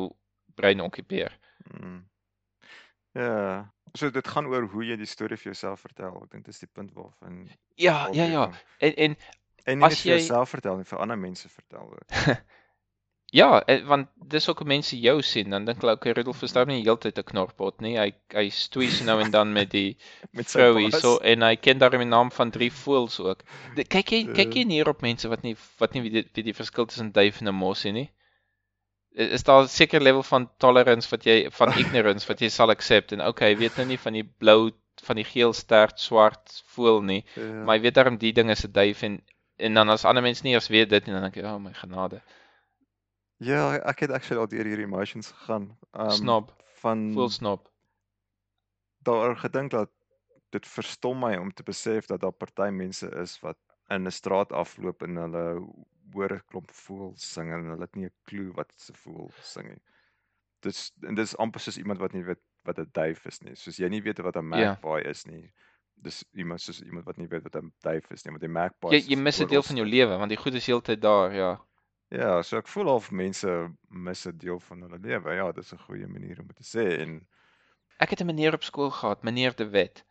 [0.55, 1.35] brein okkupeer.
[1.68, 1.99] Mm.
[3.19, 6.15] Ja, so dit gaan oor hoe jy die storie vir jouself vertel.
[6.23, 7.43] Ek dink dis die punt waarvan
[7.76, 8.47] Ja, ja, ja.
[8.80, 9.18] En en
[9.66, 12.08] En nie As net vir jy- jouself vertel nie, vir ander mense vertel ook.
[13.34, 16.52] Ja, en- want dis ook hoe mense jou sien, dan dink hulle okay, Rudolf is
[16.52, 17.94] daar nie heeltyd 'n knorpot nie.
[17.98, 19.96] Hy hy so nou en dan met die
[20.34, 20.82] Met vrou baas.
[20.84, 23.44] hierso en hy ken daarmee die naam van drie voëls ook.
[23.76, 24.60] De, kyk jy kyk Ja.
[24.60, 27.40] jy neer op mense wat nie wat nie weet die, weet die verskil tussen duif
[27.42, 28.12] en 'n mos nie.
[29.16, 33.12] Is daar 'n seker level van tolerance wat jy van ignorance wat jy sal accept
[33.14, 34.72] en okay, weet nou nie van die blou
[35.04, 37.64] van die geel stert swart voël nie, Ja.
[37.64, 39.22] maar hy weet daarom die ding is 'n duif en
[39.68, 41.74] en dan as ander mense nie eers weet dit nie dan dink ek, "Oh my
[41.74, 42.22] genade."
[43.42, 45.78] Ja, ek het actually al deur hierdie emotions gegaan.
[45.94, 46.52] Um Snob,
[46.82, 47.70] van voelsnop.
[49.04, 49.90] daar gedink dat
[50.50, 53.58] dit verstom my om te besef dat daar party mense is wat
[53.90, 55.46] in 'n straat afloop en hulle
[56.14, 59.68] hoor 'n klomp voëls sing en hulle het nie 'n klou wat se voël sing
[59.70, 59.82] nie.
[60.62, 63.56] Dis en dis amper soos iemand wat nie weet wat 'n duif is nie.
[63.56, 64.80] Soos jy nie weet wat 'n Ja.
[64.80, 65.52] magpie is nie.
[65.95, 68.89] Dis iemand soos iemand wat nie weet wat 'n duif is nie, maar die magpie
[68.91, 71.61] Jy jy mis 'n deel van jou lewe want die goed is heeltyd daar, ja.
[72.11, 75.34] Ja, so ek voel of mense mis 'n deel van hulle lewe.
[75.35, 77.27] Ja, dis 'n goeie manier om dit te sê en
[77.99, 80.03] Ek het 'n meneer op skool gehad, meneer De Wet.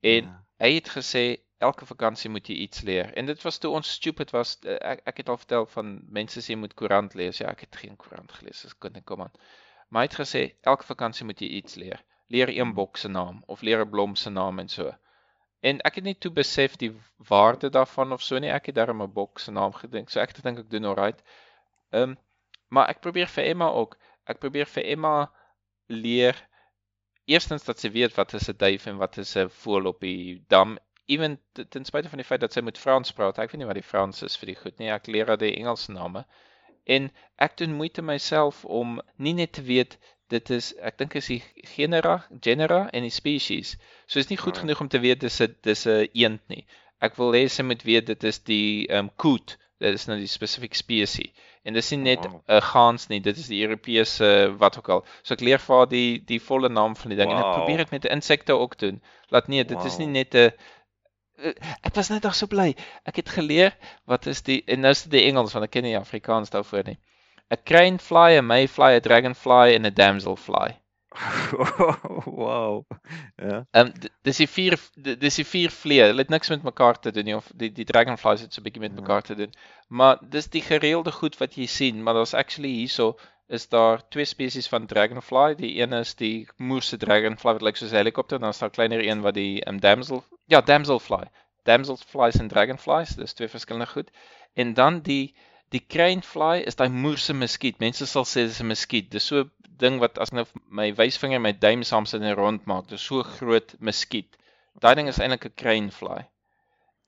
[0.00, 0.44] En Ja.
[0.58, 3.12] hy het gesê elke vakansie moet jy iets leer.
[3.14, 4.58] En dit was toe ons stupid was.
[4.62, 7.38] eh, Ek ek het al vertel van mense sê jy moet koerant lees.
[7.38, 9.32] Ja, ek het geen koerant gelees as kind, kom aan.
[9.88, 12.04] Maar hy het gesê elke vakansie moet jy iets leer.
[12.28, 12.74] Leer een Hmm.
[12.74, 14.92] bok se naam of leer 'n blom se naam en so.
[15.64, 16.90] En ek het nie toe besef die
[17.28, 18.50] waarde daarvan of so nie.
[18.52, 20.10] Ek het darem 'n bok se naam gedink.
[20.10, 21.22] So ek gedink ek doen alright.
[21.90, 22.16] Ehm um,
[22.68, 23.96] maar ek probeer vir Emma ook.
[24.26, 25.14] Ek probeer vir Emma
[25.86, 26.36] leer
[27.24, 30.44] eerstens dat sy weet wat is 'n duif en wat is 'n voël op die
[30.48, 30.78] dam.
[31.06, 33.38] Ewen ten spyte van die feit dat sy moet Frans praat.
[33.38, 34.90] Ek weet nie wat die Frans is vir die goed nie.
[34.90, 36.26] Ek leer haar die Engelse name.
[36.84, 39.98] En ek doen moeite myself om nie net te weet
[40.34, 41.40] dit is ek dink is die
[41.74, 42.14] genera,
[42.46, 43.74] genera en die species.
[44.06, 44.64] So is nie goed Ja.
[44.64, 46.64] genoeg om te weet dis 'n dis 'n eend nie.
[47.00, 49.56] Ek wil hê sy moet weet dit is die ehm um, koet.
[49.80, 51.32] Dit is nou die spesifiek spesies.
[51.64, 52.62] En dis nie net 'n Wow.
[52.72, 55.04] gans nie, dit is die Europese wat ook al.
[55.22, 57.54] So ek leer vir haar die die volle naam van die ding en ek Wow.
[57.56, 59.02] probeer dit met insekte ook doen.
[59.30, 60.14] Laat nee, dit is nie Wow.
[60.20, 60.52] net 'n
[61.38, 61.52] Eh,
[61.82, 62.74] ek was net nog so bly.
[63.10, 63.72] Ek het geleer
[64.06, 66.84] wat is die en nou is dit die Engels want ek ken nie Afrikaans daarvoor
[66.86, 66.98] nie.
[67.54, 70.70] 'n Crane fly, 'n mayfly, 'n dragonfly en 'n damselfly.
[72.26, 72.84] wow.
[73.36, 73.66] Ja.
[73.70, 73.92] Ehm um,
[74.26, 74.74] dis die vier
[75.24, 76.08] dis die vier vliee.
[76.10, 78.66] Hulle het niks met mekaar te doen nie of die die dragonflies het so 'n
[78.66, 79.00] bietjie met Ja.
[79.00, 79.52] mekaar te doen.
[79.88, 83.14] Maar dis die gereelde goed wat jy sien, maar daar's actually hierso
[83.48, 85.54] is daar twee spesies van dragonfly.
[85.54, 88.68] Die een is die moerse dragonfly wat lyk soos 'n helikopter en dan is daar
[88.68, 91.24] 'n kleiner een wat die um, damsel ja, damselfly.
[91.62, 94.10] Damselflies en dragonflies, dis twee verskillende goed.
[94.54, 95.34] En dan die
[95.70, 97.80] die cranefly is daai moerse muskiet.
[97.80, 99.10] Mense sal sê dis 'n muskiet.
[99.10, 102.34] Dis so 'n ding wat as nou my wysvinger en my duim saam sit en
[102.36, 104.36] rond maak, dis so groot muskiet.
[104.80, 106.26] Daai ding is eintlik 'n cranefly.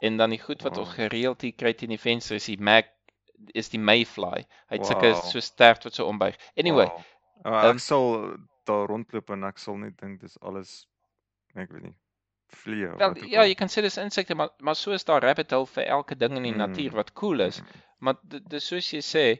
[0.01, 0.97] En dan die goed wat ons Wow.
[0.99, 2.85] gereeld hier kry teen die venster is die mag
[3.55, 4.47] is die mayfly.
[4.71, 5.23] Hy het sulke Wow.
[5.31, 6.37] so stert wat so ombuig.
[6.57, 7.05] Anyway, Wow.
[7.45, 10.87] Uh, ek sal daar rondloop en ek sal net dink dis alles
[11.55, 11.95] ek weet nie
[12.49, 15.67] vliee wel ja, jy kan sê dis insekte, maar maar so is daar rabbit hole
[15.67, 16.59] vir elke ding in die Mm.
[16.59, 17.61] natuur wat cool is.
[17.61, 17.67] Mm.
[17.99, 18.15] Maar
[18.49, 19.39] dis soos jy sê,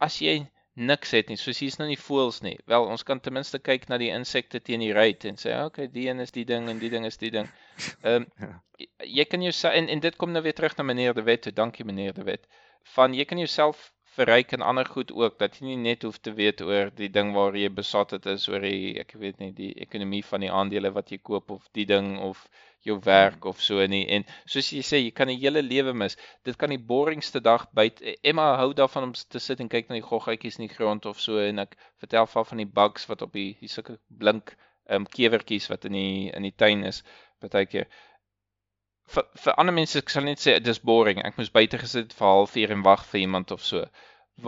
[0.00, 0.46] as jy
[0.76, 2.58] niks het nie, soos hier's nou nie voëls nie.
[2.66, 5.86] Wel, ons kan ten minste kyk na die insekte teen die ruit en sê, okay,
[5.86, 7.48] die een is die ding en die ding is die ding.
[8.02, 8.60] Ehm um, Ja.
[8.78, 8.88] jy,
[9.20, 11.42] jy kan jou en en dit kom nou weer terug na meneer De Wet.
[11.42, 11.52] toe.
[11.52, 12.46] Dankie meneer De Wet.
[12.94, 16.32] Van jy kan jouself verryk in ander goed ook dat jy nie net hoef te
[16.38, 19.72] weet oor die ding waar jy besat het is oor die ek weet nie die
[19.86, 22.44] ekonomie van die aandele wat jy koop of die ding of
[22.84, 24.04] jou werk of so nie.
[24.16, 26.16] En soos jy sê jy kan 'n hele lewe mis.
[26.44, 30.00] Dit kan die boringste dag byt Emma hou daarvan om te sit en kyk na
[30.00, 33.08] die goggetjies in die grond of so en ek vertel vir haar van die bugs
[33.08, 36.84] wat op die die sulke blink ehm um, kewertjies wat in die in die tuin
[36.84, 37.02] is
[37.40, 37.88] partykeer
[39.12, 42.26] vir vir ander mense ek sal net sê dis boring ek moes buite gesit vir
[42.26, 43.84] 'n halfuur en wag vir iemand of so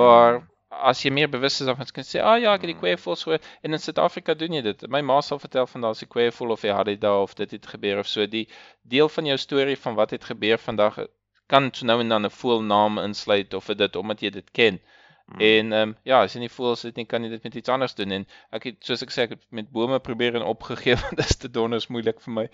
[0.01, 0.47] waar Mm.
[0.70, 2.81] as jy meer bewus is daarvan kan jy sê ah ja ek het die Mm.
[2.81, 6.09] kweevoëls so en in Suid-Afrika doen jy dit my ma sal vertel van daar's 'n
[6.15, 8.49] kweevoël of jy het dit daar of dit het gebeur of so die
[8.83, 10.99] deel van jou storie van wat het gebeur vandag
[11.49, 14.81] kan so nou en dan 'n voëlnaam insluit of dit omdat jy dit ken
[15.27, 15.41] Mm.
[15.41, 17.69] En ehm um, ja, as jy nie voels dit nie, kan jy dit met iets
[17.69, 20.95] anders doen en ek het soos ek sê ek het met bome probeer en opgegee
[21.03, 22.45] want dit is te donders moeilik vir my.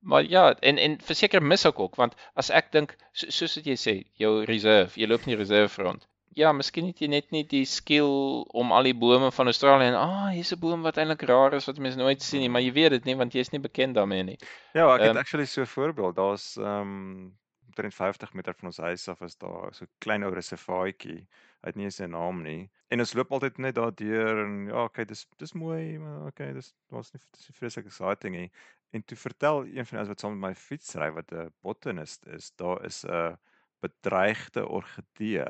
[0.00, 3.66] Maar ja, en en verseker mis ek ook want as ek dink so, soos wat
[3.66, 6.06] jy sê, jou reserve, jy loop nie reserve rond.
[6.38, 9.98] Ja, miskien het jy net nie die skill om al die bome van Australië en
[9.98, 12.72] ah, hier's 'n boom wat eintlik rar is wat mense nooit sien nie, maar jy
[12.72, 14.38] weet dit nie want jy's nie bekend daarmee nie.
[14.72, 16.16] Ja, ek het Ehm, actually so 'n voorbeeld.
[16.16, 20.24] Daar's ehm um, omtrent 50 meter van ons huis af is daar so 'n klein
[20.24, 21.26] ou reservaatjie.
[21.62, 22.70] Hy het nie eens 'n naam nie.
[22.88, 26.74] En ons loop altyd net daardeur en ja, okay, dis dis mooi, maar okay, dis
[26.90, 28.50] daar's nie dis vreeslik exciting nie.
[28.90, 31.52] En toe vertel een van die ouens wat saam met my fiets ry wat 'n
[31.60, 33.36] botanist is, daar is 'n
[33.80, 35.44] bedreigde orgidee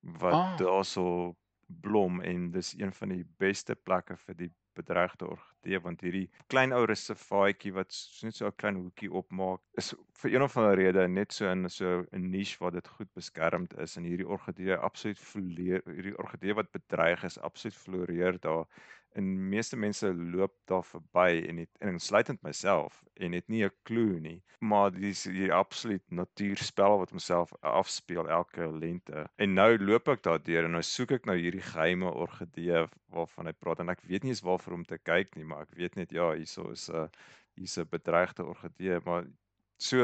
[0.00, 0.56] wat Ah.
[0.58, 1.36] daarso
[1.66, 5.26] blom en dis een van die beste plekke vir die bedreigde
[5.62, 10.34] orgidee want hierdie klein ou reservaatjie wat net so 'n klein hoekie opmaak is vir
[10.34, 13.96] een of ander rede net so in so 'n niche waar dit goed beskermd is
[13.96, 15.18] en hierdie orgidee absoluut
[15.86, 18.66] hierdie orgidee wat bedreig is absoluut floreer daar.
[19.14, 23.74] En meeste mense loop daar verby en het, en insluitend myself en het nie 'n
[23.82, 24.42] klou nie.
[24.60, 29.26] Maar dis hier absoluut natuurspel wat homself afspeel elke lente.
[29.36, 33.52] En nou loop ek daardeur en nou soek ek nou hierdie geheime orgidee waarvan hy
[33.52, 36.12] praat en ek weet nie eens waarvoor om te kyk nie maar ek weet net
[36.16, 37.08] ja hierso is 'n
[37.60, 39.26] hier's 'n bedreigde orgidee maar
[39.82, 39.98] so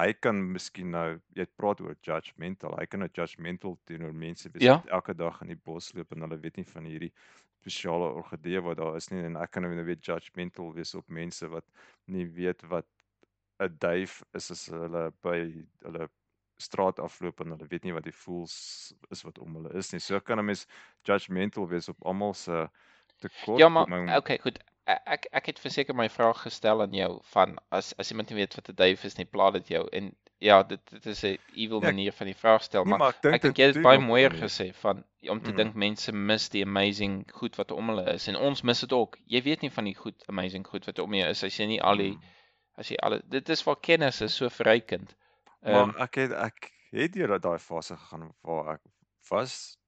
[0.00, 4.68] hy kan miskien nou jy praat oor judgmental hy kan nou judgmental teenoor mense wees
[4.68, 4.76] Ja.
[4.76, 7.12] wat elke dag in die bos loop en hulle weet nie van hierdie
[7.60, 11.48] spesiale orgidee wat daar is nie en ek kan nou weer judgmental wees op mense
[11.48, 11.66] wat
[12.06, 12.86] nie weet wat
[13.60, 15.38] 'n duif is as hulle by
[15.84, 16.08] hulle
[16.58, 20.00] straat afloop en hulle weet nie wat die fools is wat om hulle is nie.
[20.00, 20.66] So kan 'n mens
[21.04, 22.68] judgmental wees op almal se
[23.20, 23.58] tekort.
[23.60, 24.58] Ja, maar okay, goed.
[24.86, 28.54] Ek ek het verseker my vraag gestel aan jou van as as iemand nie weet
[28.54, 31.80] wat 'n duif is nie, pla dit jou en ja, dit dit is 'n evil
[31.82, 33.66] Ja, manier van die vraag stel, Nee, maar maar ek dink ek dink dit jy
[33.66, 35.56] het doen baie mooier gesê van om te Mhm.
[35.56, 39.18] dink mense mis die amazing goed wat om hulle is en ons mis dit ook.
[39.26, 41.82] Jy weet nie van die goed amazing goed wat om jou is as jy nie
[41.82, 42.22] al die Mm.
[42.78, 45.14] as jy al dit is waar kennis is so verrykend.
[45.62, 48.80] Ehm Maar ek het ek het deur daai fase gegaan waar ek
[49.30, 49.78] was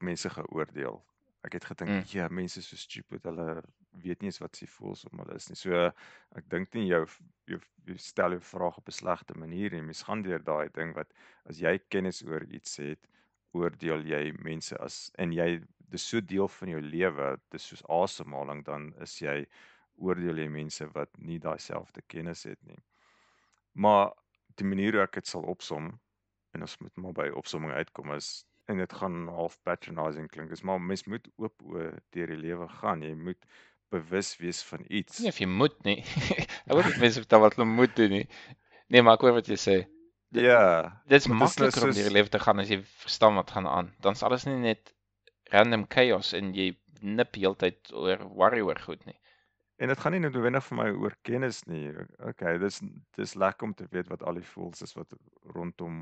[0.00, 1.02] mense geoordeel.
[1.44, 2.04] Ek het gedink, Mm.
[2.06, 3.62] ja, mense is so stupid, hulle
[4.02, 5.56] weet nie eens wat se voels om hulle is nie.
[5.58, 5.86] So
[6.38, 7.04] ek dink nie jou
[7.50, 9.82] jou jy stel jou vraag op 'n slegte manier nie.
[9.82, 11.12] Mens gaan deur daai ding wat
[11.48, 13.08] as jy kennis oor iets het,
[13.52, 18.64] oordeel jy mense as en jy dis so deel van jou lewe, dis soos asemhaling,
[18.64, 19.46] dan is jy
[19.96, 22.78] oordeel jy mense wat nie daai selfde kennis het nie.
[23.72, 24.12] Maar
[24.60, 25.98] die manier hoe ek dit sal opsom
[26.54, 30.64] en ons moet maar by opsomming uitkom is en dit gaan half patronizing klink is
[30.66, 33.48] maar mens moet oop oë deur die lewe gaan jy moet
[33.90, 35.98] bewus wees van iets nie of jy moet nie.
[36.66, 38.26] ek wil nie mense vertel wat hulle moet doen nie.
[38.88, 39.76] Nee, maar ek hoor wat jy sê.
[40.32, 40.62] Dit- ja
[41.08, 43.50] Dit is dis nou makliker om deur die lewe te gaan as jy verstaan wat
[43.56, 43.94] gaan aan.
[44.04, 44.92] Dan's alles nie net
[45.52, 49.16] random chaos en jy nip heeltyd oor worry oor goed nie.
[49.78, 51.92] en dit gaan nie noodwendig vir my oor kennis nie
[52.26, 52.80] okay dis
[53.16, 55.14] dis lekker om te weet wat al die voels is wat
[55.54, 56.00] rondom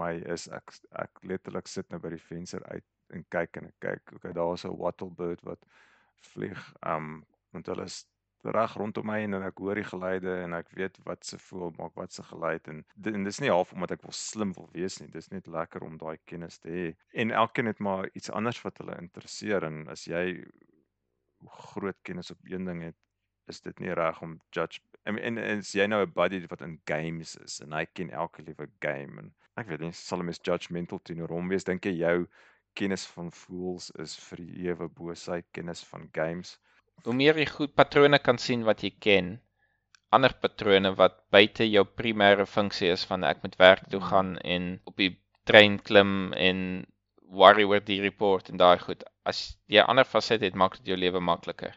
[0.00, 0.74] my is ek
[1.04, 2.84] ek letterlik sit nou by die venster uit
[3.16, 5.64] en kyk en ek kyk okay daar's 'n wattlebird wat
[6.20, 8.04] vlieg um want hulle is
[8.52, 11.94] reg rondom my en ek hoor die geluide en ek weet wat se voel maak
[11.96, 12.82] wat se geluid en
[13.12, 15.96] en dis nie half omdat ek wil slim wil wees nie dis net lekker om
[15.98, 16.84] daai kennis te hê.
[17.12, 20.44] En elkeen het maar iets anders wat hulle interesseer en as jy
[21.70, 23.00] groot kennis op een ding het
[23.48, 26.62] is dit nie reg om judge en en en as jy nou 'n buddy wat
[26.62, 30.28] in games is en hy ken elke liewe game en ek weet nie sal 'n
[30.30, 32.26] mens judgmental teenoor hom wees dink jy jou
[32.80, 36.58] kennis van fools is verhewe bo sy kennis van games
[37.04, 39.26] Hoe meer jy goed patrone kan sien wat jy ken,
[40.16, 44.06] ander patrone wat buite jou primêre funksie is van ek moet werk toe Mm.
[44.10, 45.10] gaan en op die
[45.50, 46.12] trein klim
[46.48, 46.60] en
[47.40, 49.02] worry oor die report en daai goed.
[49.32, 49.40] As
[49.74, 51.74] jy ander fasette het, maak dit jou lewe makliker.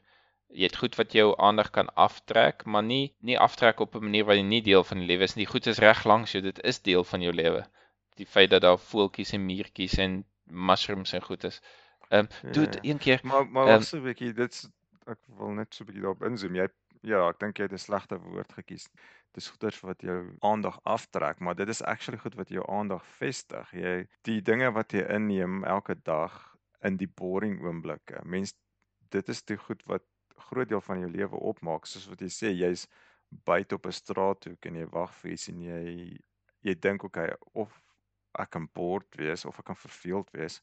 [0.60, 4.26] Jy het goed wat jou aandag kan aftrek, maar nie nie aftrek op 'n manier
[4.30, 5.46] wat jy nie deel van die lewe is nie.
[5.46, 7.66] Die goed is reg langs jou, dit is deel van jou lewe.
[8.22, 11.62] Die feit dat daar voeltjies en muurtjies en mushrooms en goed is.
[12.10, 12.78] Ehm um, doen Ja.
[12.82, 13.20] een keer.
[13.24, 14.70] Maar maar wag so 'n bietjie dit's
[15.06, 16.56] ek wil net so 'n bietjie daarop inzoom.
[16.56, 16.68] Jy
[17.02, 18.90] ja ek dink jy het 'n slegte woord gekies.
[19.34, 23.72] Dis goeders wat jou aandag aftrek maar dit is actually goed wat jou aandag vestig.
[23.72, 28.54] Jy die dinge wat jy inneem elke dag in die boring oomblikke mens
[29.10, 30.04] dit is die goed wat
[30.38, 31.86] groot deel van jou lewe opmaak.
[31.86, 32.88] Soos wat jy sê jy's
[33.46, 36.20] buite op 'n straathoek en jy wag vir iets en jy
[36.62, 37.82] jy dink okay of
[38.40, 40.62] ek kan bored wees of ek kan verveeld wees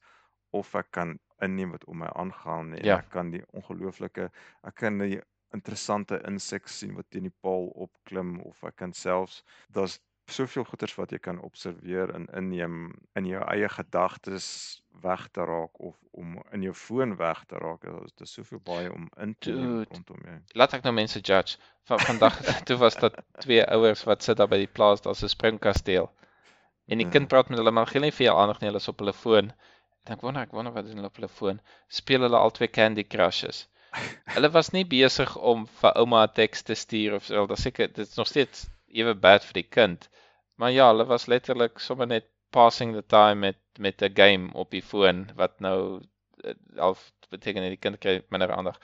[0.50, 2.98] of ek kan inneem wat om my aangaan en Ja.
[2.98, 4.30] ek kan die ongelooflike
[4.62, 5.20] ek kan die
[5.54, 10.94] interessante insek sien wat teen die paal opklim of ek kan selfs daar's soveel goeters
[10.96, 14.46] wat jy kan observeer en inneem in jou eie gedagtes
[15.02, 18.92] weg te raak of om in jou foon weg te raak daar's daar's soveel baie
[18.92, 21.58] om in te neem rondom jou laat ek nou mense judge.
[21.84, 25.28] Van vandag toe was dat twee ouers wat sit daar by die plaas, daar's 'n
[25.28, 26.08] springkasteel.
[26.88, 27.12] En die Ja.
[27.12, 29.12] kind praat met hulle maar gee nie vir jou aandag nie, hulle is op hulle
[29.12, 29.52] foon.
[30.04, 31.60] En ek wonder, ek wonder wat doen hulle op hulle foon.
[31.88, 33.68] Speel hulle albei Candy Crushes.
[34.34, 37.88] Hulle was nie besig om vir ouma 'n teks te stuur of so, dan seker
[37.88, 40.08] dit is nog steeds ewe bad vir die kind.
[40.56, 44.70] Maar ja, hulle was letterlik sommer net passing the time met met 'n game op
[44.70, 46.02] die foon wat nou
[46.44, 48.78] eh, half beteken dat die kind kry minder aandag.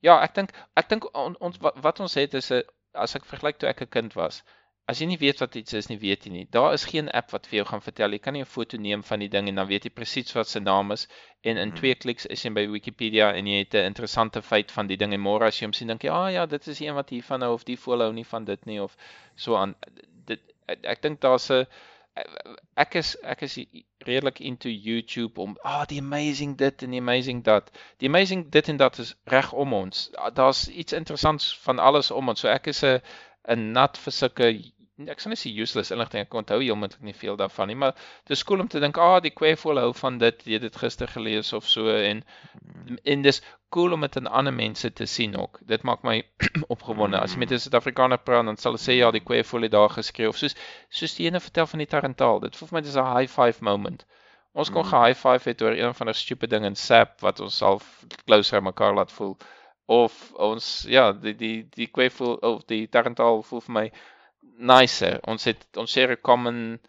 [0.00, 2.62] Ja, ek dink ek dink on, ons wat, wat ons het is 'n
[2.94, 4.42] as ek vergelyk toe ek 'n kind was.
[4.90, 6.46] As jy nie weet wat iets is nie, weet jy nie.
[6.50, 8.16] Daar is geen app wat vir jou gaan vertel.
[8.16, 10.48] Jy kan nie 'n foto neem van die ding en dan weet jy presies wat
[10.48, 11.06] sy naam is
[11.42, 11.76] en in Mhm.
[11.76, 15.12] twee kliks is jy by Wikipedia en jy het 'n interessante feit van die ding
[15.14, 17.10] en môre as jy hom sien dink jy, "Ag ah, ja, dit is een wat
[17.10, 18.96] hiervan hou of die voel hou nie van dit nie of
[19.36, 19.74] so aan."
[20.26, 21.66] Dit ek, ek dink daar's 'n
[22.76, 23.58] ek is ek is
[24.06, 27.70] redelik into YouTube om ah die amazing dit en die amazing dat.
[27.98, 30.10] Die amazing dit en dat is reg om ons.
[30.34, 32.40] Daar's iets interessants van alles om ons.
[32.40, 33.00] So ek is 'n
[33.48, 34.50] 'n nat vir sulke
[35.08, 36.20] ek sal nie sê useless inligting.
[36.26, 37.92] Ek onthou heeltemal nie veel daarvan nie, maar
[38.26, 40.42] dit is cool om te dink, ah die kweefvoel hou van dit.
[40.44, 42.24] Jy het dit gister gelees of so en
[43.04, 43.40] en dis
[43.70, 45.60] cool om dit in ander mense te sien ook.
[45.66, 46.22] Dit maak my
[46.74, 47.18] opgewonde.
[47.20, 49.90] As jy met 'n Suid-Afrikaner praat, dan sal hulle sê ja, die kweefvoel het daar
[49.90, 50.56] geskree of soos
[50.90, 52.40] soos die ene vertel van die Tarantaal.
[52.40, 54.04] Dit voel vir my dis 'n high five moment.
[54.52, 54.88] Ons kon Mm.
[54.90, 58.56] ge-high five het oor een van die stupid ding in SAP wat ons half closer
[58.58, 59.36] aan mekaar laat voel
[59.86, 63.92] of ons ja, die die die kweefvoel of die Tarantaal voel vir my
[64.60, 65.18] nicer.
[65.28, 66.80] Ons het ons share 'n common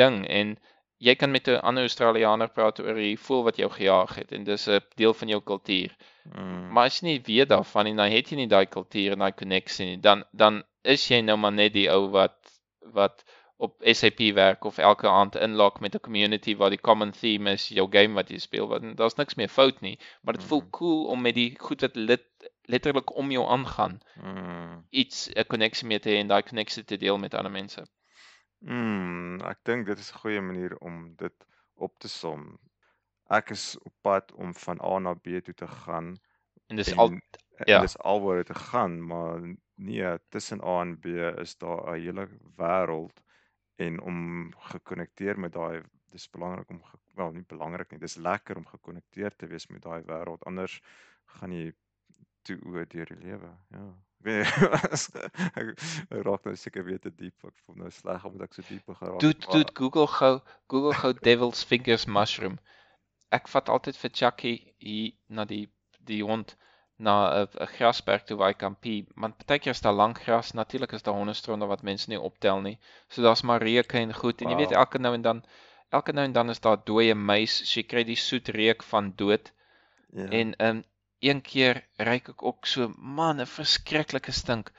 [0.00, 0.56] ding en
[0.98, 4.44] jy kan met 'n ander Australianer praat oor die voel wat jou gejaag het en
[4.44, 5.96] dis 'n deel van jou kultuur.
[6.34, 6.72] Mm.
[6.72, 9.32] Maar as jy nie weet daarvan nie, dan het jy nie daai kultuur en daai
[9.32, 10.00] koneksie nie.
[10.00, 12.36] Dan dan is jy nou maar net die ou wat
[12.92, 13.24] wat
[13.56, 17.68] op SAP werk of elke aand inlog met 'n community waar die common theme is
[17.68, 18.66] jou game wat jy speel.
[18.68, 20.70] Want daar's niks meer fout nie, maar dit voel Mhm.
[20.70, 22.26] cool om met die goed wat lit,
[22.66, 24.84] letterlik om jou aangaan Mm.
[24.90, 27.86] iets 'n koneksie mee te hê en daai koneksie te deel met ander mense.
[28.64, 31.46] Mm, ek dink dit is 'n goeie manier om dit
[31.86, 32.58] op te som.
[33.38, 36.14] Ek is op pad om van A na B toe te gaan
[36.66, 37.20] En dis en, al en
[37.68, 37.80] ja.
[37.80, 39.40] dis alwaar dit te gaan, maar
[39.74, 41.06] nee, tussen A en B
[41.44, 43.22] is daar 'n hele wêreld
[43.76, 44.18] en om
[44.72, 46.82] gekonnekteer met daai dis belangrik om
[47.14, 50.44] wel nie belangrik nie, dis lekker om gekonnekteer te wees met daai wêreld.
[50.46, 50.80] Anders
[51.26, 51.72] gaan jy
[52.44, 53.50] toe oor deur die lewe.
[53.74, 53.86] Ja.
[55.54, 55.74] Ek
[56.24, 57.36] raak nou seker weer te diep.
[57.44, 60.34] Ek voel nou sleg omdat ek so diep geraak Doet het, maar- doet Google gou
[60.72, 62.58] Google gou Devil's Fingers mushroom.
[63.32, 65.66] Ek vat altyd vir Chucky hier na die
[66.04, 66.56] die hond
[66.98, 70.52] na 'n 'n grasberg toe waar hy kan pee, want partykeer is daar lank gras,
[70.54, 72.78] natuurlik is daar hondestronde wat mense nie optel nie.
[73.08, 74.78] So daar's maar reuke en goed en jy weet Wow.
[74.78, 75.44] elke nou en dan
[75.90, 79.12] elke nou en dan is daar dooie muis, so jy kry die soet reuk van
[79.16, 79.52] dood.
[80.12, 80.28] Ja.
[80.30, 80.82] En ehm
[81.24, 84.72] een keer ryk ek ook so man 'n verskriklike stink.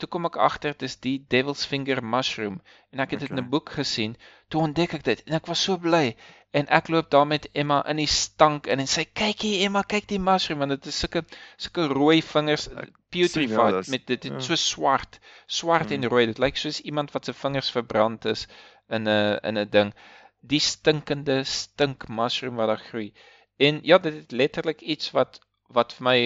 [0.00, 2.60] Toe kom ek agter dis die Devil's Finger mushroom
[2.92, 3.46] en ek het dit in Okay.
[3.46, 4.16] 'n boek gesien.
[4.48, 6.16] Toe ontdek ek dit en ek was so bly
[6.52, 9.82] en ek loop daar met Emma in die stank in en sy kyk hier Emma
[9.82, 11.22] kyk die mushroom want dit is sulke
[11.56, 14.40] sulke rooi vingers sien, ja, putrefied dis- met dit, dit ja.
[14.40, 16.08] so swart swart en Mm.
[16.08, 18.46] rooi dit lyk soos iemand wat se vingers verbrand is
[18.88, 19.92] in 'n in 'n ding
[20.40, 23.12] die stinkende stink mushroom wat daar groei
[23.58, 25.40] en ja dit het letterlik iets wat
[25.72, 26.18] wat vir my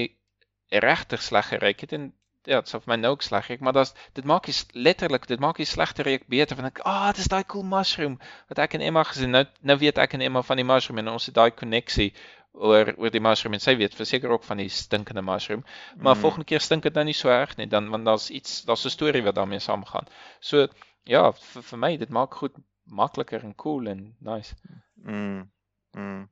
[0.85, 2.13] regtig sleg geruik het en
[2.45, 4.67] ja, dit sou vir my nou ook sleg reuk, maar daar's dit maak die s-
[4.73, 8.19] letterlik, dit maak die slegte reuk beter want ek ah, dis daai cool mushroom
[8.49, 9.31] wat ek en Emma gesien.
[9.31, 12.11] Nou nou weet ek en Emma van die mushroom en ons het daai koneksie
[12.53, 15.65] oor oor die mushroom en sy weet verseker ook van die stinkende mushroom.
[15.97, 16.21] Maar Mm.
[16.21, 18.91] volgende keer stink dit nou nie so erg nie, dan want daar's iets, daar's 'n
[18.91, 20.07] storie wat daarmee saamgaan.
[20.41, 20.69] So
[21.05, 22.53] ja, vir, vir my dit maak goed
[22.87, 24.55] makliker en cool en nice.
[25.03, 25.51] Mm.
[25.97, 26.29] Mm.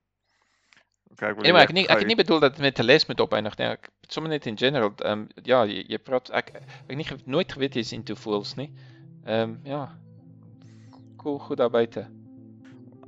[1.12, 3.06] Ek Nee, maar weer ek nie ek het nie bedoel dat dit met 'n les
[3.06, 3.66] moet opeindig nie.
[3.66, 7.06] Ek sommer net in general, ehm um, ja, jy, jy praat ek ek het nie
[7.24, 8.70] nooit geweet jy's into fools nie.
[9.24, 9.98] Ehm um, ja.
[11.16, 12.06] Cool goed daar buite.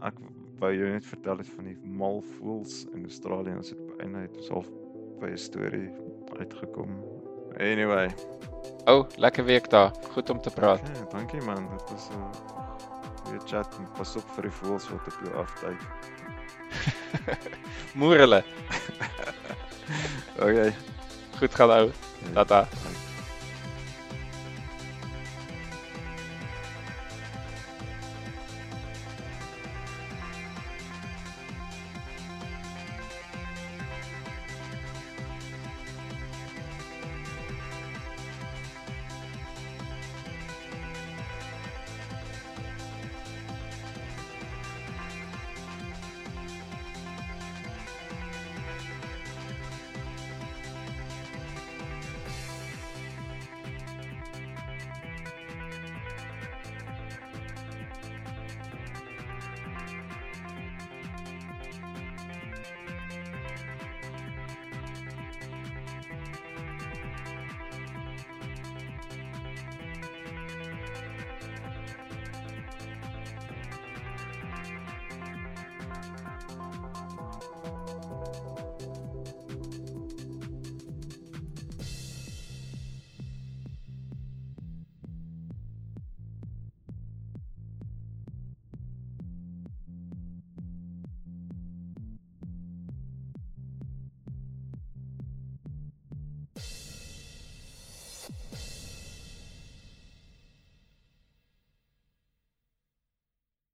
[0.02, 0.14] ek
[0.58, 3.56] wou jou net vertel het van die mal voels in Australië.
[3.56, 4.70] Ons het einde het ons half
[5.20, 5.90] by 'n storie
[6.38, 7.02] uitgekom.
[7.58, 8.10] Anyway,
[8.84, 9.92] O, oh, lekker week daar.
[10.12, 10.80] Goed om te praat.
[10.80, 11.68] okay, dankie man.
[11.70, 13.78] Dit was 'n goeie chat.
[13.78, 15.82] en Pas op vir die voels wat op jou afduik.
[17.98, 18.42] Moer hulle.
[20.38, 20.74] Okay.
[21.38, 21.90] Goed gaan ou.
[22.34, 22.68] Tata.